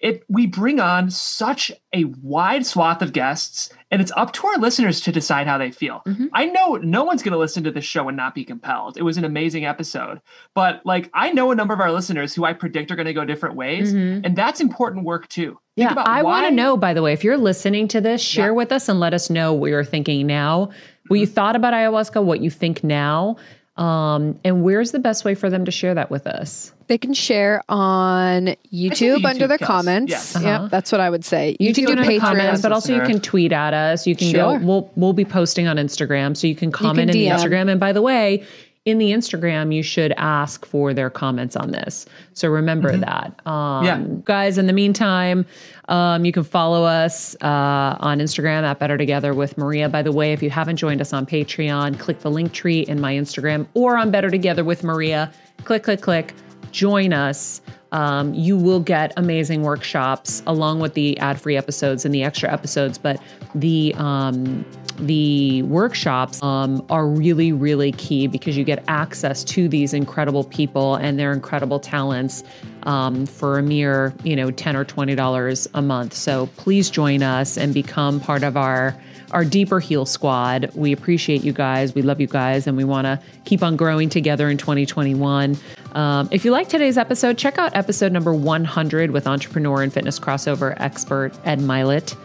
[0.00, 4.56] it we bring on such a wide swath of guests and it's up to our
[4.58, 6.02] listeners to decide how they feel.
[6.06, 6.26] Mm-hmm.
[6.32, 8.96] I know no one's going to listen to this show and not be compelled.
[8.96, 10.20] It was an amazing episode.
[10.54, 13.12] But like i know a number of our listeners who i predict are going to
[13.12, 14.24] go different ways mm-hmm.
[14.24, 15.58] and that's important work too.
[15.76, 18.46] Think Yeah, I want to know, by the way, if you're listening to this, share
[18.46, 18.52] Yeah.
[18.52, 20.70] with us and let us know what you're thinking now,
[21.08, 21.34] what you mm-hmm.
[21.34, 23.36] thought about ayahuasca, what you think now,
[23.80, 26.72] um, and where's the best way for them to share that with us?
[26.88, 29.66] They can share on YouTube, YouTube under their counts.
[29.66, 30.10] comments.
[30.10, 30.36] Yes.
[30.38, 31.56] Yeah, that's what I would say.
[31.58, 34.06] You, can, do do it comments, but also you can tweet at us.
[34.06, 34.58] You can Sure.
[34.58, 34.64] go.
[34.64, 37.70] We'll we'll be posting on Instagram, so you can comment in the Instagram.
[37.70, 38.44] And by the way,
[38.86, 42.06] in the Instagram, you should ask for their comments on this.
[42.32, 44.00] So remember that, um, Yeah.
[44.24, 44.56] guys.
[44.56, 45.44] In the meantime,
[45.88, 49.90] um, you can follow us uh, on Instagram at Better Together with Maria.
[49.90, 53.00] By the way, if you haven't joined us on Patreon, click the link tree in
[53.00, 55.30] my Instagram or on Better Together with Maria.
[55.64, 56.32] Click, click, click.
[56.72, 57.60] Join us.
[57.92, 62.96] Um, you will get amazing workshops along with the ad-free episodes and the extra episodes.
[62.96, 63.20] But
[63.54, 64.64] the um,
[65.00, 70.96] the workshops um, are really, really key because you get access to these incredible people
[70.96, 72.44] and their incredible talents
[72.84, 76.14] um, for a mere, you know, ten or twenty dollars a month.
[76.14, 78.96] So please join us and become part of our
[79.32, 80.70] our deeper heal squad.
[80.74, 81.94] We appreciate you guys.
[81.94, 85.56] We love you guys, and we want to keep on growing together in 2021.
[85.92, 90.20] Um, if you like today's episode, check out episode number 100 with entrepreneur and fitness
[90.20, 92.16] crossover expert Ed Mylett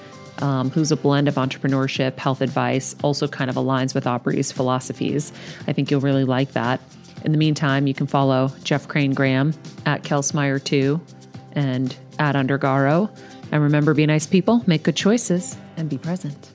[0.42, 5.32] um, who's a blend of entrepreneurship, health advice, also kind of aligns with Aubrey's philosophies.
[5.68, 6.80] I think you'll really like that.
[7.24, 9.54] In the meantime, you can follow Jeff Crane Graham
[9.86, 11.00] at Kelsmeyer2
[11.54, 13.10] and at Undergaro.
[13.52, 16.55] And remember, be nice people, make good choices, and be present.